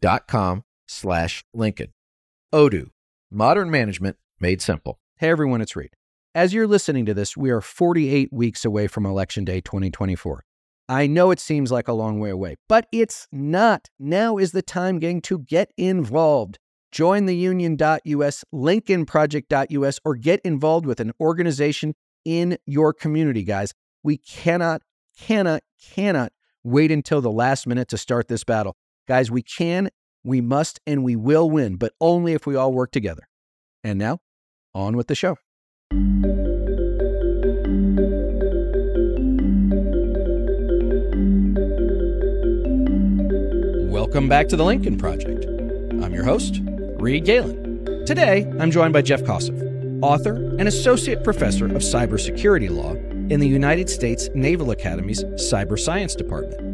dot 0.00 0.26
com 0.26 0.64
slash 0.86 1.44
Lincoln. 1.52 1.92
Odoo, 2.52 2.90
modern 3.30 3.70
management 3.70 4.16
made 4.40 4.62
simple. 4.62 4.98
Hey 5.16 5.28
everyone, 5.28 5.60
it's 5.60 5.76
Reed. 5.76 5.90
As 6.34 6.54
you're 6.54 6.66
listening 6.66 7.04
to 7.06 7.14
this, 7.14 7.36
we 7.36 7.50
are 7.50 7.60
48 7.60 8.32
weeks 8.32 8.64
away 8.64 8.86
from 8.86 9.04
Election 9.04 9.44
Day 9.44 9.60
2024. 9.60 10.44
I 10.88 11.06
know 11.06 11.30
it 11.30 11.40
seems 11.40 11.70
like 11.70 11.88
a 11.88 11.92
long 11.92 12.20
way 12.20 12.30
away, 12.30 12.56
but 12.68 12.86
it's 12.92 13.26
not. 13.32 13.88
Now 13.98 14.38
is 14.38 14.52
the 14.52 14.62
time, 14.62 14.98
gang, 14.98 15.20
to 15.22 15.40
get 15.40 15.70
involved. 15.76 16.58
Join 16.92 17.26
the 17.26 17.36
union.us, 17.36 18.44
lincolnproject.us, 18.54 20.00
or 20.04 20.14
get 20.14 20.40
involved 20.44 20.86
with 20.86 21.00
an 21.00 21.12
organization 21.20 21.94
in 22.24 22.56
your 22.64 22.94
community, 22.94 23.42
guys. 23.42 23.74
We 24.02 24.16
cannot, 24.16 24.82
cannot, 25.18 25.62
cannot 25.94 26.32
wait 26.64 26.90
until 26.90 27.20
the 27.20 27.30
last 27.30 27.66
minute 27.66 27.88
to 27.88 27.98
start 27.98 28.28
this 28.28 28.44
battle. 28.44 28.76
Guys, 29.08 29.30
we 29.30 29.40
can, 29.40 29.88
we 30.22 30.42
must, 30.42 30.80
and 30.86 31.02
we 31.02 31.16
will 31.16 31.48
win, 31.48 31.76
but 31.76 31.94
only 31.98 32.34
if 32.34 32.46
we 32.46 32.54
all 32.54 32.74
work 32.74 32.90
together. 32.90 33.26
And 33.82 33.98
now, 33.98 34.18
on 34.74 34.98
with 34.98 35.06
the 35.06 35.14
show. 35.14 35.38
Welcome 43.90 44.28
back 44.28 44.48
to 44.48 44.56
the 44.56 44.64
Lincoln 44.64 44.98
Project. 44.98 45.46
I'm 46.04 46.12
your 46.12 46.24
host, 46.24 46.60
Reed 46.98 47.24
Galen. 47.24 48.04
Today, 48.04 48.44
I'm 48.60 48.70
joined 48.70 48.92
by 48.92 49.00
Jeff 49.00 49.22
Kosseff, 49.22 49.58
author 50.02 50.34
and 50.58 50.68
associate 50.68 51.24
professor 51.24 51.64
of 51.64 51.80
cybersecurity 51.80 52.68
law 52.68 52.92
in 53.32 53.40
the 53.40 53.48
United 53.48 53.88
States 53.88 54.28
Naval 54.34 54.70
Academy's 54.70 55.24
Cyber 55.24 55.78
Science 55.78 56.14
Department. 56.14 56.67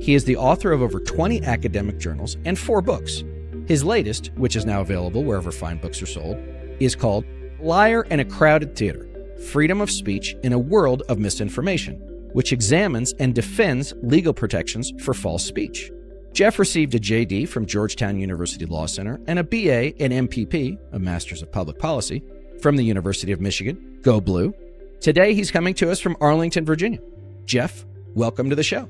He 0.00 0.14
is 0.14 0.24
the 0.24 0.36
author 0.36 0.72
of 0.72 0.82
over 0.82 1.00
20 1.00 1.42
academic 1.42 1.98
journals 1.98 2.36
and 2.44 2.58
four 2.58 2.82
books. 2.82 3.24
His 3.66 3.82
latest, 3.82 4.30
which 4.36 4.54
is 4.54 4.64
now 4.66 4.80
available 4.80 5.24
wherever 5.24 5.50
fine 5.50 5.78
books 5.78 6.00
are 6.00 6.06
sold, 6.06 6.36
is 6.78 6.94
called 6.94 7.24
Liar 7.58 8.02
in 8.10 8.20
a 8.20 8.24
Crowded 8.24 8.76
Theater 8.76 9.08
Freedom 9.50 9.80
of 9.80 9.90
Speech 9.90 10.36
in 10.42 10.52
a 10.52 10.58
World 10.58 11.02
of 11.08 11.18
Misinformation, 11.18 11.96
which 12.32 12.52
examines 12.52 13.12
and 13.14 13.34
defends 13.34 13.92
legal 14.02 14.32
protections 14.32 14.92
for 15.02 15.14
false 15.14 15.44
speech. 15.44 15.90
Jeff 16.32 16.58
received 16.58 16.94
a 16.94 16.98
JD 16.98 17.48
from 17.48 17.64
Georgetown 17.64 18.18
University 18.18 18.66
Law 18.66 18.86
Center 18.86 19.20
and 19.26 19.38
a 19.38 19.44
BA 19.44 19.96
in 19.96 20.28
MPP, 20.28 20.78
a 20.92 20.98
Master's 20.98 21.42
of 21.42 21.50
Public 21.50 21.78
Policy, 21.78 22.22
from 22.60 22.76
the 22.76 22.84
University 22.84 23.32
of 23.32 23.40
Michigan. 23.40 23.98
Go 24.02 24.20
Blue. 24.20 24.54
Today, 25.00 25.34
he's 25.34 25.50
coming 25.50 25.74
to 25.74 25.90
us 25.90 25.98
from 25.98 26.16
Arlington, 26.20 26.64
Virginia. 26.64 27.00
Jeff, 27.46 27.86
welcome 28.14 28.50
to 28.50 28.56
the 28.56 28.62
show. 28.62 28.88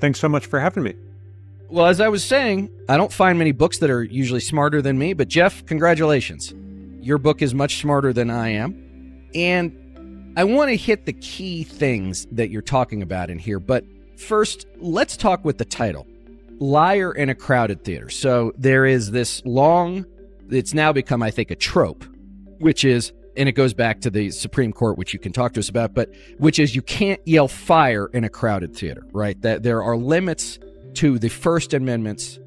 Thanks 0.00 0.20
so 0.20 0.28
much 0.28 0.46
for 0.46 0.60
having 0.60 0.82
me. 0.82 0.94
Well, 1.68 1.86
as 1.86 2.00
I 2.00 2.08
was 2.08 2.24
saying, 2.24 2.70
I 2.88 2.96
don't 2.96 3.12
find 3.12 3.38
many 3.38 3.52
books 3.52 3.78
that 3.78 3.90
are 3.90 4.04
usually 4.04 4.40
smarter 4.40 4.80
than 4.80 4.98
me, 4.98 5.14
but 5.14 5.28
Jeff, 5.28 5.66
congratulations. 5.66 6.54
Your 7.00 7.18
book 7.18 7.42
is 7.42 7.54
much 7.54 7.80
smarter 7.80 8.12
than 8.12 8.30
I 8.30 8.50
am. 8.50 9.28
And 9.34 10.34
I 10.36 10.44
want 10.44 10.70
to 10.70 10.76
hit 10.76 11.06
the 11.06 11.12
key 11.12 11.64
things 11.64 12.26
that 12.32 12.50
you're 12.50 12.62
talking 12.62 13.02
about 13.02 13.30
in 13.30 13.38
here. 13.38 13.58
But 13.58 13.84
first, 14.16 14.66
let's 14.78 15.16
talk 15.16 15.44
with 15.44 15.58
the 15.58 15.64
title 15.64 16.06
liar 16.58 17.12
in 17.12 17.28
a 17.28 17.34
crowded 17.34 17.84
theater. 17.84 18.08
So 18.08 18.52
there 18.56 18.86
is 18.86 19.10
this 19.10 19.42
long, 19.44 20.06
it's 20.50 20.72
now 20.72 20.92
become, 20.92 21.22
I 21.22 21.30
think, 21.30 21.50
a 21.50 21.56
trope, 21.56 22.04
which 22.58 22.84
is, 22.84 23.12
and 23.36 23.48
it 23.48 23.52
goes 23.52 23.74
back 23.74 24.00
to 24.02 24.10
the 24.10 24.30
Supreme 24.30 24.72
Court, 24.72 24.98
which 24.98 25.12
you 25.12 25.18
can 25.18 25.32
talk 25.32 25.52
to 25.54 25.60
us 25.60 25.68
about, 25.68 25.94
but 25.94 26.10
which 26.38 26.58
is 26.58 26.74
you 26.74 26.82
can't 26.82 27.20
yell 27.26 27.48
fire 27.48 28.06
in 28.12 28.24
a 28.24 28.28
crowded 28.28 28.74
theater, 28.76 29.02
right? 29.12 29.40
That 29.42 29.62
there 29.62 29.82
are 29.82 29.96
limits 29.96 30.58
to 30.94 31.18
the 31.18 31.28
First 31.28 31.74
Amendment's 31.74 32.38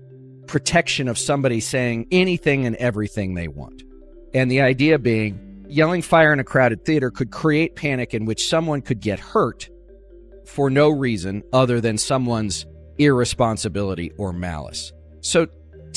protection 0.47 1.07
of 1.07 1.17
somebody 1.17 1.59
saying 1.59 2.07
anything 2.11 2.65
and 2.65 2.75
everything 2.77 3.35
they 3.35 3.47
want. 3.47 3.83
And 4.33 4.49
the 4.49 4.61
idea 4.61 4.97
being 4.97 5.65
yelling 5.67 6.01
fire 6.01 6.33
in 6.33 6.39
a 6.39 6.43
crowded 6.43 6.83
theater 6.83 7.11
could 7.11 7.31
create 7.31 7.75
panic 7.75 8.13
in 8.13 8.25
which 8.25 8.47
someone 8.47 8.81
could 8.81 8.99
get 8.99 9.19
hurt 9.19 9.69
for 10.45 10.69
no 10.69 10.89
reason 10.89 11.43
other 11.53 11.79
than 11.79 11.97
someone's 11.97 12.65
irresponsibility 12.97 14.11
or 14.17 14.33
malice. 14.33 14.91
So 15.21 15.47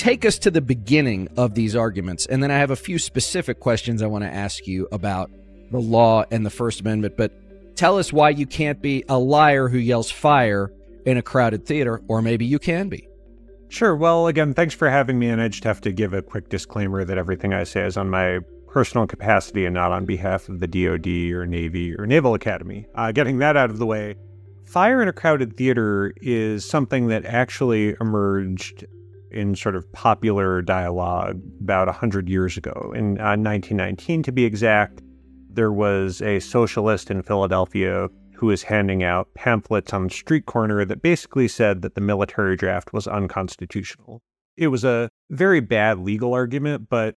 take 0.02 0.24
us 0.24 0.36
to 0.36 0.50
the 0.50 0.60
beginning 0.60 1.28
of 1.36 1.54
these 1.54 1.76
arguments, 1.76 2.26
and 2.26 2.42
then 2.42 2.50
I 2.50 2.58
have 2.58 2.72
a 2.72 2.76
few 2.76 2.98
specific 2.98 3.60
questions 3.60 4.02
I 4.02 4.08
want 4.08 4.24
to 4.24 4.34
ask 4.34 4.66
you 4.66 4.88
about 4.90 5.30
the 5.70 5.78
law 5.78 6.24
and 6.32 6.44
the 6.44 6.50
First 6.50 6.80
Amendment. 6.80 7.16
But 7.16 7.32
tell 7.76 7.98
us 7.98 8.12
why 8.12 8.30
you 8.30 8.44
can't 8.44 8.82
be 8.82 9.04
a 9.08 9.16
liar 9.16 9.68
who 9.68 9.78
yells 9.78 10.10
fire 10.10 10.72
in 11.06 11.18
a 11.18 11.22
crowded 11.22 11.66
theater, 11.66 12.02
or 12.08 12.20
maybe 12.20 12.44
you 12.44 12.58
can 12.58 12.88
be. 12.88 13.06
Sure. 13.68 13.94
Well, 13.94 14.26
again, 14.26 14.54
thanks 14.54 14.74
for 14.74 14.90
having 14.90 15.20
me. 15.20 15.28
And 15.28 15.40
I 15.40 15.46
just 15.46 15.62
have 15.62 15.80
to 15.82 15.92
give 15.92 16.12
a 16.14 16.20
quick 16.20 16.48
disclaimer 16.48 17.04
that 17.04 17.16
everything 17.16 17.54
I 17.54 17.62
say 17.62 17.86
is 17.86 17.96
on 17.96 18.10
my 18.10 18.40
personal 18.66 19.06
capacity 19.06 19.66
and 19.66 19.74
not 19.74 19.92
on 19.92 20.04
behalf 20.04 20.48
of 20.48 20.58
the 20.58 20.66
DoD 20.66 21.32
or 21.32 21.46
Navy 21.46 21.94
or 21.94 22.06
Naval 22.06 22.34
Academy. 22.34 22.86
Uh, 22.96 23.12
getting 23.12 23.38
that 23.38 23.56
out 23.56 23.70
of 23.70 23.78
the 23.78 23.86
way, 23.86 24.16
Fire 24.64 25.00
in 25.00 25.06
a 25.06 25.12
Crowded 25.12 25.56
Theater 25.56 26.12
is 26.16 26.64
something 26.64 27.06
that 27.06 27.24
actually 27.24 27.94
emerged 28.00 28.84
in 29.32 29.54
sort 29.54 29.76
of 29.76 29.90
popular 29.92 30.62
dialogue 30.62 31.40
about 31.60 31.88
100 31.88 32.28
years 32.28 32.56
ago. 32.56 32.92
In 32.94 33.18
uh, 33.18 33.36
1919, 33.36 34.22
to 34.24 34.32
be 34.32 34.44
exact, 34.44 35.02
there 35.50 35.72
was 35.72 36.22
a 36.22 36.40
socialist 36.40 37.10
in 37.10 37.22
Philadelphia 37.22 38.08
who 38.34 38.46
was 38.46 38.64
handing 38.64 39.02
out 39.02 39.32
pamphlets 39.34 39.92
on 39.92 40.04
the 40.04 40.10
street 40.10 40.46
corner 40.46 40.84
that 40.84 41.02
basically 41.02 41.46
said 41.46 41.82
that 41.82 41.94
the 41.94 42.00
military 42.00 42.56
draft 42.56 42.92
was 42.92 43.06
unconstitutional. 43.06 44.20
It 44.56 44.68
was 44.68 44.84
a 44.84 45.08
very 45.30 45.60
bad 45.60 46.00
legal 46.00 46.34
argument, 46.34 46.88
but 46.88 47.14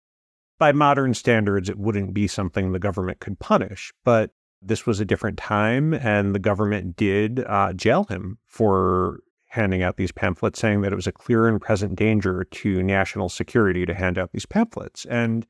by 0.60 0.72
modern 0.72 1.14
standards, 1.14 1.70
it 1.70 1.78
wouldn't 1.78 2.14
be 2.14 2.28
something 2.28 2.72
the 2.72 2.80
government 2.80 3.20
could 3.20 3.40
punish. 3.40 3.92
But 4.04 4.32
this 4.62 4.86
was 4.86 5.00
a 5.00 5.06
different 5.06 5.38
time, 5.38 5.94
and 5.94 6.34
the 6.34 6.40
government 6.40 6.96
did 6.96 7.44
uh, 7.46 7.74
jail 7.74 8.06
him 8.06 8.38
for 8.46 9.20
handing 9.56 9.84
out 9.84 9.98
these 9.98 10.12
pamphlets, 10.12 10.60
saying 10.60 10.82
that 10.82 10.94
it 10.94 10.96
was 10.96 11.08
a 11.08 11.12
clear 11.12 11.48
and 11.48 11.60
present 11.60 11.96
danger 11.96 12.44
to 12.44 12.84
national 12.84 13.30
security 13.30 13.86
to 13.86 13.94
hand 13.94 14.18
out 14.18 14.32
these 14.32 14.46
pamphlets. 14.46 15.06
And 15.06 15.46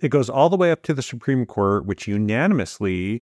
it 0.00 0.08
goes 0.10 0.30
all 0.30 0.48
the 0.48 0.56
way 0.56 0.70
up 0.70 0.82
to 0.84 0.94
the 0.94 1.02
Supreme 1.02 1.46
Court, 1.46 1.84
which 1.86 2.06
unanimously 2.06 3.22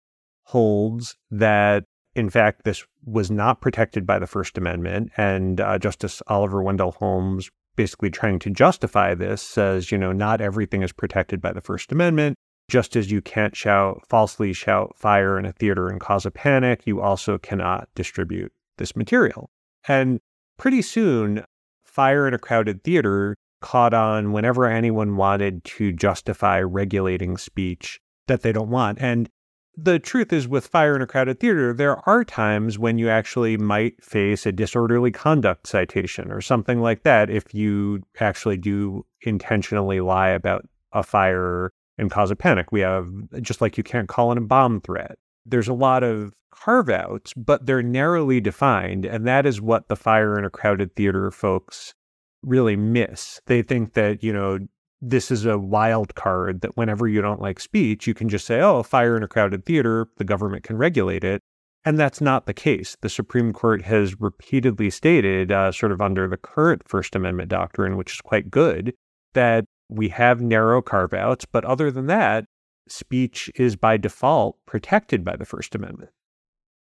holds 0.44 1.16
that, 1.30 1.84
in 2.14 2.30
fact, 2.30 2.64
this 2.64 2.84
was 3.04 3.30
not 3.30 3.60
protected 3.60 4.06
by 4.06 4.18
the 4.18 4.26
First 4.26 4.56
Amendment. 4.56 5.10
And 5.16 5.60
uh, 5.60 5.78
Justice 5.78 6.22
Oliver 6.26 6.62
Wendell 6.62 6.92
Holmes, 6.92 7.50
basically 7.76 8.10
trying 8.10 8.38
to 8.40 8.50
justify 8.50 9.14
this, 9.14 9.42
says, 9.42 9.90
you 9.90 9.98
know, 9.98 10.12
not 10.12 10.40
everything 10.40 10.82
is 10.82 10.92
protected 10.92 11.40
by 11.40 11.52
the 11.52 11.60
First 11.60 11.92
Amendment. 11.92 12.36
Just 12.68 12.96
as 12.96 13.10
you 13.10 13.22
can't 13.22 13.56
shout, 13.56 14.02
falsely 14.06 14.52
shout 14.52 14.94
fire 14.94 15.38
in 15.38 15.46
a 15.46 15.52
theater 15.52 15.88
and 15.88 16.00
cause 16.00 16.26
a 16.26 16.30
panic, 16.30 16.82
you 16.86 17.00
also 17.00 17.38
cannot 17.38 17.88
distribute 17.94 18.52
this 18.76 18.94
material. 18.94 19.48
And 19.88 20.20
pretty 20.58 20.82
soon, 20.82 21.44
fire 21.84 22.28
in 22.28 22.34
a 22.34 22.38
crowded 22.38 22.84
theater 22.84 23.34
caught 23.60 23.94
on 23.94 24.32
whenever 24.32 24.66
anyone 24.66 25.16
wanted 25.16 25.64
to 25.64 25.92
justify 25.92 26.60
regulating 26.60 27.36
speech 27.36 27.98
that 28.28 28.42
they 28.42 28.52
don't 28.52 28.70
want. 28.70 29.00
And 29.00 29.28
the 29.76 29.98
truth 29.98 30.32
is, 30.32 30.46
with 30.46 30.66
fire 30.66 30.94
in 30.94 31.02
a 31.02 31.06
crowded 31.06 31.40
theater, 31.40 31.72
there 31.72 32.08
are 32.08 32.24
times 32.24 32.78
when 32.78 32.98
you 32.98 33.08
actually 33.08 33.56
might 33.56 34.02
face 34.02 34.44
a 34.44 34.52
disorderly 34.52 35.10
conduct 35.10 35.66
citation 35.66 36.30
or 36.30 36.40
something 36.40 36.80
like 36.80 37.04
that 37.04 37.30
if 37.30 37.54
you 37.54 38.02
actually 38.20 38.56
do 38.56 39.06
intentionally 39.22 40.00
lie 40.00 40.30
about 40.30 40.66
a 40.92 41.02
fire 41.02 41.70
and 41.96 42.10
cause 42.10 42.30
a 42.30 42.36
panic. 42.36 42.72
We 42.72 42.80
have, 42.80 43.08
just 43.40 43.60
like 43.60 43.78
you 43.78 43.84
can't 43.84 44.08
call 44.08 44.32
in 44.32 44.38
a 44.38 44.42
bomb 44.42 44.80
threat. 44.80 45.16
There's 45.48 45.68
a 45.68 45.74
lot 45.74 46.02
of 46.02 46.34
carve 46.50 46.88
outs, 46.88 47.32
but 47.34 47.66
they're 47.66 47.82
narrowly 47.82 48.40
defined. 48.40 49.04
And 49.04 49.26
that 49.26 49.46
is 49.46 49.60
what 49.60 49.88
the 49.88 49.96
fire 49.96 50.38
in 50.38 50.44
a 50.44 50.50
crowded 50.50 50.94
theater 50.96 51.30
folks 51.30 51.94
really 52.42 52.76
miss. 52.76 53.40
They 53.46 53.62
think 53.62 53.94
that, 53.94 54.22
you 54.22 54.32
know, 54.32 54.58
this 55.00 55.30
is 55.30 55.46
a 55.46 55.58
wild 55.58 56.14
card 56.14 56.60
that 56.62 56.76
whenever 56.76 57.06
you 57.06 57.20
don't 57.20 57.40
like 57.40 57.60
speech, 57.60 58.06
you 58.06 58.14
can 58.14 58.28
just 58.28 58.46
say, 58.46 58.60
oh, 58.60 58.82
fire 58.82 59.16
in 59.16 59.22
a 59.22 59.28
crowded 59.28 59.64
theater, 59.64 60.08
the 60.16 60.24
government 60.24 60.64
can 60.64 60.76
regulate 60.76 61.24
it. 61.24 61.40
And 61.84 61.98
that's 61.98 62.20
not 62.20 62.46
the 62.46 62.54
case. 62.54 62.96
The 63.00 63.08
Supreme 63.08 63.52
Court 63.52 63.82
has 63.82 64.20
repeatedly 64.20 64.90
stated, 64.90 65.52
uh, 65.52 65.70
sort 65.70 65.92
of 65.92 66.00
under 66.00 66.26
the 66.26 66.36
current 66.36 66.82
First 66.86 67.14
Amendment 67.14 67.48
doctrine, 67.48 67.96
which 67.96 68.12
is 68.12 68.20
quite 68.20 68.50
good, 68.50 68.92
that 69.34 69.64
we 69.88 70.08
have 70.08 70.40
narrow 70.40 70.82
carve 70.82 71.14
outs. 71.14 71.46
But 71.50 71.64
other 71.64 71.90
than 71.92 72.06
that, 72.06 72.44
speech 72.92 73.50
is 73.54 73.76
by 73.76 73.96
default 73.96 74.56
protected 74.66 75.24
by 75.24 75.36
the 75.36 75.44
First 75.44 75.74
Amendment. 75.74 76.10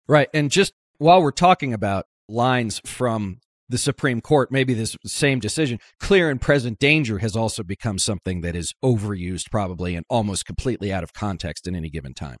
Right. 0.06 0.28
And 0.32 0.50
just 0.50 0.72
while 0.98 1.22
we're 1.22 1.30
talking 1.30 1.72
about 1.72 2.06
lines 2.28 2.80
from 2.84 3.40
the 3.68 3.78
Supreme 3.78 4.20
Court, 4.20 4.50
maybe 4.50 4.72
this 4.74 4.96
same 5.04 5.40
decision, 5.40 5.78
clear 6.00 6.30
and 6.30 6.40
present 6.40 6.78
danger 6.78 7.18
has 7.18 7.36
also 7.36 7.62
become 7.62 7.98
something 7.98 8.40
that 8.40 8.56
is 8.56 8.72
overused, 8.82 9.50
probably, 9.50 9.94
and 9.94 10.06
almost 10.08 10.46
completely 10.46 10.92
out 10.92 11.04
of 11.04 11.12
context 11.12 11.66
in 11.66 11.76
any 11.76 11.90
given 11.90 12.14
time. 12.14 12.38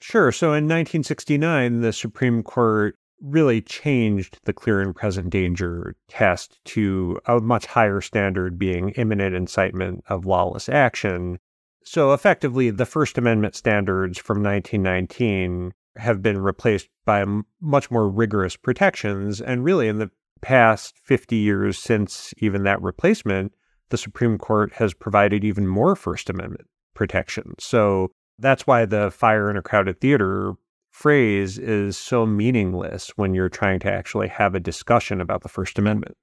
Sure. 0.00 0.32
So 0.32 0.48
in 0.48 0.64
1969, 0.64 1.80
the 1.80 1.92
Supreme 1.92 2.42
Court 2.42 2.96
really 3.20 3.60
changed 3.60 4.38
the 4.44 4.52
clear 4.52 4.80
and 4.80 4.94
present 4.96 5.30
danger 5.30 5.94
test 6.08 6.58
to 6.64 7.20
a 7.26 7.38
much 7.38 7.66
higher 7.66 8.00
standard, 8.00 8.58
being 8.58 8.90
imminent 8.90 9.34
incitement 9.34 10.02
of 10.08 10.26
lawless 10.26 10.68
action. 10.68 11.38
So 11.84 12.12
effectively, 12.12 12.70
the 12.70 12.86
First 12.86 13.18
Amendment 13.18 13.54
standards 13.54 14.18
from 14.18 14.42
1919 14.42 15.72
have 15.96 16.22
been 16.22 16.38
replaced 16.38 16.88
by 17.04 17.24
much 17.60 17.90
more 17.90 18.08
rigorous 18.08 18.56
protections. 18.56 19.40
And 19.40 19.64
really, 19.64 19.88
in 19.88 19.98
the 19.98 20.10
past 20.40 20.94
50 21.04 21.36
years 21.36 21.78
since 21.78 22.32
even 22.38 22.64
that 22.64 22.82
replacement, 22.82 23.52
the 23.90 23.98
Supreme 23.98 24.38
Court 24.38 24.72
has 24.74 24.94
provided 24.94 25.44
even 25.44 25.66
more 25.66 25.94
First 25.94 26.30
Amendment 26.30 26.66
protection. 26.94 27.54
So 27.58 28.10
that's 28.38 28.66
why 28.66 28.84
the 28.84 29.10
fire 29.10 29.50
in 29.50 29.56
a 29.56 29.62
crowded 29.62 30.00
theater 30.00 30.54
phrase 30.90 31.58
is 31.58 31.96
so 31.96 32.26
meaningless 32.26 33.10
when 33.16 33.34
you're 33.34 33.48
trying 33.48 33.80
to 33.80 33.92
actually 33.92 34.28
have 34.28 34.54
a 34.54 34.60
discussion 34.60 35.20
about 35.20 35.42
the 35.42 35.48
First 35.48 35.78
Amendment. 35.78 36.16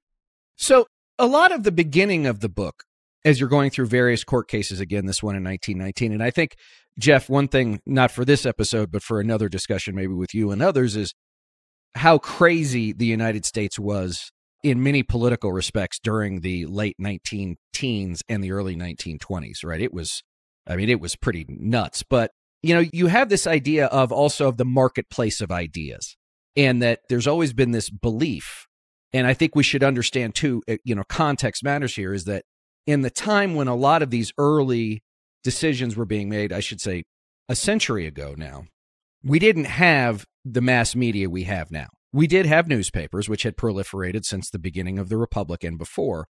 So, 0.56 0.86
a 1.18 1.26
lot 1.26 1.52
of 1.52 1.64
the 1.64 1.72
beginning 1.72 2.26
of 2.26 2.40
the 2.40 2.48
book, 2.48 2.84
as 3.24 3.38
you're 3.38 3.48
going 3.48 3.70
through 3.70 3.86
various 3.86 4.24
court 4.24 4.48
cases, 4.48 4.80
again, 4.80 5.06
this 5.06 5.22
one 5.22 5.36
in 5.36 5.44
1919, 5.44 6.12
and 6.12 6.22
I 6.22 6.30
think, 6.30 6.56
Jeff, 6.98 7.28
one 7.28 7.48
thing, 7.48 7.80
not 7.86 8.10
for 8.10 8.24
this 8.24 8.44
episode, 8.44 8.90
but 8.90 9.02
for 9.02 9.20
another 9.20 9.48
discussion, 9.48 9.94
maybe 9.94 10.12
with 10.12 10.34
you 10.34 10.50
and 10.50 10.62
others, 10.62 10.96
is 10.96 11.14
how 11.94 12.18
crazy 12.18 12.92
the 12.92 13.06
United 13.06 13.44
States 13.44 13.78
was 13.78 14.30
in 14.62 14.82
many 14.82 15.02
political 15.02 15.52
respects 15.52 15.98
during 15.98 16.40
the 16.40 16.66
late 16.66 16.96
19 16.98 17.56
teens 17.72 18.22
and 18.28 18.44
the 18.44 18.52
early 18.52 18.76
1920s, 18.76 19.64
right? 19.64 19.80
It 19.80 19.92
was, 19.92 20.22
I 20.66 20.76
mean, 20.76 20.88
it 20.88 21.00
was 21.00 21.16
pretty 21.16 21.46
nuts. 21.48 22.02
But, 22.02 22.30
you 22.62 22.74
know, 22.74 22.84
you 22.92 23.06
have 23.06 23.28
this 23.28 23.46
idea 23.46 23.86
of 23.86 24.12
also 24.12 24.48
of 24.48 24.58
the 24.58 24.64
marketplace 24.64 25.40
of 25.40 25.50
ideas 25.50 26.16
and 26.56 26.82
that 26.82 27.00
there's 27.08 27.26
always 27.26 27.52
been 27.52 27.70
this 27.70 27.90
belief. 27.90 28.66
And 29.12 29.26
I 29.26 29.34
think 29.34 29.56
we 29.56 29.62
should 29.62 29.82
understand 29.82 30.34
too, 30.34 30.62
eh, 30.68 30.76
you 30.84 30.94
know, 30.94 31.04
context 31.08 31.64
matters 31.64 31.96
here 31.96 32.12
is 32.12 32.24
that 32.24 32.44
in 32.86 33.02
the 33.02 33.10
time 33.10 33.54
when 33.54 33.68
a 33.68 33.74
lot 33.74 34.02
of 34.02 34.10
these 34.10 34.32
early 34.38 35.02
decisions 35.42 35.96
were 35.96 36.04
being 36.04 36.28
made, 36.28 36.52
I 36.52 36.60
should 36.60 36.80
say 36.80 37.04
a 37.48 37.56
century 37.56 38.06
ago 38.06 38.34
now, 38.36 38.64
we 39.22 39.38
didn't 39.38 39.64
have 39.64 40.24
the 40.44 40.60
mass 40.60 40.94
media 40.94 41.28
we 41.28 41.44
have 41.44 41.70
now. 41.70 41.88
We 42.12 42.26
did 42.26 42.46
have 42.46 42.68
newspapers, 42.68 43.28
which 43.28 43.44
had 43.44 43.56
proliferated 43.56 44.24
since 44.24 44.50
the 44.50 44.58
beginning 44.58 44.98
of 44.98 45.08
the 45.08 45.16
Republic 45.16 45.62
and 45.62 45.78
before. 45.78 46.26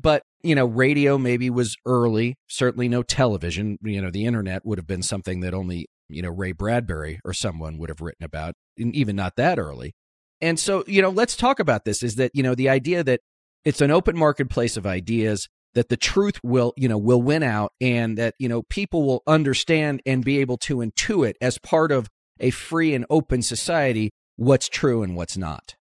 But, 0.00 0.22
you 0.42 0.54
know, 0.54 0.64
radio 0.64 1.18
maybe 1.18 1.50
was 1.50 1.76
early, 1.84 2.36
certainly 2.48 2.88
no 2.88 3.02
television. 3.02 3.78
You 3.82 4.00
know, 4.00 4.10
the 4.10 4.24
internet 4.24 4.64
would 4.64 4.78
have 4.78 4.86
been 4.86 5.02
something 5.02 5.40
that 5.40 5.52
only, 5.52 5.88
you 6.08 6.22
know, 6.22 6.30
Ray 6.30 6.52
Bradbury 6.52 7.20
or 7.24 7.34
someone 7.34 7.76
would 7.78 7.90
have 7.90 8.00
written 8.00 8.24
about, 8.24 8.54
and 8.78 8.94
even 8.94 9.14
not 9.14 9.36
that 9.36 9.58
early. 9.58 9.92
And 10.40 10.58
so, 10.58 10.84
you 10.86 11.02
know, 11.02 11.10
let's 11.10 11.36
talk 11.36 11.60
about 11.60 11.84
this 11.84 12.02
is 12.02 12.14
that, 12.16 12.30
you 12.34 12.42
know, 12.42 12.54
the 12.54 12.70
idea 12.70 13.04
that 13.04 13.20
it's 13.64 13.82
an 13.82 13.90
open 13.90 14.16
marketplace 14.16 14.78
of 14.78 14.86
ideas, 14.86 15.48
that 15.74 15.88
the 15.88 15.96
truth 15.96 16.40
will, 16.42 16.72
you 16.76 16.88
know, 16.88 16.98
will 16.98 17.22
win 17.22 17.42
out 17.42 17.72
and 17.80 18.18
that, 18.18 18.34
you 18.38 18.48
know, 18.48 18.62
people 18.62 19.06
will 19.06 19.22
understand 19.26 20.02
and 20.04 20.24
be 20.24 20.38
able 20.38 20.56
to 20.58 20.76
intuit 20.78 21.34
as 21.40 21.58
part 21.58 21.92
of 21.92 22.08
a 22.40 22.50
free 22.50 22.94
and 22.94 23.06
open 23.10 23.42
society 23.42 24.10
what's 24.36 24.68
true 24.68 25.02
and 25.02 25.16
what's 25.16 25.36
not. 25.36 25.76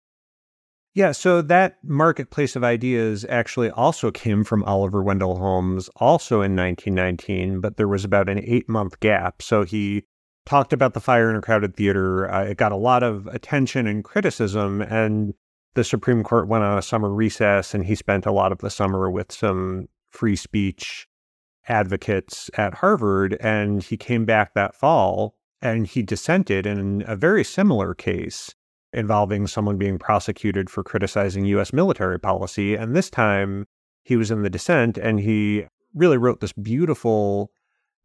Yeah, 0.94 1.12
so 1.12 1.42
that 1.42 1.78
marketplace 1.84 2.56
of 2.56 2.64
ideas 2.64 3.26
actually 3.28 3.70
also 3.70 4.12
came 4.12 4.46
from 4.46 4.64
Oliver 4.64 5.04
Wendell 5.04 5.38
Holmes, 5.38 5.90
also 5.98 6.36
in 6.36 6.56
1919, 6.56 7.60
but 7.60 7.76
there 7.76 7.88
was 7.88 8.06
about 8.06 8.30
an 8.30 8.40
eight 8.42 8.70
month 8.70 9.02
gap. 9.02 9.42
So 9.42 9.66
he 9.66 10.06
talked 10.46 10.72
about 10.72 10.94
the 10.94 11.02
fire 11.02 11.30
in 11.30 11.36
a 11.36 11.42
crowded 11.42 11.76
theater. 11.76 12.32
Uh, 12.32 12.46
it 12.46 12.58
got 12.58 12.72
a 12.72 12.78
lot 12.78 13.04
of 13.04 13.28
attention 13.28 13.88
and 13.88 14.06
criticism, 14.06 14.82
and 14.82 15.34
the 15.76 15.84
Supreme 15.84 16.24
Court 16.24 16.48
went 16.48 16.64
on 16.64 16.78
a 16.78 16.82
summer 16.82 17.10
recess, 17.10 17.74
and 17.74 17.86
he 17.86 17.96
spent 17.96 18.26
a 18.26 18.32
lot 18.32 18.52
of 18.52 18.60
the 18.60 18.70
summer 18.70 19.12
with 19.12 19.32
some 19.32 19.88
free 20.10 20.36
speech 20.36 21.08
advocates 21.68 22.50
at 22.58 22.76
Harvard. 22.76 23.38
And 23.40 23.84
he 23.84 23.98
came 23.98 24.26
back 24.26 24.54
that 24.54 24.76
fall 24.76 25.36
and 25.62 25.88
he 25.88 26.02
dissented 26.02 26.66
in 26.66 27.04
a 27.08 27.16
very 27.16 27.44
similar 27.44 27.94
case 27.94 28.54
involving 28.94 29.48
someone 29.48 29.78
being 29.78 29.98
prosecuted 29.98 30.70
for 30.70 30.84
criticizing 30.84 31.46
US 31.46 31.74
military 31.74 32.20
policy. 32.20 32.76
And 32.76 32.96
this 32.96 33.10
time 33.10 33.66
he 34.04 34.16
was 34.16 34.32
in 34.32 34.44
the 34.44 34.50
dissent 34.50 34.98
and 34.98 35.20
he 35.20 35.66
really 35.94 36.18
wrote 36.18 36.40
this 36.40 36.54
beautiful 36.54 37.52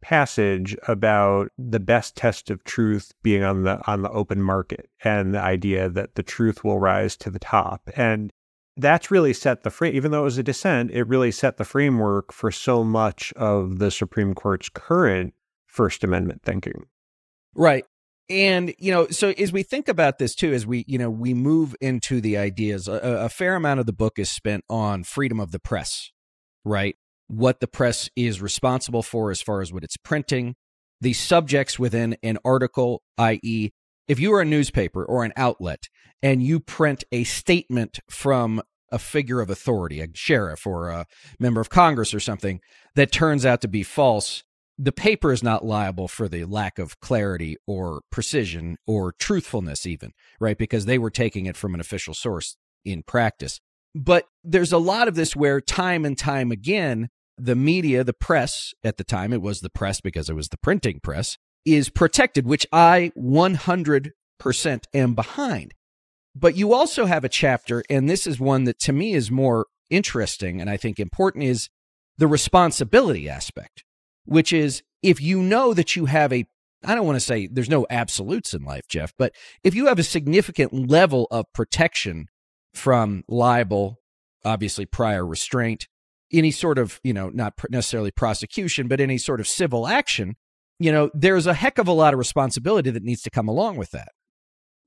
passage 0.01 0.75
about 0.87 1.49
the 1.57 1.79
best 1.79 2.15
test 2.15 2.49
of 2.49 2.63
truth 2.63 3.13
being 3.23 3.43
on 3.43 3.63
the 3.63 3.79
on 3.89 4.01
the 4.01 4.09
open 4.09 4.41
market 4.41 4.89
and 5.03 5.33
the 5.33 5.41
idea 5.41 5.89
that 5.89 6.15
the 6.15 6.23
truth 6.23 6.63
will 6.63 6.79
rise 6.79 7.15
to 7.17 7.29
the 7.29 7.39
top 7.39 7.89
and 7.95 8.31
that's 8.77 9.11
really 9.11 9.33
set 9.33 9.63
the 9.63 9.69
frame 9.69 9.95
even 9.95 10.11
though 10.11 10.21
it 10.21 10.25
was 10.25 10.37
a 10.37 10.43
dissent 10.43 10.91
it 10.91 11.03
really 11.03 11.31
set 11.31 11.57
the 11.57 11.65
framework 11.65 12.31
for 12.31 12.51
so 12.51 12.83
much 12.83 13.31
of 13.33 13.79
the 13.79 13.91
supreme 13.91 14.33
court's 14.33 14.69
current 14.69 15.33
first 15.67 16.03
amendment 16.03 16.41
thinking 16.43 16.85
Right. 17.55 17.85
And, 18.29 18.73
you 18.77 18.91
know, 18.91 19.07
so 19.07 19.29
as 19.29 19.51
we 19.51 19.63
think 19.63 19.89
about 19.89 20.17
this 20.17 20.35
too, 20.35 20.53
as 20.53 20.65
we, 20.65 20.85
you 20.87 20.97
know, 20.97 21.09
we 21.09 21.33
move 21.33 21.75
into 21.81 22.21
the 22.21 22.37
ideas, 22.37 22.87
a, 22.87 22.93
a 22.93 23.29
fair 23.29 23.55
amount 23.55 23.81
of 23.81 23.85
the 23.85 23.93
book 23.93 24.17
is 24.17 24.29
spent 24.29 24.63
on 24.69 25.03
freedom 25.03 25.39
of 25.39 25.51
the 25.51 25.59
press, 25.59 26.11
right? 26.63 26.95
What 27.31 27.61
the 27.61 27.67
press 27.67 28.09
is 28.17 28.41
responsible 28.41 29.03
for 29.03 29.31
as 29.31 29.41
far 29.41 29.61
as 29.61 29.71
what 29.71 29.85
it's 29.85 29.95
printing, 29.95 30.55
the 30.99 31.13
subjects 31.13 31.79
within 31.79 32.17
an 32.23 32.37
article, 32.43 33.01
i.e., 33.17 33.69
if 34.09 34.19
you 34.19 34.33
are 34.33 34.41
a 34.41 34.45
newspaper 34.45 35.05
or 35.05 35.23
an 35.23 35.31
outlet 35.37 35.87
and 36.21 36.43
you 36.43 36.59
print 36.59 37.05
a 37.09 37.23
statement 37.23 38.01
from 38.09 38.61
a 38.91 38.99
figure 38.99 39.39
of 39.39 39.49
authority, 39.49 40.01
a 40.01 40.09
sheriff 40.13 40.67
or 40.67 40.89
a 40.89 41.05
member 41.39 41.61
of 41.61 41.69
Congress 41.69 42.13
or 42.13 42.19
something, 42.19 42.59
that 42.95 43.13
turns 43.13 43.45
out 43.45 43.61
to 43.61 43.69
be 43.69 43.81
false, 43.81 44.43
the 44.77 44.91
paper 44.91 45.31
is 45.31 45.41
not 45.41 45.63
liable 45.63 46.09
for 46.09 46.27
the 46.27 46.43
lack 46.43 46.79
of 46.79 46.99
clarity 46.99 47.55
or 47.65 48.01
precision 48.11 48.75
or 48.85 49.13
truthfulness, 49.17 49.85
even, 49.85 50.11
right? 50.41 50.57
Because 50.57 50.83
they 50.83 50.97
were 50.97 51.09
taking 51.09 51.45
it 51.45 51.55
from 51.55 51.73
an 51.73 51.79
official 51.79 52.13
source 52.13 52.57
in 52.83 53.03
practice. 53.03 53.61
But 53.95 54.25
there's 54.43 54.73
a 54.73 54.77
lot 54.77 55.07
of 55.07 55.15
this 55.15 55.33
where 55.33 55.61
time 55.61 56.03
and 56.03 56.17
time 56.17 56.51
again, 56.51 57.07
the 57.43 57.55
media, 57.55 58.03
the 58.03 58.13
press 58.13 58.73
at 58.83 58.97
the 58.97 59.03
time, 59.03 59.33
it 59.33 59.41
was 59.41 59.61
the 59.61 59.69
press 59.69 60.01
because 60.01 60.29
it 60.29 60.35
was 60.35 60.49
the 60.49 60.57
printing 60.57 60.99
press, 61.01 61.37
is 61.65 61.89
protected, 61.89 62.45
which 62.45 62.65
I 62.71 63.11
100% 63.17 64.11
am 64.93 65.15
behind. 65.15 65.73
But 66.35 66.55
you 66.55 66.73
also 66.73 67.05
have 67.05 67.23
a 67.23 67.29
chapter, 67.29 67.83
and 67.89 68.09
this 68.09 68.25
is 68.25 68.39
one 68.39 68.63
that 68.63 68.79
to 68.79 68.93
me 68.93 69.13
is 69.13 69.29
more 69.29 69.67
interesting 69.89 70.61
and 70.61 70.69
I 70.69 70.77
think 70.77 70.99
important, 70.99 71.43
is 71.43 71.69
the 72.17 72.27
responsibility 72.27 73.27
aspect 73.27 73.83
which 74.25 74.53
is 74.53 74.83
if 75.01 75.21
you 75.21 75.41
know 75.41 75.73
that 75.73 75.95
you 75.95 76.05
have 76.05 76.31
a 76.31 76.45
I 76.83 76.95
don't 76.95 77.05
want 77.05 77.17
to 77.17 77.25
say 77.25 77.45
there's 77.45 77.69
no 77.69 77.85
absolutes 77.91 78.55
in 78.55 78.63
life, 78.63 78.87
Jeff, 78.89 79.13
but 79.15 79.33
if 79.63 79.75
you 79.75 79.85
have 79.85 79.99
a 79.99 80.03
significant 80.03 80.89
level 80.89 81.27
of 81.29 81.45
protection 81.53 82.25
from 82.73 83.23
libel, 83.27 83.99
obviously 84.43 84.87
prior 84.87 85.23
restraint, 85.23 85.87
any 86.33 86.51
sort 86.51 86.77
of, 86.77 86.99
you 87.03 87.13
know, 87.13 87.29
not 87.29 87.53
necessarily 87.69 88.11
prosecution, 88.11 88.87
but 88.87 88.99
any 88.99 89.17
sort 89.17 89.39
of 89.39 89.47
civil 89.47 89.87
action, 89.87 90.35
you 90.79 90.91
know, 90.91 91.09
there's 91.13 91.47
a 91.47 91.53
heck 91.53 91.77
of 91.77 91.87
a 91.87 91.91
lot 91.91 92.13
of 92.13 92.17
responsibility 92.17 92.89
that 92.89 93.03
needs 93.03 93.21
to 93.21 93.29
come 93.29 93.47
along 93.47 93.77
with 93.77 93.91
that. 93.91 94.09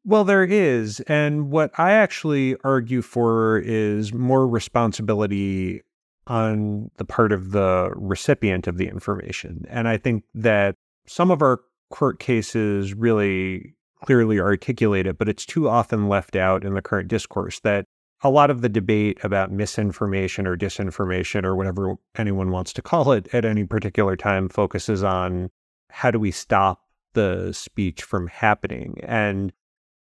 Well, 0.04 0.24
there 0.24 0.44
is. 0.44 1.00
And 1.00 1.50
what 1.50 1.70
I 1.78 1.92
actually 1.92 2.56
argue 2.62 3.00
for 3.00 3.58
is 3.58 4.12
more 4.12 4.46
responsibility 4.46 5.82
on 6.26 6.90
the 6.96 7.04
part 7.04 7.32
of 7.32 7.52
the 7.52 7.92
recipient 7.96 8.66
of 8.66 8.76
the 8.76 8.88
information. 8.88 9.64
And 9.68 9.88
I 9.88 9.96
think 9.96 10.24
that 10.34 10.74
some 11.06 11.30
of 11.30 11.42
our 11.42 11.60
court 11.90 12.18
cases 12.18 12.94
really 12.94 13.74
clearly 14.04 14.40
articulate 14.40 15.06
it, 15.06 15.16
but 15.16 15.28
it's 15.28 15.46
too 15.46 15.68
often 15.68 16.08
left 16.08 16.36
out 16.36 16.64
in 16.64 16.74
the 16.74 16.82
current 16.82 17.08
discourse 17.08 17.60
that 17.60 17.86
a 18.22 18.30
lot 18.30 18.50
of 18.50 18.62
the 18.62 18.68
debate 18.68 19.18
about 19.22 19.52
misinformation 19.52 20.46
or 20.46 20.56
disinformation 20.56 21.44
or 21.44 21.54
whatever 21.54 21.96
anyone 22.16 22.50
wants 22.50 22.72
to 22.72 22.82
call 22.82 23.12
it 23.12 23.28
at 23.34 23.44
any 23.44 23.64
particular 23.64 24.16
time 24.16 24.48
focuses 24.48 25.02
on 25.02 25.50
how 25.90 26.10
do 26.10 26.18
we 26.18 26.30
stop 26.30 26.82
the 27.12 27.52
speech 27.52 28.02
from 28.02 28.26
happening. 28.28 28.96
And 29.02 29.52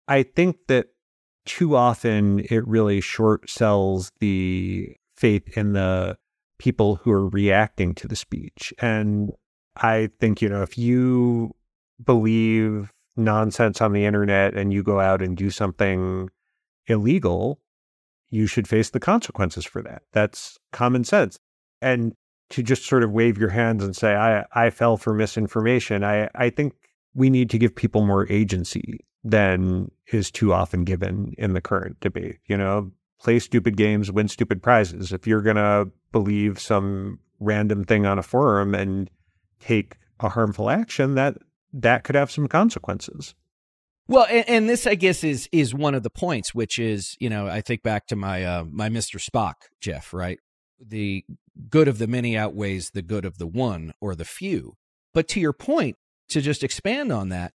I 0.07 0.23
think 0.23 0.57
that 0.67 0.87
too 1.45 1.75
often 1.75 2.45
it 2.49 2.67
really 2.67 3.01
short 3.01 3.49
sells 3.49 4.11
the 4.19 4.95
faith 5.15 5.57
in 5.57 5.73
the 5.73 6.17
people 6.59 6.97
who 6.97 7.11
are 7.11 7.27
reacting 7.27 7.95
to 7.95 8.07
the 8.07 8.15
speech. 8.15 8.73
And 8.79 9.31
I 9.75 10.09
think, 10.19 10.41
you 10.41 10.49
know, 10.49 10.61
if 10.61 10.77
you 10.77 11.55
believe 12.03 12.91
nonsense 13.15 13.81
on 13.81 13.93
the 13.93 14.05
internet 14.05 14.53
and 14.55 14.71
you 14.71 14.83
go 14.83 14.99
out 14.99 15.21
and 15.21 15.35
do 15.35 15.49
something 15.49 16.29
illegal, 16.87 17.59
you 18.31 18.47
should 18.47 18.67
face 18.67 18.89
the 18.89 18.99
consequences 18.99 19.65
for 19.65 19.83
that. 19.83 20.01
That's 20.13 20.57
common 20.71 21.03
sense. 21.03 21.37
And 21.81 22.13
to 22.49 22.63
just 22.63 22.85
sort 22.85 23.03
of 23.03 23.11
wave 23.11 23.37
your 23.37 23.49
hands 23.49 23.83
and 23.83 23.95
say, 23.95 24.15
I, 24.15 24.45
I 24.53 24.69
fell 24.71 24.97
for 24.97 25.13
misinformation, 25.13 26.03
I, 26.03 26.29
I 26.33 26.49
think 26.49 26.73
we 27.13 27.29
need 27.29 27.49
to 27.51 27.57
give 27.57 27.75
people 27.75 28.05
more 28.05 28.29
agency 28.31 28.99
than 29.23 29.91
is 30.11 30.31
too 30.31 30.53
often 30.53 30.83
given 30.83 31.33
in 31.37 31.53
the 31.53 31.61
current 31.61 31.99
debate. 31.99 32.37
You 32.47 32.57
know, 32.57 32.91
play 33.19 33.39
stupid 33.39 33.77
games, 33.77 34.11
win 34.11 34.27
stupid 34.27 34.63
prizes. 34.63 35.11
If 35.11 35.27
you're 35.27 35.41
going 35.41 35.57
to 35.57 35.89
believe 36.11 36.59
some 36.59 37.19
random 37.39 37.83
thing 37.83 38.05
on 38.05 38.17
a 38.17 38.23
forum 38.23 38.73
and 38.73 39.09
take 39.59 39.97
a 40.19 40.29
harmful 40.29 40.69
action, 40.69 41.15
that 41.15 41.37
that 41.73 42.03
could 42.03 42.15
have 42.15 42.31
some 42.31 42.47
consequences. 42.47 43.35
Well, 44.11 44.27
and, 44.29 44.49
and, 44.49 44.69
this, 44.69 44.85
I 44.85 44.95
guess, 44.95 45.23
is 45.23 45.47
is 45.53 45.73
one 45.73 45.95
of 45.95 46.03
the 46.03 46.09
points, 46.09 46.53
which 46.53 46.77
is, 46.77 47.15
you 47.21 47.29
know, 47.29 47.47
I 47.47 47.61
think 47.61 47.81
back 47.81 48.07
to 48.07 48.17
my 48.17 48.43
uh, 48.43 48.65
my 48.69 48.89
Mister 48.89 49.19
Spock, 49.19 49.53
Jeff, 49.79 50.13
right? 50.13 50.37
The 50.85 51.23
good 51.69 51.87
of 51.87 51.97
the 51.97 52.07
many 52.07 52.37
outweighs 52.37 52.89
the 52.89 53.03
good 53.03 53.23
of 53.23 53.37
the 53.37 53.47
one 53.47 53.93
or 54.01 54.13
the 54.13 54.25
few. 54.25 54.73
But 55.13 55.29
to 55.29 55.39
your 55.39 55.53
point, 55.53 55.95
to 56.27 56.41
just 56.41 56.61
expand 56.61 57.13
on 57.13 57.29
that, 57.29 57.53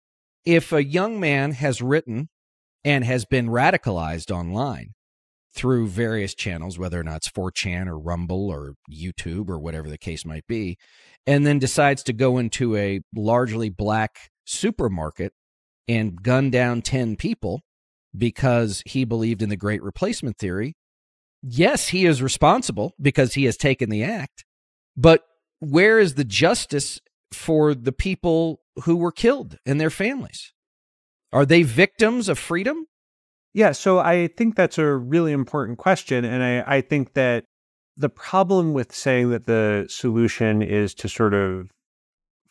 if 0.44 0.72
a 0.72 0.84
young 0.84 1.18
man 1.18 1.52
has 1.52 1.80
written 1.80 2.28
and 2.84 3.02
has 3.02 3.24
been 3.24 3.48
radicalized 3.48 4.30
online 4.30 4.90
through 5.54 5.88
various 5.88 6.34
channels, 6.34 6.78
whether 6.78 7.00
or 7.00 7.04
not 7.04 7.16
it's 7.16 7.30
4chan 7.30 7.86
or 7.86 7.98
Rumble 7.98 8.50
or 8.50 8.74
YouTube 8.92 9.48
or 9.48 9.58
whatever 9.58 9.88
the 9.88 9.96
case 9.96 10.26
might 10.26 10.46
be, 10.46 10.76
and 11.26 11.46
then 11.46 11.58
decides 11.58 12.02
to 12.02 12.12
go 12.12 12.36
into 12.36 12.76
a 12.76 13.00
largely 13.14 13.70
black 13.70 14.30
supermarket 14.44 15.32
and 15.88 16.22
gun 16.22 16.50
down 16.50 16.82
10 16.82 17.16
people 17.16 17.62
because 18.16 18.82
he 18.86 19.04
believed 19.04 19.42
in 19.42 19.48
the 19.48 19.56
great 19.56 19.82
replacement 19.82 20.38
theory, 20.38 20.74
yes, 21.42 21.88
he 21.88 22.06
is 22.06 22.22
responsible 22.22 22.92
because 23.00 23.34
he 23.34 23.44
has 23.44 23.56
taken 23.56 23.90
the 23.90 24.04
act. 24.04 24.44
But 24.96 25.22
where 25.60 25.98
is 25.98 26.14
the 26.14 26.24
justice 26.24 27.00
for 27.32 27.74
the 27.74 27.92
people 27.92 28.60
who 28.84 28.96
were 28.96 29.12
killed 29.12 29.58
and 29.64 29.80
their 29.80 29.90
families? 29.90 30.52
Are 31.32 31.46
they 31.46 31.62
victims 31.62 32.28
of 32.28 32.38
freedom? 32.38 32.86
Yeah, 33.54 33.72
so 33.72 33.98
I 33.98 34.28
think 34.28 34.56
that's 34.56 34.78
a 34.78 34.94
really 34.94 35.32
important 35.32 35.78
question. 35.78 36.24
And 36.24 36.42
I, 36.42 36.76
I 36.76 36.80
think 36.80 37.14
that 37.14 37.44
the 37.96 38.08
problem 38.08 38.72
with 38.72 38.94
saying 38.94 39.30
that 39.30 39.46
the 39.46 39.86
solution 39.88 40.62
is 40.62 40.94
to 40.94 41.08
sort 41.08 41.34
of 41.34 41.70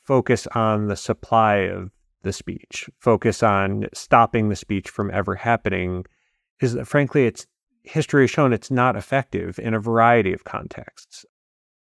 focus 0.04 0.48
on 0.54 0.88
the 0.88 0.96
supply 0.96 1.56
of 1.56 1.92
the 2.24 2.34
speech, 2.34 2.90
focus 3.00 3.44
on 3.44 3.88
stopping 3.94 4.50
the 4.50 4.56
speech 4.56 4.90
from 4.90 5.12
ever 5.12 5.36
happening, 5.36 6.06
is 6.60 6.74
that 6.74 6.88
frankly, 6.88 7.26
it's 7.26 7.48
history 7.84 8.24
has 8.24 8.32
shown 8.32 8.54
it's 8.54 8.72
not 8.72 8.96
effective 8.96 9.58
in 9.60 9.74
a 9.74 9.80
variety 9.80 10.34
of 10.34 10.44
contexts. 10.44 11.26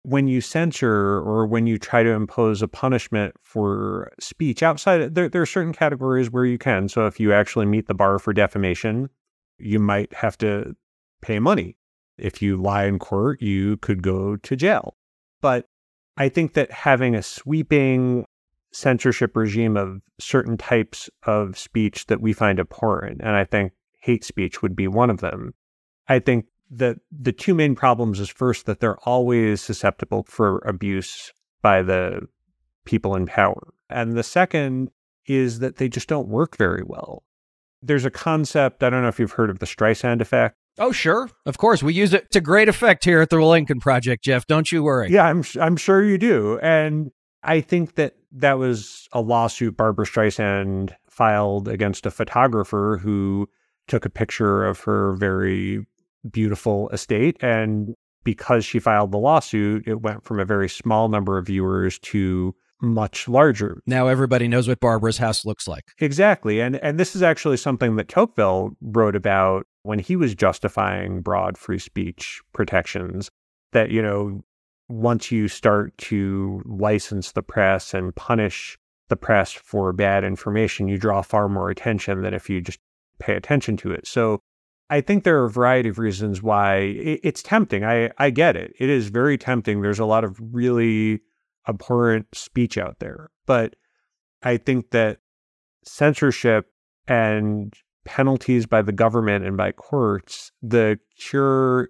When 0.04 0.28
you 0.28 0.40
censor 0.42 1.18
or 1.20 1.48
when 1.48 1.66
you 1.66 1.80
try 1.80 2.04
to 2.04 2.12
impose 2.12 2.62
a 2.62 2.68
punishment 2.68 3.34
for 3.42 4.12
speech 4.20 4.62
outside 4.62 5.16
there, 5.16 5.30
there 5.30 5.42
are 5.42 5.48
certain 5.48 5.74
categories 5.74 6.30
where 6.30 6.46
you 6.46 6.58
can. 6.58 6.90
So 6.90 7.08
if 7.08 7.20
you 7.20 7.34
actually 7.34 7.66
meet 7.66 7.88
the 7.88 7.96
bar 7.96 8.20
for 8.20 8.34
defamation 8.34 9.10
you 9.58 9.80
might 9.80 10.14
have 10.14 10.38
to 10.40 10.76
pay 11.22 11.40
money. 11.40 11.78
If 12.18 12.42
you 12.42 12.58
lie 12.58 12.86
in 12.86 13.00
court 13.00 13.42
you 13.42 13.78
could 13.78 14.02
go 14.02 14.36
to 14.36 14.56
jail. 14.56 14.96
But 15.42 15.68
i 16.18 16.30
think 16.30 16.54
that 16.54 16.72
having 16.72 17.14
a 17.16 17.24
sweeping 17.24 18.26
censorship 18.76 19.36
regime 19.36 19.78
of 19.78 20.02
certain 20.20 20.58
types 20.58 21.10
of 21.24 21.58
speech 21.58 22.08
that 22.08 22.22
we 22.22 22.34
find 22.34 22.60
abhorrent 22.60 23.22
and 23.22 23.36
i 23.36 23.44
think 23.44 23.72
hate 24.02 24.24
speech 24.24 24.62
would 24.62 24.76
be 24.76 24.88
one 24.88 25.10
of 25.10 25.20
them 25.22 25.54
i 26.08 26.20
think 26.20 26.46
that 26.70 26.98
the 27.12 27.32
two 27.32 27.54
main 27.54 27.76
problems 27.76 28.20
is 28.20 28.30
first 28.30 28.66
that 28.66 28.80
they're 28.80 29.00
always 29.08 29.62
susceptible 29.62 30.26
for 30.28 30.60
abuse 30.60 31.32
by 31.62 31.82
the 31.82 32.22
people 32.86 33.16
in 33.16 33.26
power. 33.26 33.74
And 33.90 34.14
the 34.14 34.24
second 34.24 34.90
is 35.26 35.60
that 35.60 35.78
they 35.78 35.90
just 35.90 36.08
don't 36.08 36.28
work 36.28 36.58
very 36.58 36.84
well. 36.86 37.24
There's 37.82 38.06
a 38.06 38.12
concept, 38.12 38.84
I 38.84 38.90
don't 38.90 39.02
know 39.02 39.08
if 39.08 39.20
you've 39.20 39.32
heard 39.32 39.50
of 39.50 39.60
the 39.60 39.66
Streisand 39.66 40.22
effect. 40.22 40.56
Oh, 40.78 40.92
sure. 40.92 41.30
Of 41.46 41.58
course. 41.58 41.82
We 41.82 41.94
use 41.94 42.14
it 42.14 42.32
to 42.32 42.42
great 42.42 42.68
effect 42.68 43.06
here 43.06 43.22
at 43.22 43.30
the 43.30 43.40
Lincoln 43.40 43.80
Project, 43.80 44.24
Jeff. 44.24 44.46
Don't 44.46 44.72
you 44.72 44.84
worry. 44.84 45.10
Yeah, 45.10 45.26
I'm, 45.26 45.44
I'm 45.60 45.78
sure 45.78 46.04
you 46.04 46.18
do. 46.18 46.60
And 46.60 47.12
I 47.46 47.62
think 47.62 47.96
that 47.96 48.16
that 48.34 48.58
was 48.58 49.08
a 49.14 49.22
lawsuit 49.22 49.78
Barbra 49.78 50.06
Streisand 50.06 50.94
filed 51.10 51.68
against 51.68 52.06
a 52.06 52.12
photographer 52.12 53.00
who 53.02 53.48
took 53.88 54.06
a 54.06 54.10
picture 54.10 54.66
of 54.66 54.82
her 54.82 55.16
very 55.16 55.86
beautiful 56.30 56.90
estate. 56.90 57.38
And 57.42 57.96
because 58.24 58.66
she 58.66 58.80
filed 58.80 59.12
the 59.12 59.18
lawsuit, 59.18 59.88
it 59.88 60.02
went 60.02 60.24
from 60.24 60.40
a 60.40 60.46
very 60.46 60.68
small 60.68 61.08
number 61.08 61.38
of 61.38 61.46
viewers 61.46 62.00
to 62.00 62.56
much 62.82 63.28
larger. 63.28 63.82
Now 63.86 64.08
everybody 64.08 64.48
knows 64.48 64.68
what 64.68 64.80
Barbra's 64.80 65.18
house 65.18 65.46
looks 65.46 65.68
like. 65.68 65.86
Exactly. 66.00 66.60
And 66.60 66.76
and 66.78 67.00
this 67.00 67.16
is 67.16 67.24
actually 67.24 67.58
something 67.58 67.96
that 67.96 68.10
Tocqueville 68.10 68.72
wrote 68.82 69.16
about 69.16 69.66
when 69.84 70.00
he 70.00 70.16
was 70.16 70.36
justifying 70.36 71.22
broad 71.22 71.58
free 71.58 71.80
speech 71.80 72.42
protections 72.54 73.30
that 73.72 73.92
you 73.92 74.02
know 74.02 74.44
once 74.88 75.32
you 75.32 75.48
start 75.48 75.98
to 75.98 76.62
license 76.66 77.32
the 77.32 77.42
press 77.42 77.94
and 77.94 78.16
punish 78.16 78.78
the 79.10 79.16
press 79.16 79.52
for 79.52 79.92
bad 79.94 80.24
information, 80.24 80.88
you 80.88 80.98
draw 80.98 81.22
far 81.22 81.48
more 81.48 81.70
attention 81.70 82.22
than 82.22 82.34
if 82.34 82.50
you 82.50 82.62
just 82.62 82.80
pay 83.20 83.36
attention 83.36 83.78
to 83.78 83.92
it. 83.92 84.08
So 84.08 84.40
I 84.90 85.02
think 85.02 85.24
there 85.24 85.42
are 85.42 85.46
a 85.46 85.52
variety 85.52 85.90
of 85.90 85.98
reasons 85.98 86.44
why 86.44 86.78
it's 86.78 87.42
tempting. 87.42 87.84
I, 87.84 88.12
I 88.18 88.30
get 88.30 88.56
it. 88.56 88.74
It 88.80 88.90
is 88.90 89.10
very 89.10 89.38
tempting. 89.38 89.82
There's 89.82 90.00
a 90.00 90.06
lot 90.06 90.24
of 90.24 90.40
really 90.54 91.22
abhorrent 91.68 92.28
speech 92.34 92.78
out 92.78 93.00
there. 93.00 93.32
But 93.48 93.76
I 94.44 94.58
think 94.58 94.92
that 94.92 95.20
censorship 95.84 96.68
and 97.08 97.74
penalties 98.06 98.68
by 98.68 98.84
the 98.84 98.92
government 98.92 99.46
and 99.46 99.58
by 99.58 99.72
courts, 99.72 100.52
the 100.62 101.00
cure 101.18 101.90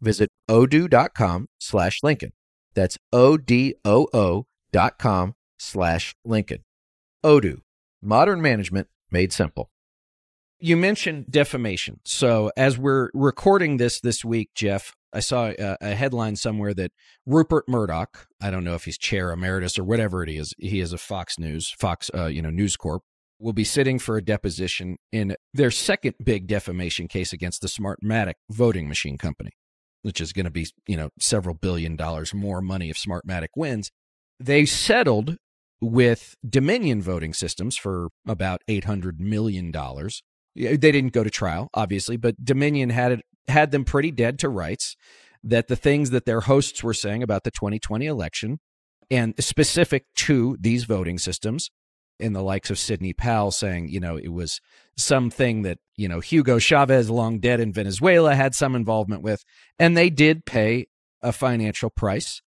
visit 0.00 0.30
odoo.com 0.48 1.48
slash 1.58 2.00
Lincoln. 2.02 2.32
That's 2.74 2.98
O-D-O-O 3.12 4.46
dot 4.72 4.98
com 4.98 5.34
slash 5.58 6.14
Lincoln. 6.24 6.64
Odoo, 7.24 7.60
modern 8.02 8.40
management 8.40 8.88
made 9.10 9.32
simple. 9.32 9.70
You 10.60 10.76
mentioned 10.76 11.26
defamation. 11.30 12.00
So 12.04 12.50
as 12.56 12.78
we're 12.78 13.10
recording 13.14 13.76
this 13.76 14.00
this 14.00 14.24
week, 14.24 14.50
Jeff, 14.54 14.92
I 15.12 15.20
saw 15.20 15.52
a, 15.58 15.76
a, 15.80 15.94
headline 15.94 16.36
somewhere 16.36 16.74
that 16.74 16.90
Rupert 17.26 17.68
Murdoch, 17.68 18.26
I 18.40 18.50
don't 18.50 18.64
know 18.64 18.74
if 18.74 18.84
he's 18.84 18.98
chair 18.98 19.30
emeritus 19.30 19.78
or 19.78 19.84
whatever 19.84 20.22
it 20.22 20.28
is, 20.28 20.54
he 20.58 20.80
is 20.80 20.92
a 20.92 20.98
Fox 20.98 21.38
News, 21.38 21.70
Fox, 21.78 22.10
uh, 22.14 22.26
you 22.26 22.42
know, 22.42 22.50
News 22.50 22.76
Corp, 22.76 23.02
will 23.38 23.52
be 23.52 23.64
sitting 23.64 23.98
for 23.98 24.16
a 24.16 24.22
deposition 24.22 24.96
in 25.12 25.36
their 25.54 25.70
second 25.70 26.14
big 26.22 26.46
defamation 26.46 27.08
case 27.08 27.32
against 27.32 27.62
the 27.62 27.68
Smartmatic 27.68 28.34
voting 28.50 28.88
machine 28.88 29.16
company, 29.16 29.52
which 30.02 30.20
is 30.20 30.32
going 30.32 30.44
to 30.44 30.50
be, 30.50 30.66
you 30.86 30.96
know, 30.96 31.10
several 31.18 31.54
billion 31.54 31.96
dollars 31.96 32.32
more 32.32 32.60
money 32.60 32.90
if 32.90 32.96
Smartmatic 32.96 33.48
wins. 33.56 33.90
They 34.40 34.64
settled 34.66 35.36
with 35.80 36.34
Dominion 36.48 37.02
voting 37.02 37.32
systems 37.32 37.76
for 37.76 38.08
about 38.26 38.62
$800 38.68 39.18
million 39.18 39.72
they 40.58 40.76
didn't 40.76 41.12
go 41.12 41.22
to 41.22 41.30
trial, 41.30 41.70
obviously, 41.74 42.16
but 42.16 42.44
Dominion 42.44 42.90
had 42.90 43.12
it, 43.12 43.20
had 43.46 43.70
them 43.70 43.84
pretty 43.84 44.10
dead 44.10 44.38
to 44.40 44.48
rights 44.48 44.96
that 45.44 45.68
the 45.68 45.76
things 45.76 46.10
that 46.10 46.26
their 46.26 46.40
hosts 46.42 46.82
were 46.82 46.94
saying 46.94 47.22
about 47.22 47.44
the 47.44 47.50
2020 47.50 48.06
election 48.06 48.58
and 49.10 49.34
specific 49.38 50.04
to 50.16 50.56
these 50.60 50.84
voting 50.84 51.16
systems 51.16 51.70
in 52.18 52.32
the 52.32 52.42
likes 52.42 52.70
of 52.70 52.78
Sidney 52.78 53.12
Powell 53.12 53.50
saying, 53.50 53.88
you 53.88 54.00
know, 54.00 54.16
it 54.16 54.32
was 54.32 54.60
something 54.96 55.62
that, 55.62 55.78
you 55.96 56.08
know, 56.08 56.20
Hugo 56.20 56.58
Chavez, 56.58 57.10
long 57.10 57.38
dead 57.38 57.60
in 57.60 57.72
Venezuela, 57.72 58.34
had 58.34 58.54
some 58.54 58.74
involvement 58.74 59.22
with. 59.22 59.44
And 59.78 59.96
they 59.96 60.10
did 60.10 60.44
pay 60.44 60.86
a 61.22 61.32
financial 61.32 61.90
price. 61.90 62.42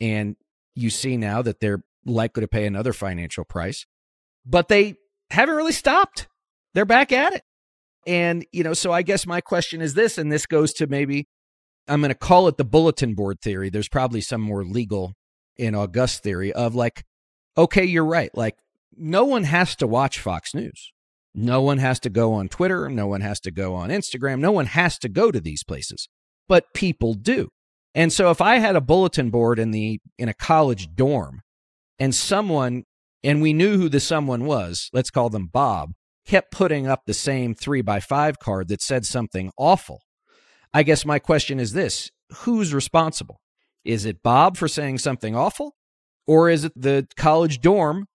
And 0.00 0.36
you 0.74 0.90
see 0.90 1.16
now 1.16 1.42
that 1.42 1.60
they're 1.60 1.82
likely 2.04 2.40
to 2.42 2.48
pay 2.48 2.66
another 2.66 2.92
financial 2.92 3.44
price, 3.44 3.86
but 4.44 4.68
they 4.68 4.96
haven't 5.30 5.54
really 5.54 5.72
stopped. 5.72 6.28
They're 6.74 6.84
back 6.84 7.12
at 7.12 7.34
it. 7.34 7.42
And, 8.06 8.44
you 8.52 8.64
know, 8.64 8.74
so 8.74 8.92
I 8.92 9.02
guess 9.02 9.26
my 9.26 9.40
question 9.40 9.80
is 9.80 9.94
this, 9.94 10.18
and 10.18 10.30
this 10.30 10.46
goes 10.46 10.72
to 10.74 10.86
maybe, 10.86 11.26
I'm 11.88 12.00
going 12.00 12.10
to 12.10 12.14
call 12.14 12.48
it 12.48 12.56
the 12.56 12.64
bulletin 12.64 13.14
board 13.14 13.40
theory. 13.40 13.70
There's 13.70 13.88
probably 13.88 14.20
some 14.20 14.40
more 14.40 14.64
legal 14.64 15.14
and 15.58 15.76
august 15.76 16.22
theory 16.22 16.52
of 16.52 16.74
like, 16.74 17.04
okay, 17.56 17.84
you're 17.84 18.04
right. 18.04 18.30
Like, 18.36 18.56
no 18.96 19.24
one 19.24 19.44
has 19.44 19.76
to 19.76 19.86
watch 19.86 20.18
Fox 20.18 20.54
News. 20.54 20.92
No 21.34 21.60
one 21.62 21.78
has 21.78 21.98
to 22.00 22.10
go 22.10 22.32
on 22.32 22.48
Twitter. 22.48 22.88
No 22.88 23.06
one 23.06 23.20
has 23.20 23.40
to 23.40 23.50
go 23.50 23.74
on 23.74 23.90
Instagram. 23.90 24.38
No 24.38 24.52
one 24.52 24.66
has 24.66 24.98
to 24.98 25.08
go 25.08 25.32
to 25.32 25.40
these 25.40 25.64
places, 25.64 26.08
but 26.48 26.72
people 26.74 27.14
do. 27.14 27.48
And 27.94 28.12
so 28.12 28.30
if 28.30 28.40
I 28.40 28.58
had 28.58 28.76
a 28.76 28.80
bulletin 28.80 29.30
board 29.30 29.58
in 29.58 29.70
the 29.70 30.00
in 30.18 30.28
a 30.28 30.34
college 30.34 30.94
dorm 30.94 31.40
and 31.98 32.14
someone 32.14 32.84
and 33.22 33.40
we 33.40 33.52
knew 33.52 33.78
who 33.78 33.88
the 33.88 34.00
someone 34.00 34.44
was, 34.44 34.90
let's 34.92 35.10
call 35.10 35.30
them 35.30 35.48
Bob, 35.52 35.92
kept 36.26 36.52
putting 36.52 36.86
up 36.86 37.02
the 37.06 37.14
same 37.14 37.54
three 37.54 37.82
by 37.82 38.00
five 38.00 38.38
card 38.38 38.68
that 38.68 38.82
said 38.82 39.04
something 39.04 39.50
awful. 39.56 40.00
I 40.72 40.82
guess 40.82 41.04
my 41.04 41.18
question 41.18 41.60
is 41.60 41.72
this 41.72 42.10
who's 42.38 42.74
responsible? 42.74 43.40
Is 43.84 44.04
it 44.04 44.22
Bob 44.22 44.56
for 44.56 44.68
saying 44.68 44.98
something 44.98 45.36
awful? 45.36 45.74
Or 46.26 46.48
is 46.48 46.64
it 46.64 46.72
the 46.74 47.06
college 47.16 47.60
dorm 47.60 48.06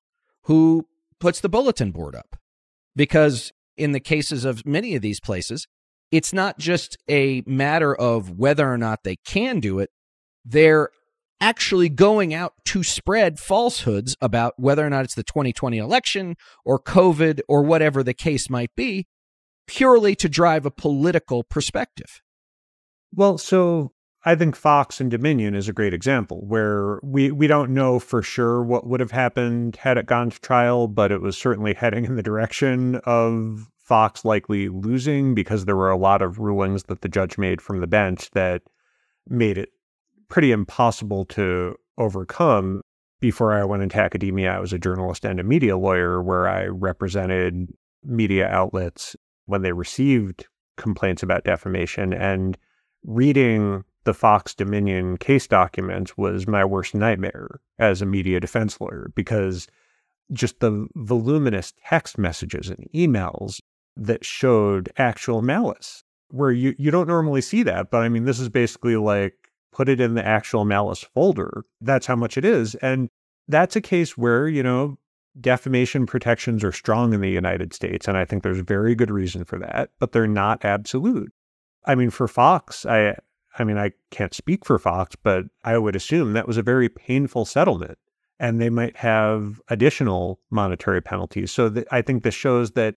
who 0.43 0.87
puts 1.19 1.39
the 1.39 1.49
bulletin 1.49 1.91
board 1.91 2.15
up? 2.15 2.35
Because 2.95 3.51
in 3.77 3.91
the 3.91 3.99
cases 3.99 4.45
of 4.45 4.65
many 4.65 4.95
of 4.95 5.01
these 5.01 5.19
places, 5.19 5.67
it's 6.11 6.33
not 6.33 6.57
just 6.57 6.97
a 7.09 7.43
matter 7.45 7.95
of 7.95 8.37
whether 8.37 8.71
or 8.71 8.77
not 8.77 9.03
they 9.03 9.15
can 9.17 9.59
do 9.59 9.79
it, 9.79 9.89
they're 10.43 10.89
actually 11.41 11.87
going 11.87 12.33
out 12.33 12.53
to 12.65 12.83
spread 12.83 13.39
falsehoods 13.39 14.15
about 14.19 14.53
whether 14.57 14.85
or 14.85 14.89
not 14.89 15.05
it's 15.05 15.15
the 15.15 15.23
2020 15.23 15.77
election 15.77 16.35
or 16.65 16.79
COVID 16.79 17.39
or 17.47 17.63
whatever 17.63 18.03
the 18.03 18.13
case 18.13 18.49
might 18.49 18.75
be, 18.75 19.07
purely 19.67 20.15
to 20.15 20.27
drive 20.27 20.65
a 20.65 20.71
political 20.71 21.43
perspective. 21.43 22.21
Well, 23.13 23.37
so 23.37 23.91
I 24.25 24.35
think 24.35 24.55
Fox 24.55 24.99
and 24.99 25.09
Dominion 25.09 25.55
is 25.55 25.69
a 25.69 25.73
great 25.73 25.93
example 25.93 26.43
where 26.45 26.99
we, 27.01 27.31
we 27.31 27.47
don't 27.47 27.73
know 27.73 27.99
for 27.99 28.21
sure 28.21 28.61
what 28.61 28.85
would 28.85 28.99
have 28.99 29.11
happened 29.11 29.77
had 29.77 29.97
it 29.97 30.07
gone 30.07 30.29
to 30.29 30.41
trial, 30.41 30.87
but 30.87 31.11
it 31.11 31.21
was 31.21 31.37
certainly 31.37 31.73
heading 31.73 32.03
in 32.03 32.15
the 32.15 32.23
direction 32.23 32.95
of 33.05 33.69
Fox 33.77 34.25
likely 34.25 34.67
losing 34.67 35.33
because 35.33 35.65
there 35.65 35.75
were 35.75 35.89
a 35.89 35.97
lot 35.97 36.21
of 36.21 36.37
rulings 36.37 36.83
that 36.83 37.01
the 37.01 37.07
judge 37.07 37.37
made 37.37 37.61
from 37.61 37.79
the 37.79 37.87
bench 37.87 38.29
that 38.31 38.61
made 39.27 39.57
it 39.57 39.69
pretty 40.27 40.51
impossible 40.51 41.23
to 41.25 41.75
overcome. 41.97 42.81
Before 43.21 43.53
I 43.53 43.63
went 43.63 43.83
into 43.83 43.99
academia, 43.99 44.51
I 44.51 44.59
was 44.59 44.73
a 44.73 44.79
journalist 44.79 45.25
and 45.25 45.39
a 45.39 45.43
media 45.43 45.77
lawyer 45.77 46.21
where 46.21 46.47
I 46.47 46.65
represented 46.65 47.69
media 48.03 48.47
outlets 48.47 49.15
when 49.45 49.61
they 49.61 49.71
received 49.71 50.45
complaints 50.77 51.23
about 51.23 51.43
defamation. 51.45 52.13
And 52.13 52.57
reading 53.03 53.83
the 54.05 54.13
Fox 54.13 54.53
Dominion 54.53 55.17
case 55.17 55.47
documents 55.47 56.17
was 56.17 56.47
my 56.47 56.63
worst 56.63 56.95
nightmare 56.95 57.59
as 57.77 58.01
a 58.01 58.05
media 58.05 58.39
defense 58.39 58.79
lawyer 58.79 59.11
because 59.15 59.67
just 60.31 60.59
the 60.59 60.87
voluminous 60.95 61.73
text 61.85 62.17
messages 62.17 62.69
and 62.69 62.87
emails 62.93 63.61
that 63.97 64.23
showed 64.23 64.91
actual 64.97 65.41
malice 65.41 66.03
where 66.29 66.51
you, 66.51 66.75
you 66.77 66.91
don't 66.91 67.07
normally 67.07 67.41
see 67.41 67.63
that. 67.63 67.89
But 67.89 68.03
I 68.03 68.09
mean, 68.09 68.25
this 68.25 68.39
is 68.39 68.49
basically 68.49 68.95
like 68.95 69.33
put 69.71 69.89
it 69.89 69.99
in 69.99 70.15
the 70.15 70.25
actual 70.25 70.65
malice 70.65 71.03
folder. 71.03 71.63
That's 71.81 72.05
how 72.05 72.15
much 72.15 72.37
it 72.37 72.45
is. 72.45 72.75
And 72.75 73.09
that's 73.47 73.75
a 73.75 73.81
case 73.81 74.17
where, 74.17 74.47
you 74.47 74.63
know, 74.63 74.97
defamation 75.39 76.05
protections 76.05 76.63
are 76.63 76.71
strong 76.71 77.13
in 77.13 77.21
the 77.21 77.29
United 77.29 77.73
States. 77.73 78.07
And 78.07 78.17
I 78.17 78.25
think 78.25 78.43
there's 78.43 78.59
very 78.59 78.95
good 78.95 79.11
reason 79.11 79.43
for 79.43 79.59
that, 79.59 79.89
but 79.99 80.11
they're 80.11 80.27
not 80.27 80.63
absolute. 80.63 81.31
I 81.85 81.95
mean, 81.95 82.09
for 82.09 82.27
Fox, 82.27 82.85
I, 82.85 83.15
I 83.59 83.65
mean, 83.65 83.77
I 83.77 83.91
can't 84.09 84.33
speak 84.33 84.65
for 84.65 84.79
Fox, 84.79 85.15
but 85.21 85.45
I 85.63 85.77
would 85.77 85.95
assume 85.95 86.33
that 86.33 86.47
was 86.47 86.57
a 86.57 86.63
very 86.63 86.89
painful 86.89 87.45
settlement 87.45 87.97
and 88.39 88.61
they 88.61 88.69
might 88.69 88.95
have 88.97 89.61
additional 89.67 90.39
monetary 90.49 91.01
penalties. 91.01 91.51
So 91.51 91.69
th- 91.69 91.85
I 91.91 92.01
think 92.01 92.23
this 92.23 92.33
shows 92.33 92.71
that 92.71 92.95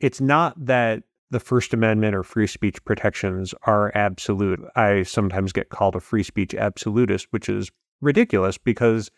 it's 0.00 0.20
not 0.20 0.54
that 0.64 1.02
the 1.30 1.40
First 1.40 1.74
Amendment 1.74 2.14
or 2.14 2.22
free 2.22 2.46
speech 2.46 2.82
protections 2.84 3.54
are 3.64 3.92
absolute. 3.94 4.60
I 4.76 5.02
sometimes 5.02 5.52
get 5.52 5.68
called 5.68 5.94
a 5.94 6.00
free 6.00 6.22
speech 6.22 6.54
absolutist, 6.54 7.26
which 7.30 7.50
is 7.50 7.70
ridiculous 8.00 8.56
because 8.56 9.10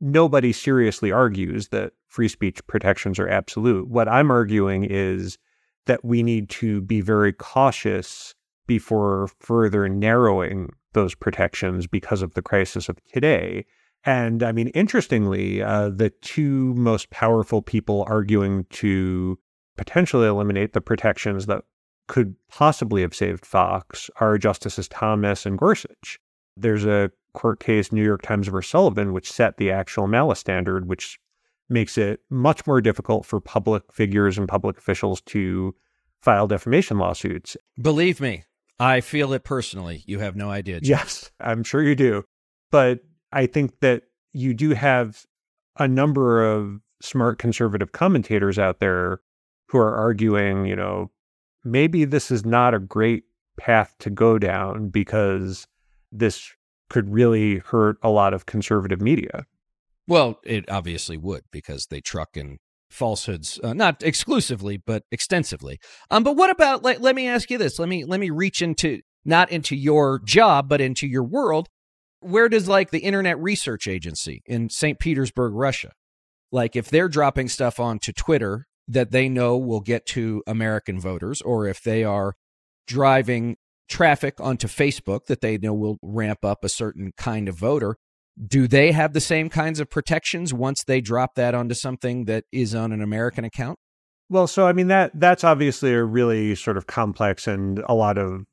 nobody 0.00 0.52
seriously 0.52 1.10
argues 1.10 1.68
that 1.68 1.92
free 2.06 2.28
speech 2.28 2.64
protections 2.68 3.18
are 3.18 3.28
absolute. 3.28 3.88
What 3.88 4.08
I'm 4.08 4.30
arguing 4.30 4.84
is 4.84 5.38
that 5.86 6.04
we 6.04 6.22
need 6.22 6.48
to 6.50 6.80
be 6.82 7.00
very 7.00 7.32
cautious 7.32 8.34
before 8.70 9.28
further 9.40 9.88
narrowing 9.88 10.70
those 10.92 11.12
protections 11.12 11.88
because 11.88 12.22
of 12.22 12.34
the 12.34 12.40
crisis 12.40 12.88
of 12.88 13.04
today. 13.12 13.66
And 14.04 14.44
I 14.44 14.52
mean, 14.52 14.68
interestingly, 14.68 15.60
uh, 15.60 15.88
the 15.88 16.10
two 16.10 16.72
most 16.74 17.10
powerful 17.10 17.62
people 17.62 18.04
arguing 18.06 18.66
to 18.70 19.40
potentially 19.76 20.28
eliminate 20.28 20.72
the 20.72 20.80
protections 20.80 21.46
that 21.46 21.64
could 22.06 22.36
possibly 22.48 23.02
have 23.02 23.12
saved 23.12 23.44
Fox 23.44 24.08
are 24.20 24.38
Justices 24.38 24.86
Thomas 24.86 25.44
and 25.44 25.58
Gorsuch. 25.58 26.20
There's 26.56 26.84
a 26.84 27.10
court 27.32 27.58
case, 27.58 27.90
New 27.90 28.04
York 28.04 28.22
Times 28.22 28.46
versus 28.46 28.70
Sullivan, 28.70 29.12
which 29.12 29.32
set 29.32 29.56
the 29.56 29.72
actual 29.72 30.06
malice 30.06 30.38
standard, 30.38 30.88
which 30.88 31.18
makes 31.68 31.98
it 31.98 32.20
much 32.30 32.68
more 32.68 32.80
difficult 32.80 33.26
for 33.26 33.40
public 33.40 33.82
figures 33.92 34.38
and 34.38 34.46
public 34.46 34.78
officials 34.78 35.20
to 35.22 35.74
file 36.20 36.46
defamation 36.46 36.98
lawsuits. 36.98 37.56
Believe 37.80 38.20
me, 38.20 38.44
I 38.80 39.02
feel 39.02 39.34
it 39.34 39.44
personally. 39.44 40.02
You 40.06 40.20
have 40.20 40.34
no 40.34 40.50
idea. 40.50 40.80
Yes, 40.82 41.30
I'm 41.38 41.62
sure 41.62 41.82
you 41.82 41.94
do. 41.94 42.24
But 42.70 43.00
I 43.30 43.46
think 43.46 43.80
that 43.80 44.04
you 44.32 44.54
do 44.54 44.70
have 44.70 45.26
a 45.78 45.86
number 45.86 46.42
of 46.44 46.80
smart 47.02 47.38
conservative 47.38 47.92
commentators 47.92 48.58
out 48.58 48.80
there 48.80 49.20
who 49.68 49.78
are 49.78 49.94
arguing, 49.94 50.64
you 50.64 50.76
know, 50.76 51.10
maybe 51.62 52.06
this 52.06 52.30
is 52.30 52.44
not 52.44 52.72
a 52.72 52.78
great 52.78 53.24
path 53.58 53.94
to 53.98 54.08
go 54.08 54.38
down 54.38 54.88
because 54.88 55.66
this 56.10 56.54
could 56.88 57.12
really 57.12 57.58
hurt 57.58 57.98
a 58.02 58.08
lot 58.08 58.32
of 58.32 58.46
conservative 58.46 59.00
media. 59.00 59.46
Well, 60.08 60.40
it 60.42 60.68
obviously 60.70 61.18
would 61.18 61.42
because 61.50 61.86
they 61.86 62.00
truck 62.00 62.36
in 62.36 62.58
falsehoods, 62.90 63.58
uh, 63.62 63.72
not 63.72 64.02
exclusively 64.02 64.76
but 64.76 65.04
extensively. 65.10 65.78
Um, 66.10 66.24
but 66.24 66.36
what 66.36 66.50
about? 66.50 66.82
Let, 66.82 67.00
let 67.00 67.14
me 67.14 67.28
ask 67.28 67.50
you 67.50 67.58
this. 67.58 67.78
Let 67.78 67.88
me 67.88 68.04
let 68.04 68.20
me 68.20 68.30
reach 68.30 68.60
into 68.62 69.00
not 69.24 69.50
into 69.50 69.76
your 69.76 70.20
job 70.20 70.68
but 70.68 70.80
into 70.80 71.06
your 71.06 71.24
world. 71.24 71.68
Where 72.20 72.48
does 72.48 72.68
like 72.68 72.90
the 72.90 72.98
Internet 72.98 73.38
Research 73.38 73.88
Agency 73.88 74.42
in 74.44 74.68
St. 74.68 74.98
Petersburg, 74.98 75.54
Russia, 75.54 75.92
like 76.52 76.76
if 76.76 76.90
they're 76.90 77.08
dropping 77.08 77.48
stuff 77.48 77.80
onto 77.80 78.12
Twitter 78.12 78.66
that 78.86 79.10
they 79.10 79.28
know 79.28 79.56
will 79.56 79.80
get 79.80 80.04
to 80.04 80.42
American 80.46 81.00
voters, 81.00 81.40
or 81.40 81.66
if 81.66 81.82
they 81.82 82.04
are 82.04 82.34
driving 82.86 83.56
traffic 83.88 84.34
onto 84.40 84.66
Facebook 84.66 85.26
that 85.26 85.40
they 85.40 85.58
know 85.58 85.72
will 85.72 85.98
ramp 86.02 86.44
up 86.44 86.64
a 86.64 86.68
certain 86.68 87.12
kind 87.16 87.48
of 87.48 87.56
voter, 87.56 87.96
do 88.46 88.66
they 88.66 88.92
have 88.92 89.12
the 89.12 89.20
same 89.20 89.48
kinds 89.48 89.80
of 89.80 89.90
protections 89.90 90.54
once 90.54 90.84
they 90.84 91.00
drop 91.00 91.34
that 91.34 91.54
onto 91.54 91.74
something 91.74 92.24
that 92.24 92.44
is 92.52 92.74
on 92.74 92.92
an 92.92 93.02
American 93.02 93.44
account? 93.44 93.78
Well, 94.28 94.46
so 94.46 94.66
I 94.66 94.72
mean 94.72 94.88
that 94.88 95.12
that's 95.14 95.44
obviously 95.44 95.92
a 95.92 96.04
really 96.04 96.54
sort 96.54 96.76
of 96.76 96.86
complex 96.86 97.46
and 97.46 97.82
a 97.88 97.94
lot 97.94 98.16
of 98.16 98.44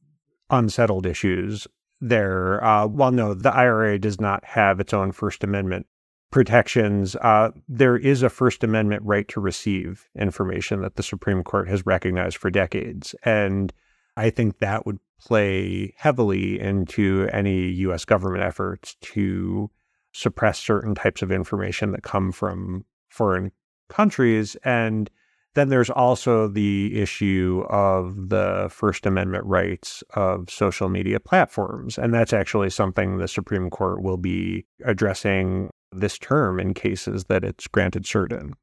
unsettled 0.49 1.05
issues 1.05 1.67
there. 2.01 2.63
Uh, 2.63 2.87
well, 2.87 3.11
no, 3.11 3.33
the 3.33 3.53
IRA 3.53 3.99
does 3.99 4.19
not 4.19 4.43
have 4.43 4.79
its 4.79 4.93
own 4.93 5.11
First 5.11 5.43
Amendment 5.43 5.85
protections, 6.31 7.15
uh, 7.17 7.51
there 7.67 7.97
is 7.97 8.21
a 8.21 8.29
First 8.29 8.63
Amendment 8.63 9.03
right 9.05 9.27
to 9.29 9.39
receive 9.39 10.07
information 10.17 10.81
that 10.81 10.95
the 10.95 11.03
Supreme 11.03 11.43
Court 11.43 11.69
has 11.69 11.85
recognized 11.85 12.37
for 12.37 12.49
decades. 12.49 13.15
And 13.23 13.73
I 14.15 14.29
think 14.29 14.59
that 14.59 14.85
would 14.85 14.99
play 15.19 15.93
heavily 15.97 16.59
into 16.59 17.27
any 17.31 17.67
US 17.69 18.05
government 18.05 18.43
efforts 18.43 18.95
to 19.01 19.69
suppress 20.13 20.59
certain 20.59 20.95
types 20.95 21.21
of 21.21 21.31
information 21.31 21.91
that 21.91 22.03
come 22.03 22.31
from 22.31 22.85
foreign 23.09 23.51
countries. 23.89 24.55
And 24.63 25.09
then 25.55 25.69
there's 25.69 25.89
also 25.89 26.47
the 26.47 26.99
issue 26.99 27.65
of 27.69 28.29
the 28.29 28.67
First 28.71 29.05
Amendment 29.05 29.45
rights 29.45 30.03
of 30.13 30.49
social 30.49 30.87
media 30.87 31.19
platforms. 31.19 31.97
And 31.97 32.13
that's 32.13 32.33
actually 32.33 32.69
something 32.69 33.17
the 33.17 33.27
Supreme 33.27 33.69
Court 33.69 34.03
will 34.03 34.17
be 34.17 34.65
addressing 34.85 35.71
this 35.91 36.17
term 36.19 36.59
in 36.59 36.73
cases 36.73 37.25
that 37.25 37.43
it's 37.43 37.67
granted 37.67 38.03
cert 38.03 38.31
in. 38.31 38.53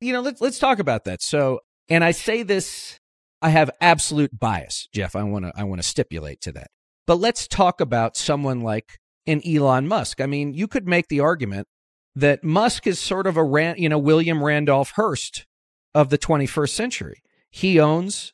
you 0.00 0.12
know, 0.12 0.20
let's 0.20 0.40
let's 0.40 0.58
talk 0.58 0.78
about 0.78 1.04
that. 1.04 1.22
So, 1.22 1.60
and 1.88 2.04
I 2.04 2.10
say 2.12 2.42
this, 2.42 2.98
I 3.44 3.50
have 3.50 3.70
absolute 3.78 4.40
bias, 4.40 4.88
Jeff. 4.90 5.14
I 5.14 5.22
want 5.22 5.44
to 5.44 5.52
I 5.54 5.64
want 5.64 5.82
to 5.82 5.86
stipulate 5.86 6.40
to 6.40 6.52
that. 6.52 6.68
But 7.06 7.16
let's 7.16 7.46
talk 7.46 7.78
about 7.78 8.16
someone 8.16 8.62
like 8.62 8.98
an 9.26 9.42
Elon 9.46 9.86
Musk. 9.86 10.22
I 10.22 10.26
mean, 10.26 10.54
you 10.54 10.66
could 10.66 10.88
make 10.88 11.08
the 11.08 11.20
argument 11.20 11.68
that 12.16 12.42
Musk 12.42 12.86
is 12.86 12.98
sort 12.98 13.26
of 13.26 13.36
a 13.36 13.74
you 13.76 13.90
know 13.90 13.98
William 13.98 14.42
Randolph 14.42 14.92
Hearst 14.96 15.44
of 15.94 16.08
the 16.08 16.16
21st 16.16 16.70
century. 16.70 17.22
He 17.50 17.78
owns 17.78 18.32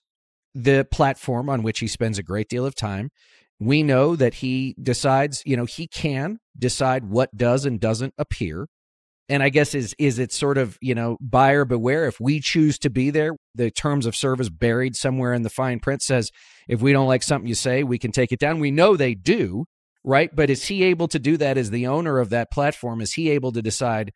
the 0.55 0.87
platform 0.89 1.49
on 1.49 1.65
which 1.65 1.81
he 1.81 1.89
spends 1.89 2.17
a 2.17 2.23
great 2.23 2.49
deal 2.49 2.65
of 2.65 2.77
time. 2.77 3.11
We 3.59 3.83
know 3.83 4.15
that 4.15 4.35
he 4.35 4.77
decides, 4.81 5.43
you 5.45 5.57
know, 5.57 5.65
he 5.65 5.89
can 5.89 6.39
decide 6.57 7.07
what 7.07 7.37
does 7.37 7.67
and 7.67 7.81
doesn't 7.81 8.15
appear. 8.17 8.69
And 9.31 9.45
I 9.45 9.49
guess 9.49 9.77
is 9.77 9.95
is 9.97 10.19
it 10.19 10.33
sort 10.33 10.59
of, 10.59 10.77
you 10.81 10.95
know, 10.95 11.17
buyer 11.21 11.65
beware 11.65 12.07
if 12.09 12.19
we 12.19 12.41
choose 12.41 12.79
to 12.81 12.91
be 12.91 13.11
there, 13.11 13.37
the 13.55 13.71
terms 13.71 14.05
of 14.05 14.17
service 14.17 14.49
buried 14.49 14.97
somewhere 14.97 15.33
in 15.33 15.43
the 15.43 15.51
fine 15.51 15.79
print 15.79 16.03
says 16.03 16.33
if 16.67 16.83
we 16.83 16.93
don't 16.93 17.07
like 17.07 17.23
something 17.23 17.49
you 17.49 17.55
say, 17.55 17.85
we 17.85 17.97
can 17.97 18.11
take 18.11 18.33
it 18.33 18.41
down. 18.41 18.59
We 18.59 18.73
know 18.73 18.97
they 18.97 19.15
do, 19.15 19.67
right? 20.03 20.35
But 20.35 20.51
is 20.51 20.67
he 20.67 20.83
able 20.83 21.07
to 21.09 21.21
do 21.21 21.37
that 21.37 21.57
as 21.57 21.71
the 21.71 21.87
owner 21.87 22.19
of 22.19 22.31
that 22.31 22.51
platform? 22.51 23.01
Is 23.01 23.13
he 23.13 23.31
able 23.31 23.53
to 23.53 23.63
decide 23.63 24.11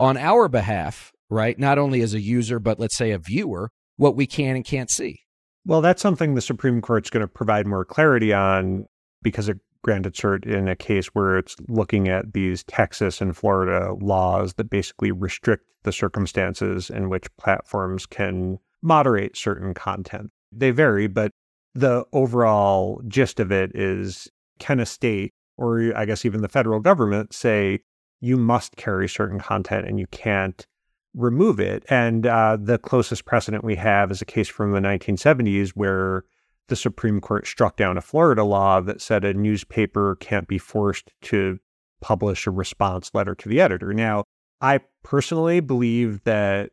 on 0.00 0.16
our 0.16 0.48
behalf, 0.48 1.12
right? 1.30 1.56
Not 1.56 1.78
only 1.78 2.00
as 2.02 2.12
a 2.12 2.20
user, 2.20 2.58
but 2.58 2.80
let's 2.80 2.96
say 2.96 3.12
a 3.12 3.18
viewer, 3.18 3.70
what 3.96 4.16
we 4.16 4.26
can 4.26 4.56
and 4.56 4.64
can't 4.64 4.90
see? 4.90 5.20
Well, 5.64 5.82
that's 5.82 6.02
something 6.02 6.34
the 6.34 6.40
Supreme 6.40 6.80
Court's 6.80 7.10
going 7.10 7.20
to 7.20 7.28
provide 7.28 7.66
more 7.66 7.84
clarity 7.84 8.32
on 8.32 8.86
because 9.22 9.48
it 9.48 9.58
granted 9.82 10.14
cert 10.14 10.44
in 10.44 10.68
a 10.68 10.76
case 10.76 11.06
where 11.08 11.38
it's 11.38 11.56
looking 11.68 12.08
at 12.08 12.32
these 12.32 12.64
Texas 12.64 13.20
and 13.20 13.36
Florida 13.36 13.94
laws 14.00 14.54
that 14.54 14.70
basically 14.70 15.12
restrict 15.12 15.64
the 15.84 15.92
circumstances 15.92 16.90
in 16.90 17.08
which 17.08 17.24
platforms 17.36 18.06
can 18.06 18.58
moderate 18.82 19.36
certain 19.36 19.74
content. 19.74 20.30
They 20.52 20.70
vary, 20.70 21.06
but 21.06 21.32
the 21.74 22.04
overall 22.12 23.00
gist 23.06 23.40
of 23.40 23.52
it 23.52 23.70
is 23.74 24.28
can 24.58 24.80
a 24.80 24.86
state, 24.86 25.32
or 25.56 25.92
I 25.96 26.04
guess 26.04 26.24
even 26.24 26.40
the 26.40 26.48
federal 26.48 26.80
government, 26.80 27.32
say 27.32 27.80
you 28.20 28.36
must 28.36 28.76
carry 28.76 29.08
certain 29.08 29.38
content 29.38 29.86
and 29.86 30.00
you 30.00 30.06
can't 30.08 30.66
remove 31.14 31.60
it. 31.60 31.84
And 31.88 32.26
uh, 32.26 32.56
the 32.60 32.78
closest 32.78 33.24
precedent 33.24 33.64
we 33.64 33.76
have 33.76 34.10
is 34.10 34.20
a 34.20 34.26
case 34.26 34.48
from 34.48 34.72
the 34.72 34.80
1970s 34.80 35.70
where 35.70 36.24
the 36.68 36.76
Supreme 36.76 37.20
Court 37.20 37.46
struck 37.46 37.76
down 37.76 37.98
a 37.98 38.02
Florida 38.02 38.44
law 38.44 38.80
that 38.80 39.00
said 39.00 39.24
a 39.24 39.34
newspaper 39.34 40.16
can't 40.20 40.46
be 40.46 40.58
forced 40.58 41.12
to 41.22 41.58
publish 42.00 42.46
a 42.46 42.50
response 42.50 43.10
letter 43.14 43.34
to 43.34 43.48
the 43.48 43.60
editor. 43.60 43.92
Now, 43.92 44.24
I 44.60 44.80
personally 45.02 45.60
believe 45.60 46.22
that 46.24 46.70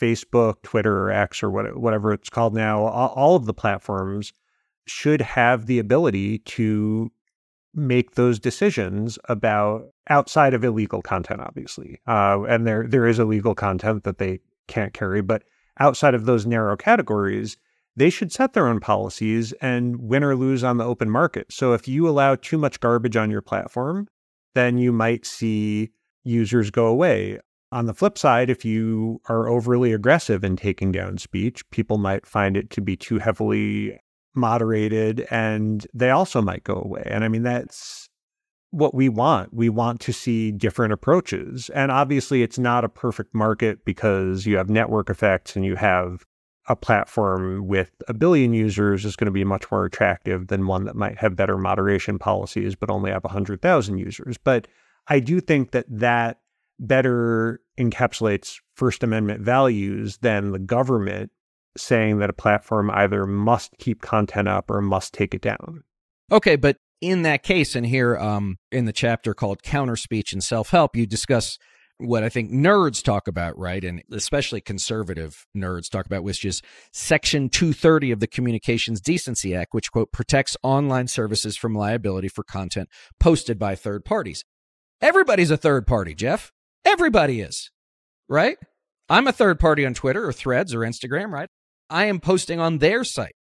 Facebook, 0.00 0.62
Twitter, 0.62 1.04
or 1.04 1.10
X, 1.10 1.42
or 1.42 1.50
whatever 1.50 2.12
it's 2.12 2.30
called 2.30 2.54
now, 2.54 2.84
all 2.84 3.36
of 3.36 3.46
the 3.46 3.54
platforms 3.54 4.32
should 4.86 5.20
have 5.20 5.66
the 5.66 5.78
ability 5.78 6.38
to 6.38 7.10
make 7.74 8.14
those 8.14 8.38
decisions 8.38 9.18
about 9.28 9.88
outside 10.08 10.54
of 10.54 10.64
illegal 10.64 11.02
content, 11.02 11.40
obviously. 11.40 12.00
Uh, 12.06 12.44
and 12.48 12.66
there 12.66 12.86
there 12.86 13.06
is 13.06 13.18
illegal 13.18 13.54
content 13.54 14.04
that 14.04 14.18
they 14.18 14.40
can't 14.66 14.94
carry, 14.94 15.20
but 15.20 15.42
outside 15.78 16.14
of 16.14 16.24
those 16.24 16.46
narrow 16.46 16.76
categories, 16.76 17.56
they 17.98 18.10
should 18.10 18.32
set 18.32 18.52
their 18.52 18.68
own 18.68 18.78
policies 18.78 19.52
and 19.60 19.96
win 19.96 20.22
or 20.22 20.36
lose 20.36 20.62
on 20.62 20.76
the 20.76 20.84
open 20.84 21.10
market. 21.10 21.52
So 21.52 21.72
if 21.72 21.88
you 21.88 22.08
allow 22.08 22.36
too 22.36 22.56
much 22.56 22.78
garbage 22.78 23.16
on 23.16 23.30
your 23.30 23.42
platform, 23.42 24.06
then 24.54 24.78
you 24.78 24.92
might 24.92 25.26
see 25.26 25.90
users 26.22 26.70
go 26.70 26.86
away. 26.86 27.40
On 27.72 27.86
the 27.86 27.94
flip 27.94 28.16
side, 28.16 28.50
if 28.50 28.64
you 28.64 29.20
are 29.28 29.48
overly 29.48 29.92
aggressive 29.92 30.44
in 30.44 30.56
taking 30.56 30.92
down 30.92 31.18
speech, 31.18 31.68
people 31.70 31.98
might 31.98 32.24
find 32.24 32.56
it 32.56 32.70
to 32.70 32.80
be 32.80 32.96
too 32.96 33.18
heavily 33.18 33.98
moderated 34.34 35.26
and 35.30 35.86
they 35.92 36.10
also 36.10 36.40
might 36.40 36.62
go 36.62 36.74
away. 36.74 37.02
And 37.04 37.24
I 37.24 37.28
mean, 37.28 37.42
that's 37.42 38.08
what 38.70 38.94
we 38.94 39.08
want. 39.08 39.52
We 39.52 39.68
want 39.68 40.00
to 40.02 40.12
see 40.12 40.52
different 40.52 40.92
approaches. 40.92 41.68
And 41.70 41.90
obviously, 41.90 42.42
it's 42.42 42.58
not 42.58 42.84
a 42.84 42.88
perfect 42.88 43.34
market 43.34 43.84
because 43.84 44.46
you 44.46 44.56
have 44.56 44.70
network 44.70 45.10
effects 45.10 45.56
and 45.56 45.64
you 45.64 45.74
have 45.76 46.24
a 46.68 46.76
platform 46.76 47.66
with 47.66 47.90
a 48.08 48.14
billion 48.14 48.52
users 48.52 49.04
is 49.04 49.16
going 49.16 49.26
to 49.26 49.32
be 49.32 49.44
much 49.44 49.70
more 49.70 49.86
attractive 49.86 50.48
than 50.48 50.66
one 50.66 50.84
that 50.84 50.94
might 50.94 51.18
have 51.18 51.34
better 51.34 51.56
moderation 51.56 52.18
policies 52.18 52.74
but 52.74 52.90
only 52.90 53.10
have 53.10 53.24
100,000 53.24 53.98
users. 53.98 54.36
But 54.38 54.68
I 55.08 55.20
do 55.20 55.40
think 55.40 55.70
that 55.72 55.86
that 55.88 56.40
better 56.78 57.60
encapsulates 57.78 58.60
First 58.74 59.02
Amendment 59.02 59.40
values 59.40 60.18
than 60.18 60.52
the 60.52 60.58
government 60.58 61.30
saying 61.76 62.18
that 62.18 62.30
a 62.30 62.34
platform 62.34 62.90
either 62.90 63.26
must 63.26 63.76
keep 63.78 64.02
content 64.02 64.48
up 64.48 64.70
or 64.70 64.80
must 64.82 65.14
take 65.14 65.34
it 65.34 65.40
down. 65.40 65.84
Okay, 66.30 66.56
but 66.56 66.76
in 67.00 67.22
that 67.22 67.42
case, 67.42 67.74
and 67.74 67.86
here 67.86 68.16
um, 68.18 68.58
in 68.70 68.84
the 68.84 68.92
chapter 68.92 69.32
called 69.32 69.62
Counter 69.62 69.96
Speech 69.96 70.32
and 70.32 70.42
Self 70.42 70.70
Help, 70.70 70.96
you 70.96 71.06
discuss 71.06 71.58
what 71.98 72.22
I 72.22 72.28
think 72.28 72.50
nerds 72.50 73.02
talk 73.02 73.28
about, 73.28 73.58
right? 73.58 73.82
And 73.82 74.02
especially 74.12 74.60
conservative 74.60 75.46
nerds 75.56 75.90
talk 75.90 76.06
about, 76.06 76.22
which 76.22 76.44
is 76.44 76.62
Section 76.92 77.48
230 77.48 78.12
of 78.12 78.20
the 78.20 78.26
Communications 78.26 79.00
Decency 79.00 79.54
Act, 79.54 79.74
which, 79.74 79.90
quote, 79.90 80.12
protects 80.12 80.56
online 80.62 81.08
services 81.08 81.56
from 81.56 81.74
liability 81.74 82.28
for 82.28 82.44
content 82.44 82.88
posted 83.18 83.58
by 83.58 83.74
third 83.74 84.04
parties. 84.04 84.44
Everybody's 85.00 85.50
a 85.50 85.56
third 85.56 85.86
party, 85.86 86.14
Jeff. 86.14 86.52
Everybody 86.84 87.40
is, 87.40 87.70
right? 88.28 88.56
I'm 89.08 89.26
a 89.26 89.32
third 89.32 89.58
party 89.58 89.84
on 89.84 89.94
Twitter 89.94 90.26
or 90.26 90.32
Threads 90.32 90.74
or 90.74 90.80
Instagram, 90.80 91.30
right? 91.30 91.48
I 91.90 92.04
am 92.04 92.20
posting 92.20 92.60
on 92.60 92.78
their 92.78 93.04
site. 93.04 93.34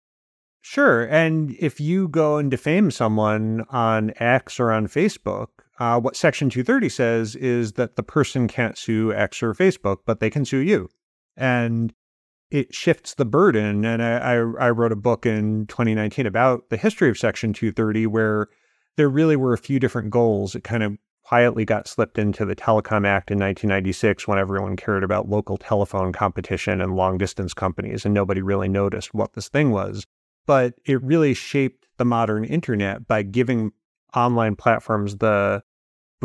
Sure. 0.62 1.04
And 1.04 1.56
if 1.60 1.80
you 1.80 2.08
go 2.08 2.38
and 2.38 2.50
defame 2.50 2.89
someone 2.89 3.65
on 3.70 4.13
X 4.18 4.60
or 4.60 4.72
on 4.72 4.88
Facebook, 4.88 5.48
uh, 5.80 6.00
what 6.00 6.16
Section 6.16 6.50
230 6.50 6.90
says 6.90 7.36
is 7.36 7.74
that 7.74 7.96
the 7.96 8.04
person 8.04 8.48
can't 8.48 8.78
sue 8.78 9.14
X 9.14 9.44
or 9.44 9.54
Facebook, 9.54 10.00
but 10.06 10.20
they 10.20 10.30
can 10.30 10.46
sue 10.46 10.60
you. 10.60 10.90
And 11.36 11.94
it 12.50 12.74
shifts 12.74 13.16
the 13.16 13.26
burden. 13.26 13.84
And 13.84 14.02
I, 14.02 14.18
I, 14.18 14.34
I 14.36 14.70
wrote 14.70 14.92
a 14.92 14.98
book 14.98 15.26
in 15.26 15.66
2019 15.68 16.26
about 16.26 16.70
the 16.70 16.78
history 16.78 17.10
of 17.10 17.18
Section 17.18 17.52
230, 17.52 18.08
where 18.08 18.48
there 18.96 19.10
really 19.10 19.36
were 19.36 19.54
a 19.54 19.58
few 19.58 19.80
different 19.80 20.12
goals. 20.12 20.56
It 20.56 20.64
kind 20.64 20.84
of 20.84 20.98
quietly 21.24 21.66
got 21.66 21.88
slipped 21.88 22.20
into 22.20 22.46
the 22.46 22.56
Telecom 22.56 23.06
Act 23.06 23.32
in 23.32 23.40
1996 23.40 24.28
when 24.28 24.38
everyone 24.38 24.76
cared 24.76 25.04
about 25.04 25.28
local 25.28 25.58
telephone 25.58 26.14
competition 26.14 26.80
and 26.80 26.96
long 26.96 27.18
distance 27.18 27.54
companies, 27.54 28.06
and 28.06 28.14
nobody 28.14 28.42
really 28.42 28.70
noticed 28.70 29.14
what 29.14 29.34
this 29.34 29.50
thing 29.50 29.72
was. 29.72 30.06
But 30.46 30.76
it 30.86 31.02
really 31.02 31.34
shaped 31.34 31.88
the 31.98 32.06
modern 32.06 32.46
internet 32.46 33.08
by 33.08 33.24
giving 33.24 33.72
online 34.16 34.56
platforms 34.56 35.18
the 35.18 35.64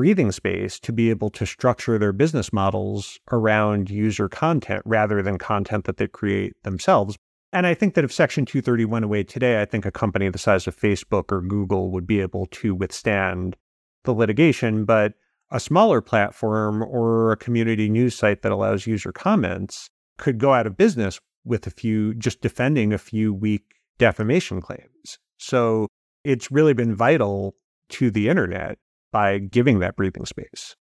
breathing 0.01 0.33
space 0.33 0.81
to 0.81 0.95
be 0.95 1.11
able 1.11 1.29
to 1.29 1.45
structure 1.45 1.99
their 1.99 2.11
business 2.11 2.55
models 2.55 3.21
around 3.33 3.91
user 3.91 4.31
content 4.31 4.81
rather 4.87 5.21
than 5.21 5.37
content 5.37 5.85
that 5.85 5.99
they 5.99 6.07
create 6.07 6.55
themselves. 6.63 7.19
And 7.53 7.67
I 7.67 7.75
think 7.75 7.93
that 7.93 8.05
if 8.05 8.11
Section 8.11 8.47
230 8.47 8.87
went 8.87 9.05
away 9.05 9.25
today, 9.25 9.61
I 9.61 9.67
think 9.67 9.85
a 9.85 9.91
company 9.91 10.27
the 10.31 10.39
size 10.39 10.67
of 10.67 10.75
Facebook 10.75 11.31
or 11.31 11.43
Google 11.43 11.91
would 11.91 12.07
be 12.07 12.23
able 12.23 12.47
to 12.47 12.75
withstand 12.75 13.59
the 14.05 14.15
litigation, 14.15 14.87
but 14.87 15.13
a 15.51 15.61
smaller 15.61 16.01
platform 16.01 16.83
or 16.83 17.33
a 17.33 17.37
community 17.37 17.91
news 17.91 18.15
site 18.15 18.41
that 18.41 18.53
allows 18.53 18.87
user 18.87 19.13
comments 19.13 19.91
could 20.17 20.39
go 20.39 20.55
out 20.55 20.67
of 20.67 20.79
business 20.79 21.21
with 21.45 21.67
a 21.67 21.71
few, 21.71 22.15
just 22.15 22.41
defending 22.41 22.95
a 22.95 22.99
few 22.99 23.35
weak 23.35 23.75
defamation 23.99 24.63
claims. 24.63 25.19
So 25.37 25.89
it's 26.25 26.51
really 26.51 26.73
been 26.73 26.95
vital 26.97 27.55
to 27.91 28.11
the 28.11 28.31
internet 28.31 28.79
by 29.13 29.39
giving 29.39 29.81
that 29.81 29.97
breathing 29.97 30.27
space. 30.27 30.77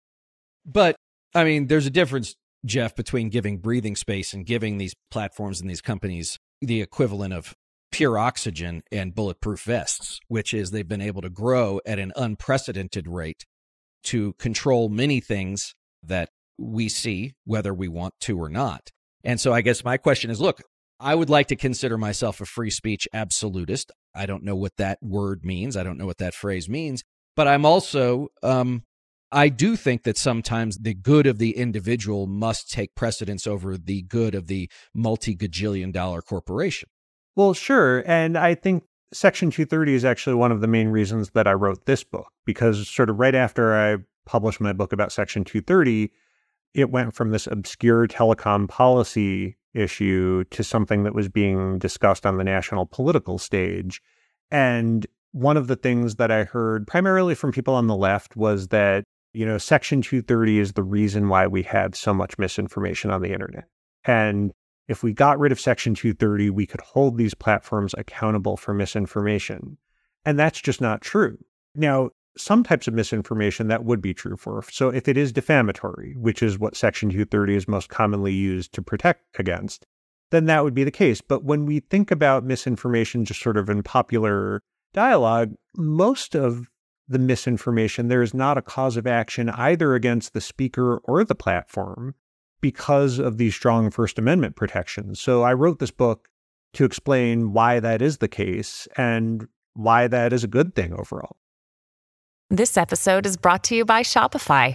But 0.65 0.97
I 1.35 1.45
mean, 1.45 1.67
there's 1.67 1.87
a 1.87 1.91
difference, 1.91 2.35
Jeff, 2.65 2.95
between 2.95 3.29
giving 3.29 3.59
breathing 3.59 3.97
space 3.97 4.33
and 4.33 4.47
giving 4.47 4.79
these 4.79 4.95
platforms 5.11 5.61
and 5.61 5.69
these 5.69 5.81
companies 5.81 6.39
the 6.61 6.83
equivalent 6.83 7.35
of 7.35 7.55
pure 7.91 8.19
oxygen 8.19 8.83
and 8.93 9.15
bulletproof 9.15 9.63
vests, 9.63 10.21
which 10.29 10.53
is 10.53 10.71
they've 10.71 10.89
been 10.89 11.01
able 11.01 11.23
to 11.23 11.31
grow 11.31 11.81
at 11.87 11.99
an 11.99 12.13
unprecedented 12.17 13.09
rate 13.09 13.45
to 14.05 14.35
control 14.35 14.89
many 14.89 15.21
things 15.21 15.75
that 16.03 16.29
we 16.59 16.89
see, 16.89 17.35
whether 17.45 17.73
we 17.73 17.89
want 17.89 18.15
to 18.21 18.39
or 18.39 18.49
not. 18.49 18.91
And 19.25 19.41
so 19.41 19.53
I 19.53 19.61
guess 19.61 19.85
my 19.85 19.97
question 19.97 20.31
is 20.31 20.41
look, 20.41 20.63
I 21.01 21.15
would 21.15 21.31
like 21.31 21.47
to 21.49 21.57
consider 21.57 21.97
myself 21.97 22.41
a 22.41 22.47
free 22.47 22.71
speech 22.71 23.07
absolutist. 23.13 23.93
I 24.15 24.27
don't 24.27 24.43
know 24.43 24.57
what 24.57 24.77
that 24.79 24.99
word 25.01 25.45
means. 25.45 25.77
I 25.77 25.85
don't 25.85 25.99
know 25.99 26.07
what 26.07 26.19
that 26.19 26.35
phrase 26.35 26.69
means. 26.69 27.03
But 27.39 27.47
I'm 27.47 27.65
also, 27.65 28.31
um, 28.43 28.83
I 29.31 29.49
do 29.49 29.77
think 29.77 30.03
that 30.03 30.19
sometimes 30.19 30.79
the 30.79 30.93
good 30.93 31.25
of 31.25 31.39
the 31.39 31.57
individual 31.57 32.27
must 32.27 32.69
take 32.69 32.97
precedence 32.97 33.47
over 33.47 33.79
the 33.79 34.03
good 34.03 34.35
of 34.35 34.49
the 34.49 34.69
multi 34.93 35.37
gajillion 35.37 35.93
dollar 35.93 36.21
corporation. 36.21 36.89
Well, 37.37 37.55
sure. 37.55 38.03
And 38.09 38.37
I 38.37 38.57
think 38.57 38.83
Section 39.13 39.53
230 39.53 39.95
is 39.95 40.05
actually 40.05 40.35
one 40.35 40.51
of 40.51 40.61
the 40.61 40.67
main 40.67 40.89
reasons 40.89 41.31
that 41.35 41.47
I 41.47 41.53
wrote 41.53 41.87
this 41.87 42.03
book, 42.03 42.27
because 42.45 42.89
sort 42.89 43.09
of 43.09 43.21
right 43.21 43.37
after 43.37 43.73
I 43.73 43.99
published 44.27 44.61
my 44.61 44.73
book 44.73 44.93
about 44.93 45.13
Section 45.13 45.45
230, 45.45 46.11
it 46.75 46.91
went 46.91 47.15
from 47.15 47.31
this 47.31 47.47
obscure 47.47 48.09
telecom 48.09 48.69
policy 48.69 49.57
issue 49.75 50.43
to 50.51 50.65
something 50.65 51.05
that 51.05 51.15
was 51.15 51.29
being 51.29 51.79
discussed 51.79 52.27
on 52.27 52.37
the 52.37 52.43
national 52.43 52.85
political 52.85 53.39
stage. 53.39 54.03
And 54.51 55.07
one 55.33 55.57
of 55.57 55.67
the 55.67 55.77
things 55.77 56.17
that 56.17 56.31
I 56.31 56.45
heard 56.45 56.87
primarily 56.87 57.35
from 57.35 57.53
people 57.53 57.75
on 57.75 57.87
the 57.87 57.97
left 57.97 58.37
was 58.37 58.69
that, 58.69 59.05
you 59.33 59.45
know, 59.45 59.59
Section 59.59 60.03
230 60.03 60.59
is 60.59 60.73
the 60.73 60.83
reason 60.83 61.29
why 61.29 61.47
we 61.47 61.63
have 61.65 61.95
so 61.95 62.15
much 62.15 62.39
misinformation 62.39 63.11
on 63.11 63.23
the 63.23 63.33
internet. 63.33 63.65
And 64.05 64.53
if 64.89 65.03
we 65.03 65.13
got 65.13 65.39
rid 65.39 65.53
of 65.53 65.61
Section 65.61 65.95
230, 65.95 66.51
we 66.51 66.67
could 66.67 66.81
hold 66.81 67.19
these 67.19 67.35
platforms 67.35 67.95
accountable 67.99 68.57
for 68.57 68.73
misinformation. 68.73 69.77
And 70.25 70.39
that's 70.39 70.61
just 70.61 70.81
not 70.81 71.03
true. 71.03 71.39
Now, 71.75 72.11
some 72.37 72.63
types 72.63 72.89
of 72.89 72.95
misinformation 72.95 73.69
that 73.69 73.85
would 73.85 74.01
be 74.01 74.15
true 74.15 74.37
for. 74.37 74.63
So 74.71 74.89
if 74.89 75.09
it 75.09 75.17
is 75.17 75.33
defamatory, 75.33 76.15
which 76.17 76.43
is 76.43 76.59
what 76.59 76.77
Section 76.77 77.11
230 77.11 77.57
is 77.57 77.69
most 77.69 77.89
commonly 77.89 78.33
used 78.33 78.73
to 78.75 78.83
protect 78.83 79.39
against, 79.39 79.85
then 80.31 80.47
that 80.47 80.65
would 80.65 80.75
be 80.75 80.85
the 80.85 80.91
case. 80.91 81.21
But 81.21 81.45
when 81.45 81.67
we 81.67 81.81
think 81.81 82.11
about 82.11 82.45
misinformation 82.45 83.25
just 83.25 83.43
sort 83.43 83.57
of 83.57 83.69
in 83.69 83.83
popular 83.83 84.63
dialogue, 84.93 85.55
most 85.77 86.35
of 86.35 86.69
the 87.09 87.19
misinformation, 87.19 88.09
there 88.09 88.23
is 88.23 88.35
not 88.35 88.59
a 88.59 88.63
cause 88.63 88.97
of 88.97 89.07
action 89.07 89.49
either 89.51 89.95
against 89.95 90.35
the 90.35 90.41
speaker 90.41 90.99
or 91.05 91.25
the 91.25 91.35
platform 91.35 92.15
because 92.61 93.19
of 93.19 93.39
these 93.39 93.55
strong 93.55 93.91
First 93.91 94.19
Amendment 94.19 94.57
protections. 94.57 95.21
So 95.21 95.43
I 95.43 95.55
wrote 95.55 95.79
this 95.79 95.91
book 95.91 96.29
to 96.75 96.85
explain 96.85 97.53
why 97.53 97.81
that 97.81 98.03
is 98.03 98.19
the 98.19 98.29
case 98.29 98.87
and 98.97 99.49
why 99.75 100.09
that 100.09 100.33
is 100.33 100.45
a 100.45 100.49
good 100.49 100.75
thing 100.75 100.93
overall. 100.93 101.37
This 102.51 102.77
episode 102.77 103.27
is 103.27 103.37
brought 103.37 103.65
to 103.65 103.77
you 103.77 103.85
by 103.85 104.03
Shopify. 104.03 104.75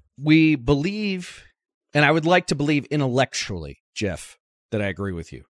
we 0.17 0.55
believe, 0.55 1.43
and 1.93 2.05
I 2.05 2.11
would 2.11 2.25
like 2.25 2.47
to 2.47 2.55
believe 2.55 2.85
intellectually, 2.85 3.79
Jeff, 3.95 4.37
that 4.71 4.81
I 4.81 4.87
agree 4.87 5.13
with 5.13 5.31
you. 5.33 5.45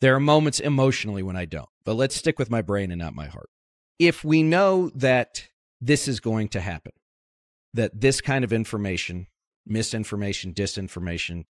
There 0.00 0.14
are 0.14 0.20
moments 0.20 0.60
emotionally 0.60 1.22
when 1.22 1.36
I 1.36 1.46
don't, 1.46 1.68
but 1.84 1.94
let's 1.94 2.16
stick 2.16 2.38
with 2.38 2.50
my 2.50 2.62
brain 2.62 2.90
and 2.90 2.98
not 3.00 3.14
my 3.14 3.26
heart. 3.26 3.48
If 3.98 4.24
we 4.24 4.42
know 4.42 4.90
that 4.94 5.48
this 5.80 6.06
is 6.06 6.20
going 6.20 6.48
to 6.48 6.60
happen, 6.60 6.92
that 7.74 8.00
this 8.00 8.20
kind 8.20 8.44
of 8.44 8.52
information, 8.52 9.26
misinformation, 9.66 10.52
disinformation, 10.52 11.44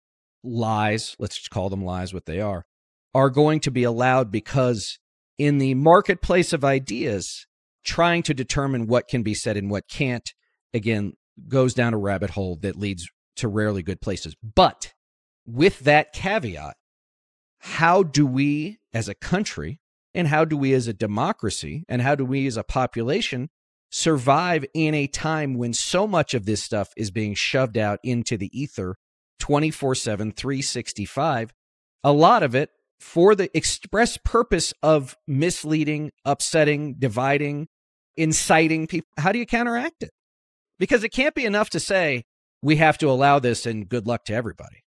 lies, 0.43 1.15
let's 1.17 1.47
call 1.47 1.69
them 1.69 1.83
lies 1.83 2.13
what 2.13 2.25
they 2.25 2.39
are, 2.39 2.65
are 3.13 3.29
going 3.29 3.59
to 3.61 3.71
be 3.71 3.83
allowed 3.83 4.31
because 4.31 4.99
in 5.37 5.57
the 5.57 5.73
marketplace 5.73 6.53
of 6.53 6.63
ideas, 6.63 7.47
trying 7.83 8.23
to 8.23 8.33
determine 8.33 8.87
what 8.87 9.07
can 9.07 9.23
be 9.23 9.33
said 9.33 9.57
and 9.57 9.69
what 9.69 9.87
can't, 9.87 10.33
again, 10.73 11.13
goes 11.47 11.73
down 11.73 11.93
a 11.93 11.97
rabbit 11.97 12.31
hole 12.31 12.57
that 12.61 12.75
leads 12.75 13.09
to 13.37 13.47
rarely 13.47 13.83
good 13.83 14.01
places. 14.01 14.35
But 14.41 14.93
with 15.45 15.79
that 15.79 16.13
caveat, 16.13 16.75
how 17.59 18.03
do 18.03 18.25
we 18.25 18.79
as 18.93 19.09
a 19.09 19.15
country 19.15 19.79
and 20.13 20.27
how 20.27 20.45
do 20.45 20.57
we 20.57 20.73
as 20.73 20.87
a 20.87 20.93
democracy 20.93 21.83
and 21.89 22.01
how 22.01 22.15
do 22.15 22.25
we 22.25 22.47
as 22.47 22.57
a 22.57 22.63
population 22.63 23.49
survive 23.91 24.65
in 24.73 24.93
a 24.93 25.07
time 25.07 25.55
when 25.55 25.73
so 25.73 26.07
much 26.07 26.33
of 26.33 26.45
this 26.45 26.63
stuff 26.63 26.89
is 26.95 27.11
being 27.11 27.33
shoved 27.33 27.77
out 27.77 27.99
into 28.03 28.37
the 28.37 28.49
ether 28.57 28.95
24 29.39 29.95
7, 29.95 30.31
365? 30.31 31.53
A 32.03 32.11
lot 32.11 32.43
of 32.43 32.55
it 32.55 32.69
for 32.99 33.35
the 33.35 33.55
express 33.55 34.17
purpose 34.17 34.73
of 34.81 35.17
misleading, 35.27 36.11
upsetting, 36.23 36.95
dividing, 36.97 37.67
inciting 38.15 38.87
people. 38.87 39.09
How 39.17 39.31
do 39.31 39.39
you 39.39 39.45
counteract 39.45 40.03
it? 40.03 40.11
Because 40.79 41.03
it 41.03 41.09
can't 41.09 41.35
be 41.35 41.45
enough 41.45 41.69
to 41.71 41.79
say 41.79 42.25
we 42.61 42.77
have 42.77 42.97
to 42.99 43.09
allow 43.09 43.39
this 43.39 43.65
and 43.65 43.87
good 43.87 44.07
luck 44.07 44.25
to 44.25 44.33
everybody. 44.33 44.83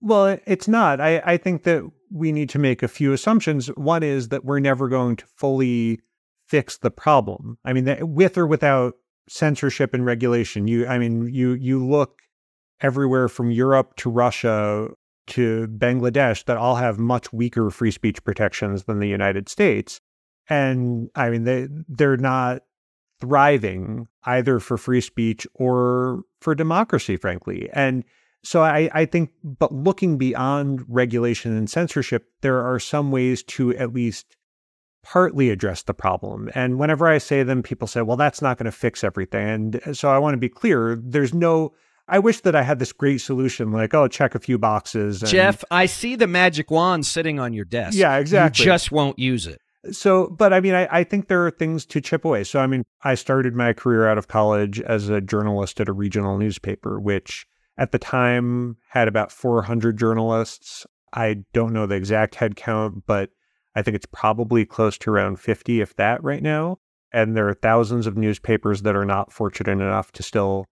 Well, 0.00 0.38
it's 0.46 0.68
not. 0.68 1.00
I, 1.00 1.22
I 1.24 1.36
think 1.36 1.62
that 1.62 1.82
we 2.12 2.32
need 2.32 2.50
to 2.50 2.58
make 2.58 2.82
a 2.82 2.88
few 2.88 3.12
assumptions. 3.12 3.68
One 3.68 4.02
is 4.02 4.28
that 4.28 4.44
we're 4.44 4.60
never 4.60 4.88
going 4.88 5.16
to 5.16 5.26
fully 5.36 6.00
fix 6.46 6.76
the 6.76 6.90
problem. 6.90 7.58
I 7.64 7.72
mean, 7.72 7.96
with 8.14 8.36
or 8.36 8.46
without 8.46 8.94
censorship 9.28 9.94
and 9.94 10.04
regulation, 10.04 10.68
you, 10.68 10.86
I 10.86 10.98
mean, 10.98 11.32
you 11.32 11.52
you 11.52 11.84
look 11.84 12.20
everywhere 12.80 13.28
from 13.28 13.50
Europe 13.50 13.96
to 13.96 14.10
Russia 14.10 14.88
to 15.28 15.68
Bangladesh 15.68 16.44
that 16.44 16.58
all 16.58 16.76
have 16.76 16.98
much 16.98 17.32
weaker 17.32 17.70
free 17.70 17.90
speech 17.90 18.22
protections 18.24 18.84
than 18.84 18.98
the 18.98 19.08
United 19.08 19.48
States 19.48 20.00
and 20.48 21.10
I 21.14 21.30
mean 21.30 21.44
they 21.44 21.68
they're 21.88 22.16
not 22.16 22.62
thriving 23.24 24.06
either 24.24 24.60
for 24.60 24.76
free 24.76 25.00
speech 25.00 25.46
or 25.54 26.22
for 26.40 26.54
democracy, 26.54 27.16
frankly. 27.16 27.68
And 27.72 28.04
so 28.42 28.62
I, 28.62 28.90
I 28.92 29.06
think, 29.06 29.30
but 29.42 29.72
looking 29.72 30.18
beyond 30.18 30.84
regulation 30.86 31.56
and 31.56 31.68
censorship, 31.68 32.26
there 32.42 32.60
are 32.60 32.78
some 32.78 33.10
ways 33.10 33.42
to 33.44 33.74
at 33.76 33.92
least 33.94 34.36
partly 35.02 35.50
address 35.50 35.82
the 35.82 35.94
problem. 35.94 36.50
And 36.54 36.78
whenever 36.78 37.06
I 37.06 37.18
say 37.18 37.42
them, 37.42 37.62
people 37.62 37.88
say, 37.88 38.02
well, 38.02 38.16
that's 38.16 38.42
not 38.42 38.58
going 38.58 38.66
to 38.66 38.72
fix 38.72 39.02
everything. 39.02 39.48
And 39.48 39.80
uh, 39.86 39.94
so 39.94 40.10
I 40.10 40.18
want 40.18 40.34
to 40.34 40.38
be 40.38 40.48
clear 40.48 40.98
there's 41.02 41.32
no, 41.34 41.72
I 42.06 42.18
wish 42.18 42.40
that 42.40 42.54
I 42.54 42.62
had 42.62 42.78
this 42.78 42.92
great 42.92 43.22
solution 43.22 43.72
like, 43.72 43.94
oh, 43.94 44.08
check 44.08 44.34
a 44.34 44.38
few 44.38 44.58
boxes. 44.58 45.22
And, 45.22 45.30
Jeff, 45.30 45.64
I 45.70 45.86
see 45.86 46.16
the 46.16 46.26
magic 46.26 46.70
wand 46.70 47.06
sitting 47.06 47.40
on 47.40 47.54
your 47.54 47.64
desk. 47.64 47.96
Yeah, 47.96 48.18
exactly. 48.18 48.62
You 48.62 48.64
just 48.66 48.92
won't 48.92 49.18
use 49.18 49.46
it. 49.46 49.60
So, 49.90 50.28
but 50.28 50.52
I 50.52 50.60
mean, 50.60 50.74
I, 50.74 50.88
I 50.90 51.04
think 51.04 51.28
there 51.28 51.46
are 51.46 51.50
things 51.50 51.84
to 51.86 52.00
chip 52.00 52.24
away. 52.24 52.44
So, 52.44 52.60
I 52.60 52.66
mean, 52.66 52.84
I 53.02 53.14
started 53.14 53.54
my 53.54 53.72
career 53.72 54.08
out 54.08 54.18
of 54.18 54.28
college 54.28 54.80
as 54.80 55.08
a 55.08 55.20
journalist 55.20 55.80
at 55.80 55.88
a 55.88 55.92
regional 55.92 56.38
newspaper, 56.38 57.00
which 57.00 57.46
at 57.76 57.92
the 57.92 57.98
time 57.98 58.76
had 58.88 59.08
about 59.08 59.32
400 59.32 59.98
journalists. 59.98 60.86
I 61.12 61.44
don't 61.52 61.72
know 61.72 61.86
the 61.86 61.96
exact 61.96 62.36
head 62.36 62.56
count, 62.56 63.04
but 63.06 63.30
I 63.74 63.82
think 63.82 63.94
it's 63.94 64.06
probably 64.06 64.64
close 64.64 64.96
to 64.98 65.10
around 65.10 65.40
50, 65.40 65.80
if 65.80 65.94
that, 65.96 66.22
right 66.22 66.42
now. 66.42 66.78
And 67.12 67.36
there 67.36 67.48
are 67.48 67.54
thousands 67.54 68.06
of 68.06 68.16
newspapers 68.16 68.82
that 68.82 68.96
are 68.96 69.04
not 69.04 69.32
fortunate 69.32 69.72
enough 69.72 70.12
to 70.12 70.22
still 70.22 70.66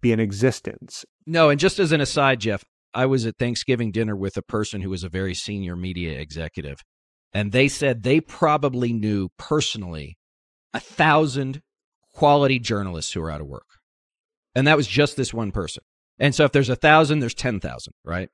be 0.00 0.12
in 0.12 0.20
existence. 0.20 1.04
No, 1.26 1.50
and 1.50 1.60
just 1.60 1.78
as 1.78 1.92
an 1.92 2.00
aside, 2.00 2.40
Jeff, 2.40 2.64
I 2.94 3.06
was 3.06 3.26
at 3.26 3.38
Thanksgiving 3.38 3.90
dinner 3.90 4.16
with 4.16 4.36
a 4.36 4.42
person 4.42 4.82
who 4.82 4.90
was 4.90 5.04
a 5.04 5.08
very 5.08 5.34
senior 5.34 5.76
media 5.76 6.18
executive. 6.18 6.82
And 7.32 7.52
they 7.52 7.68
said 7.68 8.02
they 8.02 8.20
probably 8.20 8.92
knew 8.92 9.30
personally 9.38 10.18
a 10.74 10.80
thousand 10.80 11.62
quality 12.12 12.58
journalists 12.58 13.12
who 13.12 13.22
are 13.22 13.30
out 13.30 13.40
of 13.40 13.46
work. 13.46 13.66
And 14.54 14.66
that 14.66 14.76
was 14.76 14.86
just 14.86 15.16
this 15.16 15.32
one 15.32 15.50
person. 15.50 15.82
And 16.18 16.34
so 16.34 16.44
if 16.44 16.52
there's 16.52 16.68
a 16.68 16.76
thousand, 16.76 17.20
there's 17.20 17.34
10,000, 17.34 17.94
right? 18.04 18.28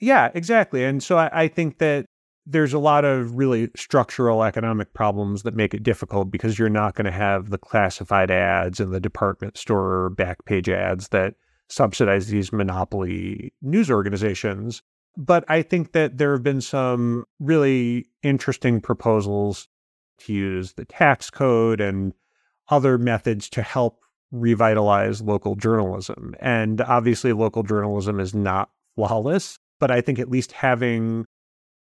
Yeah, 0.00 0.30
exactly. 0.34 0.84
And 0.84 1.02
so 1.02 1.18
I, 1.18 1.30
I, 1.32 1.48
think 1.48 1.78
that 1.78 2.06
there's 2.46 2.72
a 2.72 2.78
lot 2.78 3.04
of 3.04 3.36
really 3.36 3.70
structural 3.76 4.42
economic 4.42 4.92
problems 4.94 5.42
that 5.42 5.54
make 5.54 5.74
it 5.74 5.82
difficult 5.82 6.30
because 6.30 6.58
you're 6.58 6.68
not 6.68 6.94
going 6.94 7.06
to 7.06 7.10
have 7.10 7.50
the 7.50 7.58
classified 7.58 8.30
ads 8.30 8.78
and 8.78 8.92
the 8.92 9.00
department 9.00 9.56
store 9.56 10.10
back 10.10 10.44
page 10.44 10.68
ads 10.68 11.08
that 11.08 11.34
subsidize 11.68 12.28
these 12.28 12.52
monopoly 12.52 13.52
news 13.62 13.90
organizations. 13.90 14.82
But 15.16 15.44
I 15.48 15.62
think 15.62 15.92
that 15.92 16.18
there 16.18 16.32
have 16.32 16.42
been 16.42 16.60
some 16.60 17.24
really 17.40 18.06
interesting 18.22 18.80
proposals 18.80 19.68
to 20.18 20.32
use 20.32 20.74
the 20.74 20.84
tax 20.84 21.30
code 21.30 21.80
and 21.80 22.12
other 22.68 22.98
methods 22.98 23.48
to 23.50 23.62
help 23.62 24.00
revitalize 24.30 25.22
local 25.22 25.54
journalism. 25.54 26.34
And 26.40 26.80
obviously, 26.80 27.32
local 27.32 27.62
journalism 27.62 28.20
is 28.20 28.34
not 28.34 28.70
flawless, 28.94 29.58
but 29.78 29.90
I 29.90 30.00
think 30.00 30.18
at 30.18 30.30
least 30.30 30.52
having 30.52 31.24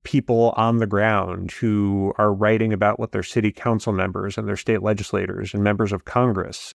people 0.04 0.52
on 0.56 0.78
the 0.78 0.86
ground 0.86 1.52
who 1.52 2.12
are 2.18 2.32
writing 2.32 2.72
about 2.72 2.98
what 2.98 3.12
their 3.12 3.22
city 3.22 3.52
council 3.52 3.92
members 3.92 4.36
and 4.36 4.48
their 4.48 4.56
state 4.56 4.82
legislators 4.82 5.54
and 5.54 5.62
members 5.62 5.92
of 5.92 6.04
Congress. 6.04 6.74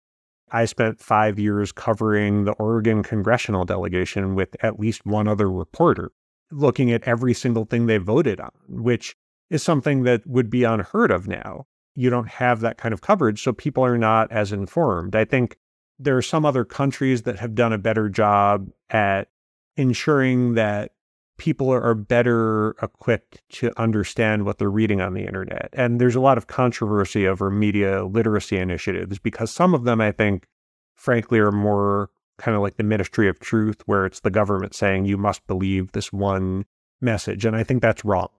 I 0.52 0.66
spent 0.66 1.00
five 1.00 1.40
years 1.40 1.72
covering 1.72 2.44
the 2.44 2.52
Oregon 2.54 3.02
congressional 3.02 3.64
delegation 3.64 4.36
with 4.36 4.56
at 4.62 4.80
least 4.80 5.06
one 5.06 5.28
other 5.28 5.50
reporter 5.50 6.12
looking 6.54 6.92
at 6.92 7.04
every 7.04 7.34
single 7.34 7.66
thing 7.66 7.86
they 7.86 7.98
voted 7.98 8.40
on, 8.40 8.52
which 8.68 9.16
is 9.50 9.64
something 9.64 10.04
that 10.04 10.26
would 10.26 10.50
be 10.50 10.64
unheard 10.64 11.12
of 11.12 11.28
now. 11.28 11.66
You 11.96 12.10
don't 12.10 12.30
have 12.30 12.62
that 12.62 12.78
kind 12.78 12.94
of 12.94 13.02
coverage, 13.02 13.42
so 13.44 13.54
people 13.54 13.86
are 13.86 13.98
not 13.98 14.32
as 14.32 14.52
informed. 14.52 15.16
I 15.16 15.26
think 15.26 15.58
there 16.00 16.18
are 16.18 16.24
some 16.24 16.46
other 16.46 16.66
countries 16.66 17.24
that 17.24 17.40
have 17.40 17.56
done 17.56 17.72
a 17.72 17.78
better 17.78 18.10
job 18.10 18.70
at 18.90 19.30
ensuring 19.78 20.56
that 20.56 20.92
people 21.38 21.72
are 21.72 21.96
better 21.96 22.76
equipped 22.82 23.42
to 23.50 23.72
understand 23.80 24.46
what 24.46 24.58
they're 24.58 24.70
reading 24.70 25.02
on 25.02 25.14
the 25.14 25.26
internet. 25.26 25.70
And 25.74 26.00
there's 26.00 26.16
a 26.16 26.22
lot 26.22 26.38
of 26.38 26.48
controversy 26.48 27.28
over 27.28 27.50
media 27.50 28.06
literacy 28.06 28.58
initiatives 28.58 29.20
because 29.20 29.52
some 29.52 29.74
of 29.74 29.84
them, 29.84 30.00
I 30.00 30.12
think, 30.12 30.48
frankly, 30.96 31.40
are 31.40 31.52
more 31.52 32.10
kind 32.38 32.56
of 32.56 32.62
like 32.62 32.78
the 32.78 32.84
Ministry 32.84 33.28
of 33.28 33.40
Truth, 33.40 33.84
where 33.86 34.06
it's 34.06 34.22
the 34.22 34.32
government 34.32 34.74
saying 34.76 35.06
you 35.06 35.18
must 35.18 35.46
believe 35.48 35.92
this 35.92 36.12
one 36.12 36.66
message. 37.02 37.46
And 37.46 37.56
I 37.56 37.64
think 37.64 37.82
that's 37.82 38.04
wrong. 38.06 38.30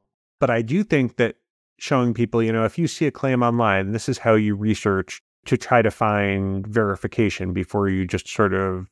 But 0.41 0.51
I 0.51 0.63
do 0.63 0.83
think 0.83 1.17
that 1.17 1.37
showing 1.79 2.15
people, 2.15 2.43
you 2.43 2.53
know, 2.53 2.65
if 2.65 2.79
you 2.79 2.87
see 2.87 3.07
a 3.07 3.11
claim 3.11 3.43
online, 3.43 3.93
this 3.93 4.09
is 4.09 4.19
how 4.19 4.35
you 4.35 4.55
research 4.55 5.21
to 5.47 5.57
try 5.57 5.83
to 5.83 5.91
find 5.91 6.67
verification 6.67 7.53
before 7.53 7.89
you 7.89 8.07
just 8.07 8.29
sort 8.29 8.55
of 8.55 8.89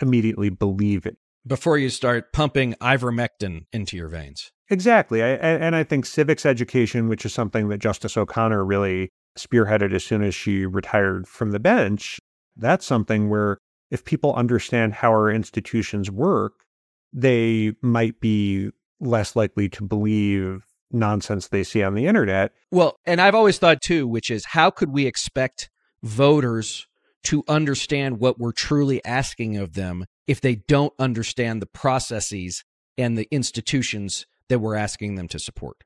immediately 0.00 0.50
believe 0.50 1.06
it. 1.06 1.16
Before 1.46 1.78
you 1.78 1.90
start 1.90 2.32
pumping 2.32 2.74
ivermectin 2.74 3.66
into 3.72 3.96
your 3.96 4.08
veins. 4.08 4.52
Exactly. 4.70 5.22
I, 5.22 5.28
and 5.28 5.76
I 5.76 5.84
think 5.84 6.06
civics 6.06 6.46
education, 6.46 7.08
which 7.08 7.26
is 7.26 7.34
something 7.34 7.68
that 7.68 7.78
Justice 7.78 8.16
O'Connor 8.16 8.64
really 8.64 9.10
spearheaded 9.36 9.92
as 9.92 10.04
soon 10.04 10.22
as 10.22 10.34
she 10.34 10.66
retired 10.66 11.26
from 11.26 11.50
the 11.50 11.60
bench, 11.60 12.18
that's 12.56 12.86
something 12.86 13.28
where 13.28 13.58
if 13.92 14.06
people 14.06 14.34
understand 14.34 14.94
how 14.94 15.10
our 15.10 15.30
institutions 15.30 16.10
work, 16.10 16.64
they 17.12 17.74
might 17.82 18.18
be 18.20 18.70
less 19.00 19.36
likely 19.36 19.68
to 19.68 19.84
believe 19.84 20.64
nonsense 20.90 21.48
they 21.48 21.62
see 21.62 21.82
on 21.82 21.94
the 21.94 22.06
internet. 22.06 22.52
Well, 22.70 22.98
and 23.04 23.20
I've 23.20 23.34
always 23.34 23.58
thought 23.58 23.82
too, 23.82 24.08
which 24.08 24.30
is 24.30 24.46
how 24.46 24.70
could 24.70 24.90
we 24.90 25.06
expect 25.06 25.68
voters 26.02 26.86
to 27.24 27.44
understand 27.46 28.18
what 28.18 28.38
we're 28.38 28.52
truly 28.52 29.04
asking 29.04 29.58
of 29.58 29.74
them 29.74 30.06
if 30.26 30.40
they 30.40 30.56
don't 30.56 30.94
understand 30.98 31.60
the 31.60 31.66
processes 31.66 32.64
and 32.96 33.18
the 33.18 33.28
institutions 33.30 34.26
that 34.48 34.60
we're 34.60 34.74
asking 34.74 35.16
them 35.16 35.28
to 35.28 35.38
support? 35.38 35.84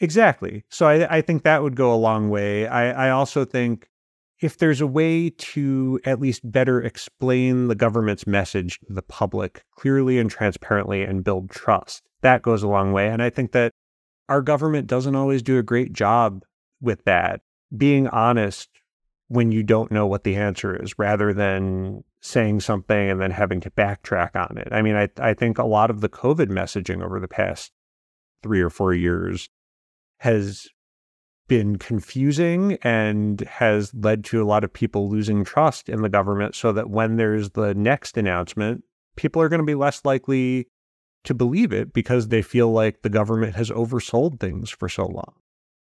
Exactly. 0.00 0.64
So 0.70 0.86
I, 0.88 1.18
I 1.18 1.20
think 1.20 1.42
that 1.42 1.62
would 1.62 1.76
go 1.76 1.92
a 1.92 1.96
long 1.96 2.30
way. 2.30 2.66
I, 2.66 3.08
I 3.08 3.10
also 3.10 3.44
think 3.44 3.88
if 4.42 4.58
there's 4.58 4.80
a 4.80 4.86
way 4.86 5.30
to 5.30 6.00
at 6.04 6.20
least 6.20 6.40
better 6.50 6.82
explain 6.82 7.68
the 7.68 7.76
government's 7.76 8.26
message 8.26 8.80
to 8.80 8.92
the 8.92 9.02
public 9.02 9.64
clearly 9.70 10.18
and 10.18 10.28
transparently 10.28 11.02
and 11.04 11.22
build 11.22 11.48
trust, 11.48 12.02
that 12.22 12.42
goes 12.42 12.64
a 12.64 12.68
long 12.68 12.92
way. 12.92 13.08
And 13.08 13.22
I 13.22 13.30
think 13.30 13.52
that 13.52 13.70
our 14.28 14.42
government 14.42 14.88
doesn't 14.88 15.14
always 15.14 15.42
do 15.42 15.58
a 15.58 15.62
great 15.62 15.92
job 15.92 16.42
with 16.80 17.04
that. 17.04 17.40
Being 17.74 18.08
honest 18.08 18.68
when 19.28 19.52
you 19.52 19.62
don't 19.62 19.92
know 19.92 20.06
what 20.06 20.24
the 20.24 20.34
answer 20.34 20.74
is 20.82 20.98
rather 20.98 21.32
than 21.32 22.02
saying 22.20 22.60
something 22.60 23.10
and 23.10 23.20
then 23.20 23.30
having 23.30 23.60
to 23.60 23.70
backtrack 23.70 24.34
on 24.34 24.58
it. 24.58 24.68
I 24.72 24.82
mean, 24.82 24.96
I, 24.96 25.08
I 25.18 25.34
think 25.34 25.58
a 25.58 25.64
lot 25.64 25.88
of 25.88 26.00
the 26.00 26.08
COVID 26.08 26.48
messaging 26.48 27.02
over 27.02 27.20
the 27.20 27.28
past 27.28 27.72
three 28.42 28.60
or 28.60 28.70
four 28.70 28.92
years 28.92 29.48
has 30.18 30.66
been 31.52 31.76
confusing 31.76 32.78
and 32.80 33.42
has 33.42 33.92
led 33.92 34.24
to 34.24 34.42
a 34.42 34.46
lot 34.46 34.64
of 34.64 34.72
people 34.72 35.10
losing 35.10 35.44
trust 35.44 35.90
in 35.90 36.00
the 36.00 36.08
government 36.08 36.54
so 36.54 36.72
that 36.72 36.88
when 36.88 37.16
there's 37.16 37.50
the 37.50 37.74
next 37.74 38.16
announcement, 38.16 38.82
people 39.16 39.42
are 39.42 39.50
going 39.50 39.60
to 39.60 39.66
be 39.66 39.74
less 39.74 40.02
likely 40.02 40.66
to 41.24 41.34
believe 41.34 41.70
it 41.70 41.92
because 41.92 42.28
they 42.28 42.40
feel 42.40 42.72
like 42.72 43.02
the 43.02 43.10
government 43.10 43.54
has 43.54 43.68
oversold 43.68 44.40
things 44.40 44.70
for 44.70 44.88
so 44.88 45.04
long. 45.04 45.34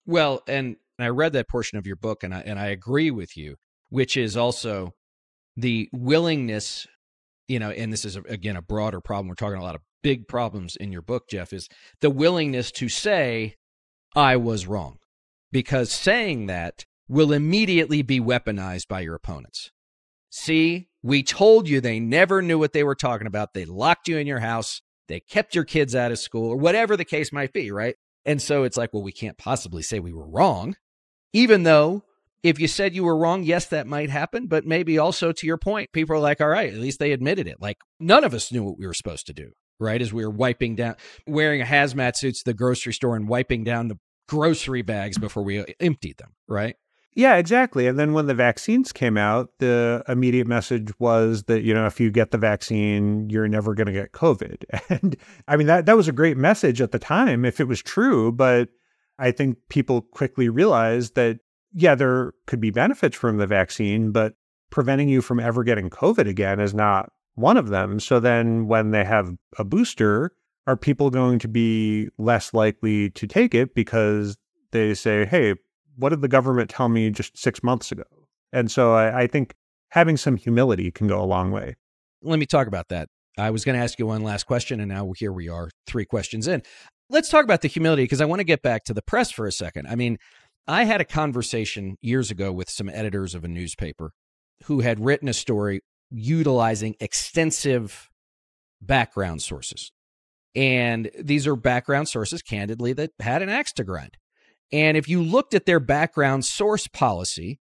Well, 0.08 0.42
and 0.48 0.78
I 0.98 1.10
read 1.10 1.34
that 1.34 1.48
portion 1.48 1.78
of 1.78 1.86
your 1.86 1.96
book 1.96 2.24
and 2.24 2.34
I 2.34 2.40
and 2.40 2.58
I 2.58 2.70
agree 2.70 3.12
with 3.12 3.38
you, 3.38 3.58
which 3.90 4.18
is 4.18 4.36
also 4.36 4.96
the 5.56 5.90
willingness, 5.94 6.88
you 7.48 7.60
know, 7.60 7.70
and 7.70 7.94
this 7.94 8.04
is 8.04 8.16
again 8.16 8.56
a 8.56 8.64
broader 8.64 9.00
problem. 9.00 9.28
We're 9.28 9.36
talking 9.36 9.60
a 9.60 9.64
lot 9.64 9.76
of 9.76 9.82
big 10.02 10.28
problems 10.28 10.76
in 10.76 10.92
your 10.92 11.04
book, 11.04 11.30
Jeff, 11.30 11.54
is 11.54 11.70
the 12.00 12.10
willingness 12.10 12.72
to 12.72 12.90
say 12.90 13.58
I 14.16 14.38
was 14.38 14.66
wrong. 14.66 14.98
Because 15.52 15.92
saying 15.92 16.46
that 16.48 16.86
will 17.08 17.34
immediately 17.34 18.02
be 18.02 18.20
weaponized 18.20 18.88
by 18.88 19.02
your 19.02 19.16
opponents. 19.16 19.72
See, 20.30 20.88
we 21.04 21.24
told 21.24 21.68
you 21.68 21.82
they 21.82 22.00
never 22.00 22.42
knew 22.42 22.58
what 22.58 22.72
they 22.72 22.84
were 22.84 22.96
talking 22.96 23.28
about. 23.28 23.54
They 23.54 23.66
locked 23.66 24.08
you 24.08 24.18
in 24.18 24.28
your 24.28 24.40
house. 24.40 24.82
They 25.10 25.20
kept 25.20 25.56
your 25.56 25.66
kids 25.66 25.94
out 25.94 26.12
of 26.12 26.20
school 26.20 26.50
or 26.50 26.56
whatever 26.56 26.96
the 26.96 27.04
case 27.04 27.34
might 27.34 27.52
be, 27.52 27.70
right? 27.70 27.96
And 28.26 28.42
so 28.42 28.64
it's 28.64 28.78
like, 28.78 28.94
well, 28.94 29.04
we 29.04 29.12
can't 29.12 29.38
possibly 29.38 29.82
say 29.82 30.00
we 30.00 30.14
were 30.14 30.30
wrong, 30.30 30.76
even 31.34 31.64
though 31.64 32.04
if 32.44 32.60
you 32.60 32.68
said 32.68 32.96
you 32.96 33.04
were 33.04 33.18
wrong, 33.18 33.44
yes, 33.44 33.66
that 33.68 33.88
might 33.88 34.10
happen. 34.10 34.48
But 34.48 34.66
maybe 34.66 34.98
also 34.98 35.32
to 35.32 35.48
your 35.48 35.58
point, 35.58 35.92
people 35.92 36.16
are 36.16 36.20
like, 36.20 36.40
all 36.40 36.48
right, 36.48 36.72
at 36.72 36.80
least 36.80 37.00
they 37.00 37.12
admitted 37.12 37.48
it. 37.48 37.58
Like 37.60 37.78
none 38.00 38.24
of 38.24 38.34
us 38.34 38.52
knew 38.52 38.64
what 38.64 38.78
we 38.78 38.88
were 38.88 38.94
supposed 38.94 39.28
to 39.28 39.34
do, 39.34 39.52
right? 39.80 40.02
As 40.02 40.14
we 40.14 40.24
were 40.24 40.32
wiping 40.32 40.76
down, 40.76 40.96
wearing 41.28 41.62
a 41.62 41.66
hazmat 41.66 42.16
suit 42.16 42.36
to 42.36 42.44
the 42.46 42.54
grocery 42.54 42.94
store 42.94 43.16
and 43.16 43.28
wiping 43.28 43.64
down 43.64 43.90
the 43.90 44.00
grocery 44.28 44.82
bags 44.82 45.18
before 45.18 45.44
we 45.44 45.64
emptied 45.80 46.18
them, 46.18 46.32
right? 46.48 46.76
Yeah, 47.14 47.36
exactly. 47.36 47.88
And 47.88 48.00
then 48.00 48.14
when 48.14 48.28
the 48.28 48.34
vaccines 48.34 48.94
came 48.94 49.18
out, 49.18 49.50
the 49.60 50.02
immediate 50.08 50.48
message 50.48 50.92
was 50.98 51.44
that, 51.44 51.62
you 51.62 51.74
know, 51.74 51.86
if 51.86 52.00
you 52.00 52.10
get 52.10 52.32
the 52.32 52.38
vaccine, 52.38 53.30
you're 53.30 53.50
never 53.50 53.74
going 53.74 53.88
to 53.88 53.94
get 53.94 54.14
COVID. 54.14 54.64
And 54.90 55.18
I 55.48 55.58
mean, 55.58 55.68
that, 55.68 55.86
that 55.88 55.98
was 55.98 56.08
a 56.08 56.14
great 56.14 56.38
message 56.38 56.82
at 56.82 56.92
the 56.92 57.00
time 57.00 57.44
if 57.44 57.60
it 57.60 57.68
was 57.68 57.82
true. 57.82 58.32
But 58.32 58.70
I 59.20 59.32
think 59.32 59.58
people 59.70 60.02
quickly 60.02 60.48
realized 60.48 61.16
that, 61.16 61.40
yeah, 61.74 61.96
there 61.96 62.34
could 62.48 62.62
be 62.62 62.72
benefits 62.72 63.18
from 63.18 63.38
the 63.38 63.48
vaccine, 63.48 64.12
but 64.12 64.34
preventing 64.70 65.10
you 65.10 65.22
from 65.22 65.40
ever 65.40 65.64
getting 65.64 65.90
COVID 65.90 66.28
again 66.28 66.60
is 66.60 66.74
not 66.74 67.12
one 67.36 67.58
of 67.58 67.70
them. 67.70 68.00
So 68.00 68.20
then 68.20 68.68
when 68.68 68.92
they 68.92 69.04
have 69.04 69.34
a 69.58 69.66
booster, 69.66 70.32
are 70.68 70.78
people 70.78 71.10
going 71.10 71.40
to 71.40 71.48
be 71.48 72.10
less 72.18 72.54
likely 72.54 73.10
to 73.12 73.28
take 73.28 73.54
it 73.54 73.74
because 73.74 74.38
they 74.72 74.94
say, 74.94 75.26
hey, 75.26 75.56
what 75.98 76.10
did 76.10 76.22
the 76.22 76.28
government 76.28 76.70
tell 76.70 76.90
me 76.90 77.10
just 77.10 77.38
six 77.38 77.64
months 77.64 77.92
ago? 77.92 78.04
And 78.54 78.70
so 78.72 78.94
I, 78.94 79.22
I 79.22 79.28
think 79.28 79.54
having 79.90 80.18
some 80.18 80.38
humility 80.38 80.92
can 80.92 81.08
go 81.08 81.22
a 81.22 81.26
long 81.26 81.52
way. 81.52 81.76
Let 82.22 82.40
me 82.40 82.46
talk 82.46 82.68
about 82.68 82.90
that. 82.90 83.10
I 83.38 83.50
was 83.50 83.64
going 83.64 83.78
to 83.78 83.84
ask 83.84 83.98
you 83.98 84.08
one 84.08 84.24
last 84.24 84.46
question, 84.46 84.80
and 84.80 84.90
now 84.90 85.14
here 85.18 85.32
we 85.32 85.48
are, 85.48 85.70
three 85.88 86.06
questions 86.06 86.48
in. 86.48 86.62
Let's 87.10 87.30
talk 87.30 87.44
about 87.44 87.62
the 87.62 87.68
humility 87.68 88.04
because 88.04 88.22
I 88.22 88.26
want 88.26 88.40
to 88.40 88.46
get 88.46 88.62
back 88.62 88.84
to 88.86 88.94
the 88.94 89.02
press 89.02 89.32
for 89.32 89.48
a 89.48 89.52
second. 89.52 89.88
I 89.88 89.96
mean, 89.96 90.18
I 90.68 90.84
had 90.84 91.02
a 91.02 91.06
conversation 91.06 91.98
years 92.02 92.30
ago 92.30 92.52
with 92.52 92.70
some 92.70 92.90
editors 92.90 93.34
of 93.34 93.44
a 93.44 93.48
newspaper 93.48 94.12
who 94.66 94.82
had 94.82 95.04
written 95.04 95.28
a 95.28 95.34
story 95.34 95.82
utilizing 96.12 96.96
extensive 97.00 98.10
background 98.82 99.42
sources. 99.42 99.92
And 100.56 101.10
these 101.18 101.48
are 101.48 101.56
background 101.56 102.10
sources, 102.10 102.42
candidly, 102.42 102.94
that 102.94 103.12
had 103.20 103.42
an 103.42 103.50
axe 103.50 103.72
to 103.74 103.84
grind. 103.84 104.18
And 104.72 104.98
if 104.98 105.08
you 105.08 105.22
looked 105.22 105.54
at 105.54 105.66
their 105.66 105.80
background 105.80 106.46
source 106.46 106.88
policy, 106.88 107.60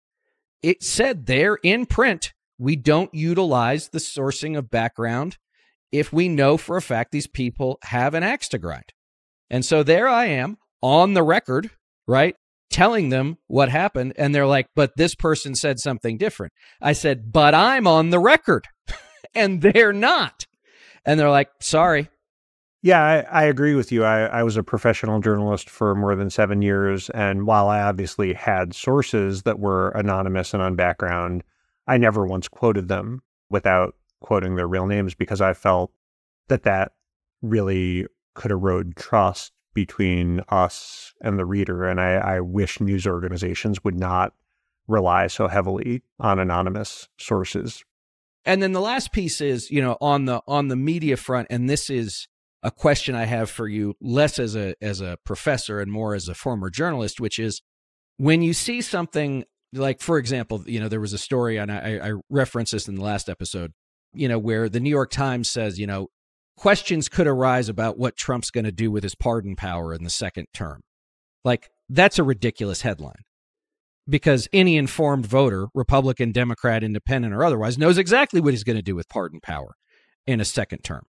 it 0.62 0.84
said 0.84 1.26
there 1.26 1.56
in 1.56 1.86
print, 1.86 2.34
we 2.58 2.76
don't 2.76 3.13
utilize 3.13 3.89
the 3.89 4.00
sourcing 4.00 4.58
of 4.58 4.69
background 4.69 5.38
if 5.91 6.12
we 6.12 6.28
know 6.28 6.58
for 6.58 6.76
a 6.78 6.82
fact 6.82 7.12
these 7.12 7.28
people 7.28 7.78
have 7.84 8.13
an 8.13 8.23
axe 8.23 8.50
to 8.50 8.58
grind. 8.58 8.93
And 9.50 9.63
so 9.63 9.84
there 9.84 10.08
I 10.08 10.26
am 10.26 10.58
on 10.82 11.13
the 11.13 11.23
record, 11.23 11.71
right? 12.08 12.36
Telling 12.69 13.10
them 13.10 13.38
what 13.47 13.69
happened. 13.69 14.13
And 14.17 14.34
they're 14.36 14.47
like, 14.47 14.67
but 14.76 14.91
this 14.97 15.15
person 15.15 15.56
said 15.56 15.80
something 15.80 16.17
different. 16.17 16.52
I 16.82 16.93
said, 16.93 17.32
but 17.32 17.54
I'm 17.54 17.88
on 17.88 18.10
the 18.10 18.19
record. 18.19 18.67
and 19.36 19.62
they're 19.62 19.93
not. 19.93 20.45
And 21.06 21.17
they're 21.17 21.30
like, 21.30 21.50
sorry, 21.62 22.10
yeah, 22.88 23.04
I, 23.04 23.41
I, 23.41 23.43
agree 23.43 23.76
with 23.76 23.91
you. 23.91 24.06
I, 24.06 24.28
I 24.28 24.43
was 24.43 24.56
a 24.56 24.63
professional 24.63 25.19
journalist 25.19 25.69
for 25.69 25.93
more 25.93 26.15
than 26.15 26.30
seven 26.30 26.62
years. 26.62 27.10
And 27.10 27.45
while 27.45 27.67
I 27.67 27.82
obviously 27.82 28.32
had 28.32 28.73
sources 28.73 29.41
that 29.43 29.60
were 29.60 29.89
anonymous 29.89 30.54
and 30.54 30.63
on 30.63 30.78
background, 30.78 31.43
I 31.86 31.97
never 31.97 32.26
once 32.26 32.47
quoted 32.47 32.88
them 32.88 33.21
without 33.50 33.95
quoting 34.21 34.56
their 34.56 34.69
real 34.69 34.86
names 34.86 35.15
because 35.15 35.41
I 35.41 35.54
felt 35.54 35.91
that 36.47 36.63
that 36.63 36.93
really 37.41 38.06
could 38.36 38.52
erode 38.52 38.95
trust 38.95 39.52
between 39.73 40.39
us 40.47 41.13
and 41.19 41.38
the 41.38 41.45
reader. 41.45 41.84
And 41.84 42.00
I, 42.00 42.13
I 42.13 42.39
wish 42.39 42.80
news 42.80 43.06
organizations 43.06 43.84
would 43.84 44.00
not 44.00 44.34
rely 44.88 45.28
so 45.28 45.49
heavily 45.49 46.03
on 46.22 46.39
anonymous 46.39 47.09
sources. 47.18 47.84
And 48.45 48.64
then 48.64 48.72
the 48.72 48.80
last 48.80 49.12
piece 49.12 49.41
is, 49.41 49.70
you 49.70 49.82
know, 49.82 49.97
on 49.99 50.24
the 50.24 50.41
on 50.47 50.70
the 50.70 50.78
media 50.78 51.18
front, 51.18 51.47
and 51.49 51.70
this 51.70 51.89
is 51.89 52.30
a 52.64 52.72
question 52.72 53.16
I 53.16 53.26
have 53.26 53.49
for 53.49 53.68
you, 53.68 53.95
less 54.01 54.39
as 54.39 54.55
a 54.55 54.76
as 54.82 55.01
a 55.01 55.18
professor 55.24 55.80
and 55.80 55.91
more 55.91 56.16
as 56.16 56.28
a 56.28 56.34
former 56.34 56.70
journalist, 56.70 57.20
which 57.20 57.39
is 57.39 57.62
when 58.18 58.41
you 58.41 58.53
see 58.53 58.82
something 58.82 59.43
like, 59.74 60.01
for 60.01 60.18
example, 60.18 60.64
you 60.66 60.80
know, 60.80 60.88
there 60.88 61.01
was 61.01 61.14
a 61.14 61.18
story, 61.18 61.58
and 61.58 61.72
I, 61.72 61.99
I 62.01 62.14
referenced 62.30 62.72
this 62.72 62.88
in 62.88 62.95
the 62.95 63.03
last 63.03 63.30
episode, 63.30 63.74
you 64.14 64.28
know, 64.28 64.39
where 64.39 64.70
the 64.70 64.80
New 64.80 64.89
York 64.89 65.12
Times 65.12 65.49
says, 65.49 65.80
you 65.80 65.88
know, 65.88 66.08
questions 66.55 67.10
could 67.10 67.28
arise 67.28 67.70
about 67.70 67.97
what 67.97 68.18
Trump's 68.18 68.49
going 68.49 68.66
to 68.66 68.72
do 68.72 68.89
with 68.89 69.03
his 69.03 69.16
pardon 69.16 69.55
power 69.55 69.93
in 69.93 70.03
the 70.03 70.10
second 70.10 70.47
term. 70.53 70.82
Like, 71.43 71.70
that's 71.89 72.20
a 72.20 72.24
ridiculous 72.24 72.82
headline 72.82 73.24
because 74.10 74.47
any 74.53 74.78
informed 74.78 75.26
voter, 75.26 75.68
Republican, 75.74 76.32
Democrat, 76.32 76.84
Independent, 76.84 77.34
or 77.34 77.43
otherwise, 77.43 77.78
knows 77.78 77.97
exactly 77.97 78.41
what 78.41 78.53
he's 78.53 78.64
going 78.64 78.78
to 78.78 78.82
do 78.82 78.95
with 78.95 79.10
pardon 79.10 79.39
power 79.41 79.76
in 80.26 80.39
a 80.41 80.45
second 80.45 80.80
term. 80.80 81.03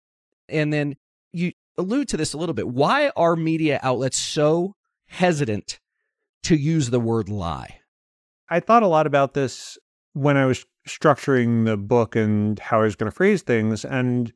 And 0.49 0.73
then 0.73 0.95
you 1.33 1.51
allude 1.77 2.07
to 2.09 2.17
this 2.17 2.33
a 2.33 2.37
little 2.37 2.55
bit. 2.55 2.67
Why 2.67 3.11
are 3.15 3.35
media 3.35 3.79
outlets 3.83 4.17
so 4.17 4.75
hesitant 5.07 5.79
to 6.43 6.55
use 6.55 6.89
the 6.89 6.99
word 6.99 7.29
lie? 7.29 7.79
I 8.49 8.59
thought 8.59 8.83
a 8.83 8.87
lot 8.87 9.07
about 9.07 9.33
this 9.33 9.77
when 10.13 10.37
I 10.37 10.45
was 10.45 10.65
structuring 10.87 11.65
the 11.65 11.77
book 11.77 12.15
and 12.15 12.57
how 12.59 12.79
I 12.79 12.83
was 12.83 12.95
going 12.95 13.11
to 13.11 13.15
phrase 13.15 13.41
things. 13.41 13.83
And 13.83 14.33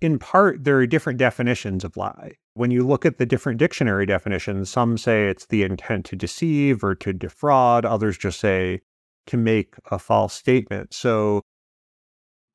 in 0.00 0.18
part, 0.18 0.64
there 0.64 0.78
are 0.78 0.86
different 0.86 1.18
definitions 1.18 1.84
of 1.84 1.96
lie. 1.96 2.32
When 2.54 2.70
you 2.70 2.86
look 2.86 3.04
at 3.04 3.18
the 3.18 3.26
different 3.26 3.58
dictionary 3.58 4.06
definitions, 4.06 4.70
some 4.70 4.96
say 4.96 5.28
it's 5.28 5.46
the 5.46 5.62
intent 5.62 6.06
to 6.06 6.16
deceive 6.16 6.82
or 6.82 6.94
to 6.96 7.12
defraud, 7.12 7.84
others 7.84 8.16
just 8.16 8.40
say 8.40 8.80
to 9.26 9.36
make 9.36 9.74
a 9.90 9.98
false 9.98 10.32
statement. 10.34 10.94
So 10.94 11.42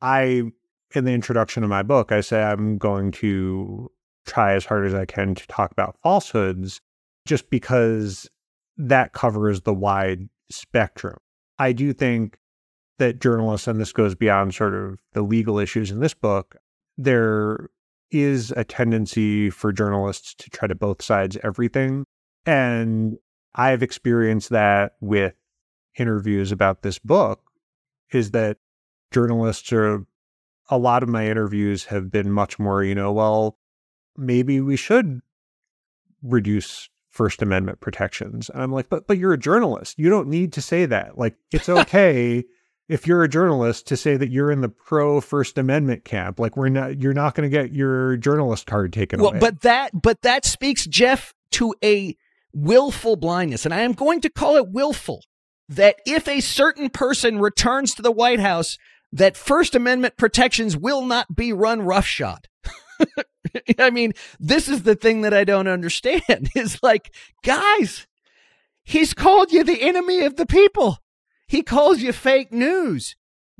I, 0.01 0.43
in 0.93 1.05
the 1.05 1.13
introduction 1.13 1.63
of 1.63 1.69
my 1.69 1.83
book, 1.83 2.11
I 2.11 2.21
say 2.21 2.43
I'm 2.43 2.77
going 2.77 3.11
to 3.13 3.91
try 4.25 4.53
as 4.53 4.65
hard 4.65 4.85
as 4.85 4.93
I 4.93 5.05
can 5.05 5.35
to 5.35 5.47
talk 5.47 5.71
about 5.71 5.97
falsehoods 6.01 6.81
just 7.25 7.49
because 7.49 8.29
that 8.77 9.13
covers 9.13 9.61
the 9.61 9.73
wide 9.73 10.29
spectrum. 10.49 11.17
I 11.57 11.71
do 11.71 11.93
think 11.93 12.37
that 12.99 13.19
journalists, 13.19 13.67
and 13.67 13.79
this 13.79 13.91
goes 13.91 14.15
beyond 14.15 14.53
sort 14.53 14.73
of 14.73 14.99
the 15.13 15.21
legal 15.21 15.59
issues 15.59 15.91
in 15.91 15.99
this 15.99 16.13
book, 16.13 16.55
there 16.97 17.69
is 18.11 18.51
a 18.55 18.63
tendency 18.63 19.49
for 19.49 19.71
journalists 19.71 20.33
to 20.35 20.49
try 20.49 20.67
to 20.67 20.75
both 20.75 21.01
sides 21.01 21.37
everything. 21.43 22.05
And 22.45 23.17
I've 23.55 23.83
experienced 23.83 24.49
that 24.49 24.93
with 25.01 25.33
interviews 25.97 26.51
about 26.51 26.81
this 26.81 26.99
book 26.99 27.41
is 28.11 28.31
that 28.31 28.57
journalists 29.11 29.71
are 29.73 30.05
a 30.69 30.77
lot 30.77 31.03
of 31.03 31.09
my 31.09 31.27
interviews 31.27 31.85
have 31.85 32.11
been 32.11 32.31
much 32.31 32.57
more, 32.57 32.83
you 32.83 32.95
know, 32.95 33.11
well, 33.11 33.57
maybe 34.17 34.59
we 34.61 34.75
should 34.75 35.21
reduce 36.23 36.89
First 37.09 37.41
Amendment 37.41 37.79
protections. 37.79 38.49
And 38.49 38.61
I'm 38.61 38.71
like, 38.71 38.89
but 38.89 39.07
but 39.07 39.17
you're 39.17 39.33
a 39.33 39.37
journalist. 39.37 39.97
You 39.97 40.09
don't 40.09 40.27
need 40.27 40.53
to 40.53 40.61
say 40.61 40.85
that. 40.85 41.17
Like 41.17 41.35
it's 41.51 41.69
okay 41.69 42.43
if 42.87 43.07
you're 43.07 43.23
a 43.23 43.29
journalist 43.29 43.87
to 43.87 43.97
say 43.97 44.17
that 44.17 44.29
you're 44.29 44.51
in 44.51 44.61
the 44.61 44.69
pro 44.69 45.21
First 45.21 45.57
Amendment 45.57 46.03
camp. 46.05 46.39
Like 46.39 46.57
we're 46.57 46.69
not 46.69 46.99
you're 46.99 47.13
not 47.13 47.35
going 47.35 47.49
to 47.49 47.55
get 47.55 47.73
your 47.73 48.17
journalist 48.17 48.67
card 48.67 48.91
taken 48.91 49.21
well, 49.21 49.29
away. 49.29 49.39
But 49.39 49.61
that 49.61 49.91
but 49.93 50.21
that 50.23 50.45
speaks, 50.45 50.85
Jeff, 50.85 51.33
to 51.51 51.73
a 51.83 52.17
willful 52.53 53.15
blindness. 53.15 53.65
And 53.65 53.73
I 53.73 53.81
am 53.81 53.93
going 53.93 54.21
to 54.21 54.29
call 54.29 54.57
it 54.57 54.69
willful. 54.69 55.23
That 55.67 55.95
if 56.05 56.27
a 56.27 56.41
certain 56.41 56.91
person 56.91 57.39
returns 57.39 57.95
to 57.95 58.03
the 58.03 58.11
White 58.11 58.39
House, 58.39 58.77
that 59.15 59.37
First 59.37 59.75
Amendment 59.75 60.17
protections 60.17 60.75
will 60.75 61.01
not 61.05 61.33
be 61.33 61.53
run 61.53 61.81
roughshod. 61.81 62.49
I 63.79 63.89
mean, 63.89 64.11
this 64.41 64.67
is 64.67 64.83
the 64.83 64.95
thing 64.95 65.21
that 65.21 65.33
I 65.33 65.45
don't 65.45 65.69
understand 65.69 66.49
is 66.55 66.83
like, 66.83 67.15
guys, 67.41 68.07
he's 68.83 69.13
called 69.13 69.53
you 69.53 69.63
the 69.63 69.81
enemy 69.81 70.25
of 70.25 70.35
the 70.35 70.45
people. 70.45 70.99
He 71.47 71.61
calls 71.61 72.01
you 72.01 72.11
fake 72.11 72.51
news. 72.51 73.15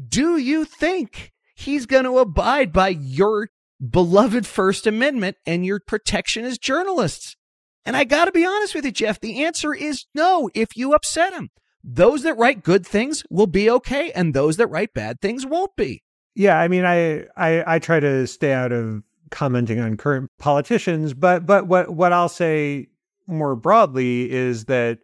Do 0.06 0.38
you 0.38 0.66
think 0.66 1.32
he's 1.56 1.86
going 1.86 2.03
to 2.03 2.18
abide 2.18 2.74
by 2.74 2.89
your 2.89 3.49
beloved 3.89 4.45
First 4.45 4.86
Amendment 4.86 5.38
and 5.45 5.66
your 5.66 5.80
protection 5.80 6.43
as 6.43 6.58
journalists? 6.58 7.38
And 7.86 7.95
I 7.95 8.03
got 8.03 8.26
to 8.26 8.32
be 8.34 8.45
honest 8.45 8.76
with 8.76 8.84
you, 8.84 8.91
Jeff, 8.91 9.22
the 9.22 9.45
answer 9.45 9.74
is 9.74 10.06
no 10.14 10.49
if 10.53 10.76
you 10.76 10.93
upset 10.93 11.32
him. 11.32 11.49
Those 11.88 12.24
that 12.24 12.38
write 12.38 12.64
good 12.64 12.86
things 12.86 13.24
will 13.30 13.48
be 13.48 13.70
okay, 13.70 14.12
and 14.14 14.34
those 14.34 14.58
that 14.58 14.68
write 14.68 14.96
bad 14.96 15.22
things 15.22 15.46
won't 15.46 15.76
be. 15.76 16.02
Yeah, 16.34 16.60
I 16.60 16.68
mean, 16.68 16.84
I, 16.84 17.26
I 17.38 17.76
I 17.76 17.80
try 17.80 18.00
to 18.00 18.26
stay 18.26 18.54
out 18.54 18.72
of 18.72 19.04
commenting 19.30 19.80
on 19.80 19.96
current 19.96 20.32
politicians, 20.40 21.14
but 21.14 21.46
but 21.46 21.68
what 21.68 21.92
what 21.92 22.12
I'll 22.12 22.28
say 22.28 22.88
more 23.28 23.56
broadly 23.56 24.32
is 24.32 24.66
that 24.66 25.00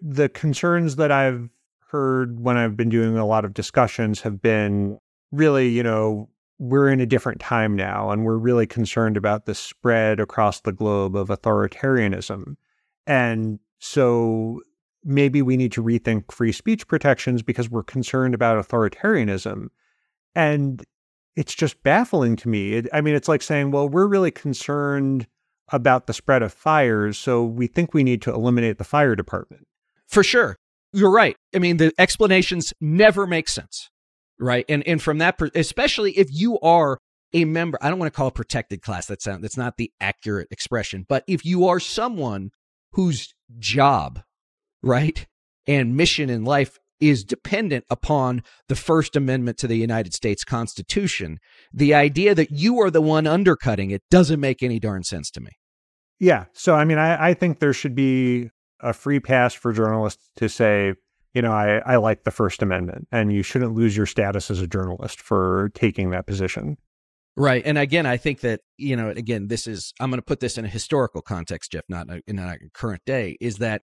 the 0.00 0.28
concerns 0.28 0.96
that 0.96 1.10
I've 1.10 1.48
heard 1.90 2.40
when 2.40 2.56
I've 2.56 2.76
been 2.76 2.88
doing 2.88 3.16
a 3.16 3.26
lot 3.26 3.44
of 3.44 3.54
discussions 3.54 4.20
have 4.20 4.40
been 4.40 4.98
really, 5.32 5.68
you 5.68 5.82
know, 5.82 6.28
we're 6.58 6.88
in 6.88 7.00
a 7.00 7.06
different 7.06 7.40
time 7.40 7.76
now 7.76 8.10
and 8.10 8.24
we're 8.24 8.36
really 8.36 8.66
concerned 8.66 9.16
about 9.16 9.46
the 9.46 9.54
spread 9.54 10.20
across 10.20 10.60
the 10.60 10.72
globe 10.72 11.16
of 11.16 11.28
authoritarianism. 11.28 12.56
And 13.06 13.58
so 13.78 14.62
maybe 15.06 15.40
we 15.40 15.56
need 15.56 15.72
to 15.72 15.82
rethink 15.82 16.32
free 16.32 16.52
speech 16.52 16.86
protections 16.88 17.42
because 17.42 17.70
we're 17.70 17.82
concerned 17.82 18.34
about 18.34 18.62
authoritarianism. 18.62 19.68
And 20.34 20.84
it's 21.36 21.54
just 21.54 21.82
baffling 21.82 22.36
to 22.36 22.48
me. 22.48 22.74
It, 22.74 22.88
I 22.92 23.00
mean, 23.00 23.14
it's 23.14 23.28
like 23.28 23.42
saying, 23.42 23.70
well, 23.70 23.88
we're 23.88 24.06
really 24.06 24.30
concerned 24.30 25.26
about 25.68 26.06
the 26.06 26.12
spread 26.12 26.42
of 26.42 26.52
fires, 26.52 27.18
so 27.18 27.44
we 27.44 27.66
think 27.66 27.92
we 27.92 28.04
need 28.04 28.22
to 28.22 28.32
eliminate 28.32 28.78
the 28.78 28.84
fire 28.84 29.16
department. 29.16 29.66
For 30.06 30.22
sure. 30.22 30.56
You're 30.92 31.10
right. 31.10 31.36
I 31.54 31.58
mean, 31.58 31.76
the 31.76 31.92
explanations 31.98 32.72
never 32.80 33.26
make 33.26 33.48
sense, 33.48 33.90
right? 34.38 34.64
And 34.68 34.86
and 34.86 35.02
from 35.02 35.18
that, 35.18 35.38
especially 35.54 36.12
if 36.12 36.28
you 36.32 36.58
are 36.60 36.98
a 37.32 37.44
member, 37.44 37.78
I 37.82 37.90
don't 37.90 37.98
want 37.98 38.12
to 38.12 38.16
call 38.16 38.28
it 38.28 38.34
protected 38.34 38.80
class. 38.80 39.06
That's 39.06 39.24
that's 39.24 39.56
not 39.56 39.76
the 39.76 39.92
accurate 40.00 40.48
expression. 40.50 41.04
But 41.08 41.24
if 41.26 41.44
you 41.44 41.66
are 41.66 41.80
someone 41.80 42.50
whose 42.92 43.34
job, 43.58 44.22
right, 44.82 45.26
and 45.66 45.96
mission 45.96 46.30
in 46.30 46.44
life 46.44 46.78
is 46.98 47.24
dependent 47.24 47.84
upon 47.90 48.42
the 48.68 48.74
First 48.74 49.16
Amendment 49.16 49.58
to 49.58 49.66
the 49.66 49.76
United 49.76 50.14
States 50.14 50.44
Constitution. 50.44 51.38
The 51.72 51.92
idea 51.92 52.34
that 52.34 52.50
you 52.50 52.80
are 52.80 52.90
the 52.90 53.02
one 53.02 53.26
undercutting 53.26 53.90
it 53.90 54.02
doesn't 54.10 54.40
make 54.40 54.62
any 54.62 54.80
darn 54.80 55.02
sense 55.02 55.30
to 55.32 55.40
me. 55.40 55.50
Yeah. 56.18 56.46
So, 56.54 56.74
I 56.74 56.84
mean, 56.84 56.98
I, 56.98 57.28
I 57.28 57.34
think 57.34 57.58
there 57.58 57.74
should 57.74 57.94
be 57.94 58.50
a 58.80 58.94
free 58.94 59.20
pass 59.20 59.52
for 59.52 59.72
journalists 59.72 60.30
to 60.36 60.48
say, 60.48 60.94
you 61.34 61.42
know, 61.42 61.52
I, 61.52 61.82
I 61.84 61.96
like 61.96 62.24
the 62.24 62.30
First 62.30 62.62
Amendment, 62.62 63.08
and 63.12 63.30
you 63.30 63.42
shouldn't 63.42 63.74
lose 63.74 63.94
your 63.94 64.06
status 64.06 64.50
as 64.50 64.62
a 64.62 64.66
journalist 64.66 65.20
for 65.20 65.70
taking 65.74 66.10
that 66.10 66.26
position. 66.26 66.78
Right. 67.36 67.62
And 67.66 67.76
again, 67.76 68.06
I 68.06 68.16
think 68.16 68.40
that, 68.40 68.60
you 68.78 68.96
know, 68.96 69.10
again, 69.10 69.48
this 69.48 69.66
is, 69.66 69.92
I'm 70.00 70.08
going 70.08 70.18
to 70.18 70.24
put 70.24 70.40
this 70.40 70.56
in 70.56 70.64
a 70.64 70.68
historical 70.68 71.20
context, 71.20 71.72
Jeff, 71.72 71.84
not 71.90 72.06
in 72.26 72.38
a 72.38 72.56
current 72.72 73.02
day, 73.04 73.36
is 73.38 73.58
that 73.58 73.82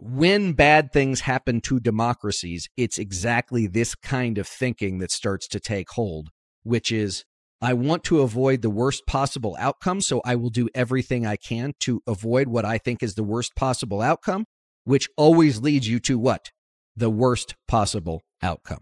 when 0.00 0.54
bad 0.54 0.92
things 0.92 1.20
happen 1.20 1.60
to 1.60 1.78
democracies, 1.78 2.68
it's 2.76 2.98
exactly 2.98 3.66
this 3.66 3.94
kind 3.94 4.38
of 4.38 4.48
thinking 4.48 4.98
that 4.98 5.10
starts 5.10 5.46
to 5.48 5.60
take 5.60 5.90
hold, 5.90 6.30
which 6.62 6.90
is 6.90 7.24
I 7.60 7.74
want 7.74 8.04
to 8.04 8.22
avoid 8.22 8.62
the 8.62 8.70
worst 8.70 9.02
possible 9.06 9.56
outcome. 9.58 10.00
So 10.00 10.22
I 10.24 10.36
will 10.36 10.48
do 10.48 10.70
everything 10.74 11.26
I 11.26 11.36
can 11.36 11.74
to 11.80 12.00
avoid 12.06 12.48
what 12.48 12.64
I 12.64 12.78
think 12.78 13.02
is 13.02 13.14
the 13.14 13.22
worst 13.22 13.54
possible 13.54 14.00
outcome, 14.00 14.46
which 14.84 15.08
always 15.18 15.60
leads 15.60 15.86
you 15.86 16.00
to 16.00 16.18
what? 16.18 16.50
The 16.96 17.10
worst 17.10 17.54
possible 17.68 18.22
outcome. 18.42 18.80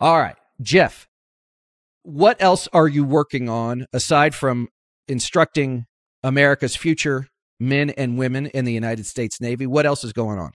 All 0.00 0.18
right, 0.18 0.36
Jeff, 0.60 1.06
what 2.02 2.36
else 2.42 2.68
are 2.72 2.88
you 2.88 3.04
working 3.04 3.48
on 3.48 3.86
aside 3.92 4.34
from 4.34 4.68
instructing 5.06 5.84
America's 6.24 6.74
future 6.74 7.28
men 7.60 7.90
and 7.90 8.18
women 8.18 8.46
in 8.46 8.64
the 8.64 8.72
United 8.72 9.06
States 9.06 9.40
Navy. 9.40 9.66
What 9.66 9.86
else 9.86 10.04
is 10.04 10.12
going 10.12 10.38
on? 10.38 10.52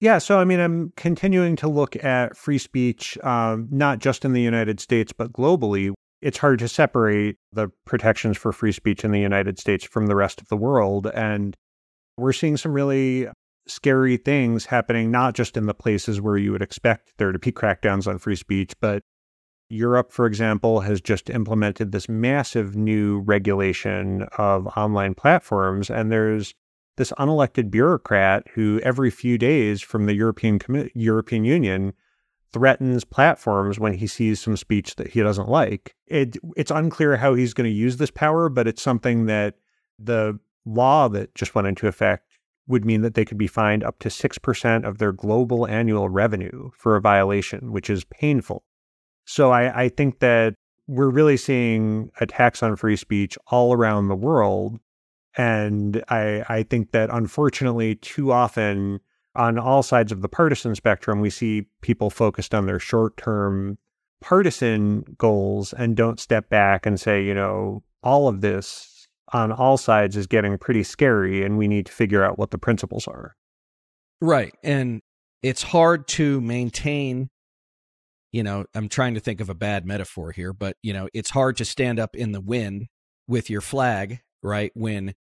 Yeah, 0.00 0.18
so 0.18 0.38
I 0.38 0.44
mean, 0.44 0.60
I'm 0.60 0.92
continuing 0.96 1.56
to 1.56 1.68
look 1.68 2.02
at 2.02 2.36
free 2.36 2.58
speech, 2.58 3.18
um, 3.22 3.68
not 3.70 3.98
just 3.98 4.24
in 4.24 4.32
the 4.32 4.40
United 4.40 4.80
States, 4.80 5.12
but 5.12 5.32
globally. 5.32 5.92
It's 6.22 6.38
hard 6.38 6.58
to 6.60 6.68
separate 6.68 7.36
the 7.52 7.68
protections 7.86 8.36
for 8.36 8.52
free 8.52 8.72
speech 8.72 9.04
in 9.04 9.10
the 9.10 9.20
United 9.20 9.58
States 9.58 9.84
from 9.84 10.06
the 10.06 10.16
rest 10.16 10.40
of 10.40 10.48
the 10.48 10.56
world. 10.56 11.06
And 11.06 11.56
we're 12.16 12.32
seeing 12.32 12.56
some 12.56 12.72
really 12.72 13.28
scary 13.66 14.16
things 14.16 14.66
happening, 14.66 15.10
not 15.10 15.34
just 15.34 15.56
in 15.56 15.66
the 15.66 15.74
places 15.74 16.20
where 16.20 16.36
you 16.36 16.52
would 16.52 16.62
expect 16.62 17.12
there 17.18 17.32
to 17.32 17.38
be 17.38 17.52
crackdowns 17.52 18.06
on 18.06 18.18
free 18.18 18.36
speech, 18.36 18.72
but 18.80 19.02
Europe, 19.70 20.12
for 20.12 20.26
example, 20.26 20.80
has 20.80 21.00
just 21.00 21.30
implemented 21.30 21.92
this 21.92 22.08
massive 22.08 22.76
new 22.76 23.20
regulation 23.20 24.26
of 24.36 24.66
online 24.76 25.14
platforms. 25.14 25.88
And 25.88 26.10
there's 26.10 26.54
this 26.96 27.12
unelected 27.12 27.70
bureaucrat 27.70 28.46
who, 28.54 28.80
every 28.82 29.10
few 29.10 29.38
days 29.38 29.80
from 29.80 30.06
the 30.06 30.14
European, 30.14 30.58
Com- 30.58 30.90
European 30.94 31.44
Union, 31.44 31.92
threatens 32.52 33.04
platforms 33.04 33.78
when 33.78 33.94
he 33.94 34.08
sees 34.08 34.40
some 34.40 34.56
speech 34.56 34.96
that 34.96 35.08
he 35.08 35.22
doesn't 35.22 35.48
like. 35.48 35.94
It, 36.06 36.36
it's 36.56 36.72
unclear 36.72 37.16
how 37.16 37.34
he's 37.34 37.54
going 37.54 37.70
to 37.70 37.76
use 37.76 37.96
this 37.96 38.10
power, 38.10 38.48
but 38.48 38.66
it's 38.66 38.82
something 38.82 39.26
that 39.26 39.54
the 39.98 40.38
law 40.66 41.08
that 41.08 41.34
just 41.36 41.54
went 41.54 41.68
into 41.68 41.86
effect 41.86 42.38
would 42.66 42.84
mean 42.84 43.02
that 43.02 43.14
they 43.14 43.24
could 43.24 43.38
be 43.38 43.46
fined 43.46 43.84
up 43.84 43.98
to 44.00 44.08
6% 44.08 44.84
of 44.84 44.98
their 44.98 45.12
global 45.12 45.66
annual 45.66 46.08
revenue 46.08 46.70
for 46.76 46.96
a 46.96 47.00
violation, 47.00 47.72
which 47.72 47.88
is 47.88 48.04
painful. 48.04 48.64
So 49.30 49.52
I, 49.52 49.84
I 49.84 49.88
think 49.88 50.18
that 50.18 50.56
we're 50.88 51.08
really 51.08 51.36
seeing 51.36 52.10
attacks 52.20 52.64
on 52.64 52.74
free 52.74 52.96
speech 52.96 53.38
all 53.46 53.72
around 53.72 54.08
the 54.08 54.16
world. 54.16 54.80
And 55.36 56.02
I, 56.08 56.44
I 56.48 56.64
think 56.64 56.90
that 56.90 57.10
unfortunately, 57.12 57.94
too 57.94 58.32
often 58.32 58.98
on 59.36 59.56
all 59.56 59.84
sides 59.84 60.10
of 60.10 60.22
the 60.22 60.28
partisan 60.28 60.74
spectrum, 60.74 61.20
we 61.20 61.30
see 61.30 61.68
people 61.80 62.10
focused 62.10 62.56
on 62.56 62.66
their 62.66 62.80
short 62.80 63.16
term 63.18 63.78
partisan 64.20 65.04
goals 65.16 65.72
and 65.74 65.96
don't 65.96 66.18
step 66.18 66.48
back 66.48 66.84
and 66.84 66.98
say, 66.98 67.22
you 67.22 67.32
know, 67.32 67.84
all 68.02 68.26
of 68.26 68.40
this 68.40 69.06
on 69.32 69.52
all 69.52 69.76
sides 69.76 70.16
is 70.16 70.26
getting 70.26 70.58
pretty 70.58 70.82
scary, 70.82 71.44
and 71.44 71.56
we 71.56 71.68
need 71.68 71.86
to 71.86 71.92
figure 71.92 72.24
out 72.24 72.36
what 72.36 72.50
the 72.50 72.58
principles 72.58 73.06
are. 73.06 73.36
Right. 74.20 74.52
And 74.64 75.02
it's 75.40 75.62
hard 75.62 76.08
to 76.08 76.40
maintain, 76.40 77.30
you 78.32 78.42
know, 78.42 78.64
I'm 78.74 78.88
trying 78.88 79.14
to 79.14 79.20
think 79.20 79.40
of 79.40 79.50
a 79.50 79.54
bad 79.54 79.84
metaphor 79.84 80.32
here, 80.32 80.52
but, 80.52 80.76
you 80.82 80.92
know, 80.92 81.08
it's 81.12 81.30
hard 81.30 81.56
to 81.58 81.64
stand 81.64 81.98
up 81.98 82.14
in 82.14 82.32
the 82.32 82.40
wind 82.40 82.86
with 83.26 83.50
your 83.50 83.60
flag, 83.60 84.20
right? 84.42 84.70
When 84.74 85.14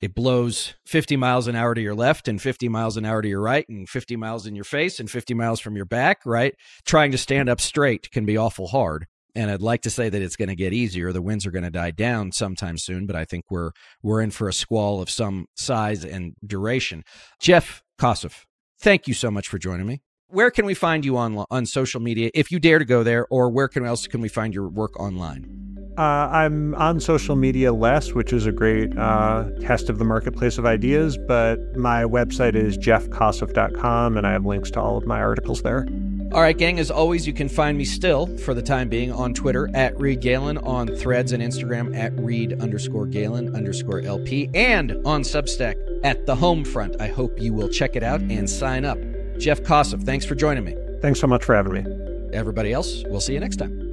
it 0.00 0.14
blows 0.14 0.74
50 0.86 1.16
miles 1.16 1.46
an 1.46 1.56
hour 1.56 1.74
to 1.74 1.80
your 1.80 1.94
left 1.94 2.28
and 2.28 2.40
50 2.40 2.68
miles 2.68 2.96
an 2.96 3.04
hour 3.04 3.22
to 3.22 3.28
your 3.28 3.40
right 3.40 3.66
and 3.68 3.88
50 3.88 4.16
miles 4.16 4.46
in 4.46 4.54
your 4.54 4.64
face 4.64 5.00
and 5.00 5.10
50 5.10 5.34
miles 5.34 5.60
from 5.60 5.76
your 5.76 5.86
back, 5.86 6.18
right? 6.26 6.54
Trying 6.84 7.10
to 7.12 7.18
stand 7.18 7.48
up 7.48 7.60
straight 7.60 8.10
can 8.10 8.26
be 8.26 8.36
awful 8.36 8.66
hard. 8.66 9.06
And 9.34 9.50
I'd 9.50 9.62
like 9.62 9.82
to 9.82 9.90
say 9.90 10.08
that 10.08 10.22
it's 10.22 10.36
going 10.36 10.48
to 10.48 10.54
get 10.54 10.72
easier. 10.72 11.10
The 11.10 11.22
winds 11.22 11.44
are 11.44 11.50
going 11.50 11.64
to 11.64 11.70
die 11.70 11.90
down 11.90 12.32
sometime 12.32 12.78
soon, 12.78 13.06
but 13.06 13.16
I 13.16 13.24
think 13.24 13.46
we're 13.50 13.70
we're 14.02 14.20
in 14.20 14.30
for 14.30 14.48
a 14.48 14.52
squall 14.52 15.02
of 15.02 15.10
some 15.10 15.46
size 15.56 16.04
and 16.04 16.34
duration. 16.46 17.02
Jeff 17.40 17.82
Kosseff, 17.98 18.44
thank 18.78 19.08
you 19.08 19.14
so 19.14 19.32
much 19.32 19.48
for 19.48 19.58
joining 19.58 19.86
me. 19.86 20.03
Where 20.28 20.50
can 20.50 20.66
we 20.66 20.74
find 20.74 21.04
you 21.04 21.16
on 21.16 21.44
on 21.50 21.66
social 21.66 22.00
media 22.00 22.30
if 22.34 22.50
you 22.50 22.58
dare 22.58 22.78
to 22.78 22.84
go 22.84 23.02
there, 23.02 23.26
or 23.30 23.50
where 23.50 23.68
can 23.68 23.84
else 23.84 24.06
can 24.06 24.20
we 24.20 24.28
find 24.28 24.54
your 24.54 24.68
work 24.68 24.98
online? 24.98 25.64
Uh, 25.96 26.28
I'm 26.32 26.74
on 26.74 26.98
social 26.98 27.36
media 27.36 27.72
less, 27.72 28.14
which 28.14 28.32
is 28.32 28.46
a 28.46 28.52
great 28.52 28.96
uh, 28.98 29.44
test 29.60 29.88
of 29.88 29.98
the 29.98 30.04
marketplace 30.04 30.58
of 30.58 30.66
ideas, 30.66 31.16
but 31.16 31.58
my 31.76 32.02
website 32.02 32.56
is 32.56 32.76
jeffkosseff.com, 32.76 34.16
and 34.16 34.26
I 34.26 34.32
have 34.32 34.44
links 34.44 34.72
to 34.72 34.80
all 34.80 34.96
of 34.96 35.06
my 35.06 35.20
articles 35.20 35.62
there. 35.62 35.86
All 36.32 36.40
right, 36.40 36.58
gang, 36.58 36.80
as 36.80 36.90
always, 36.90 37.28
you 37.28 37.32
can 37.32 37.48
find 37.48 37.78
me 37.78 37.84
still, 37.84 38.26
for 38.38 38.54
the 38.54 38.62
time 38.62 38.88
being, 38.88 39.12
on 39.12 39.34
Twitter 39.34 39.70
at 39.72 39.96
Reed 40.00 40.20
Galen, 40.20 40.58
on 40.58 40.88
threads 40.88 41.30
and 41.30 41.40
Instagram 41.40 41.96
at 41.96 42.12
Reed 42.18 42.60
underscore 42.60 43.06
Galen 43.06 43.54
underscore 43.54 44.00
LP, 44.00 44.50
and 44.52 44.96
on 45.06 45.22
Substack 45.22 45.76
at 46.02 46.26
The 46.26 46.34
Home 46.34 46.64
Front. 46.64 47.00
I 47.00 47.06
hope 47.06 47.40
you 47.40 47.52
will 47.52 47.68
check 47.68 47.94
it 47.94 48.02
out 48.02 48.20
and 48.20 48.50
sign 48.50 48.84
up. 48.84 48.98
Jeff 49.38 49.62
Kosseff, 49.62 50.04
thanks 50.04 50.24
for 50.24 50.34
joining 50.34 50.64
me. 50.64 50.76
Thanks 51.00 51.20
so 51.20 51.26
much 51.26 51.44
for 51.44 51.54
having 51.54 51.72
me. 51.72 51.84
Everybody 52.32 52.72
else, 52.72 53.04
we'll 53.06 53.20
see 53.20 53.34
you 53.34 53.40
next 53.40 53.56
time. 53.56 53.84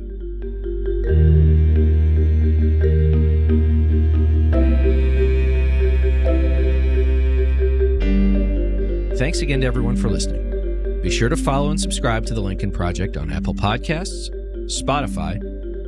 Thanks 9.17 9.41
again 9.41 9.61
to 9.61 9.67
everyone 9.67 9.97
for 9.97 10.09
listening. 10.09 11.01
Be 11.01 11.11
sure 11.11 11.29
to 11.29 11.37
follow 11.37 11.69
and 11.69 11.79
subscribe 11.79 12.25
to 12.25 12.33
the 12.33 12.41
Lincoln 12.41 12.71
Project 12.71 13.17
on 13.17 13.31
Apple 13.31 13.53
Podcasts, 13.53 14.29
Spotify, 14.65 15.39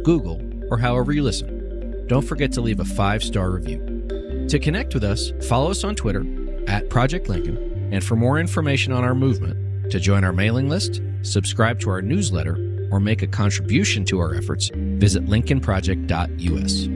Google, 0.03 0.41
or 0.69 0.77
however 0.77 1.11
you 1.11 1.23
listen. 1.23 2.05
Don't 2.07 2.21
forget 2.21 2.51
to 2.53 2.61
leave 2.61 2.79
a 2.79 2.85
five 2.85 3.23
star 3.23 3.49
review. 3.49 4.47
To 4.49 4.59
connect 4.59 4.93
with 4.93 5.03
us, 5.03 5.31
follow 5.47 5.71
us 5.71 5.83
on 5.83 5.95
Twitter 5.95 6.25
at 6.67 6.89
Project 6.89 7.27
Lincoln, 7.29 7.72
and 7.91 8.03
for 8.03 8.15
more 8.15 8.39
information 8.39 8.93
on 8.93 9.03
our 9.03 9.15
movement, 9.15 9.91
to 9.91 9.99
join 9.99 10.23
our 10.23 10.33
mailing 10.33 10.69
list, 10.69 11.01
subscribe 11.23 11.79
to 11.81 11.89
our 11.89 12.01
newsletter, 12.01 12.55
or 12.91 12.99
make 12.99 13.21
a 13.21 13.27
contribution 13.27 14.05
to 14.05 14.19
our 14.19 14.35
efforts, 14.35 14.71
visit 14.73 15.25
lincolnproject.us. 15.25 16.87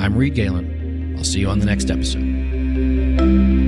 I'm 0.00 0.16
Reed 0.16 0.34
Galen. 0.34 1.14
I'll 1.16 1.24
see 1.24 1.40
you 1.40 1.48
on 1.48 1.60
the 1.60 1.66
next 1.66 1.90
episode. 1.90 3.59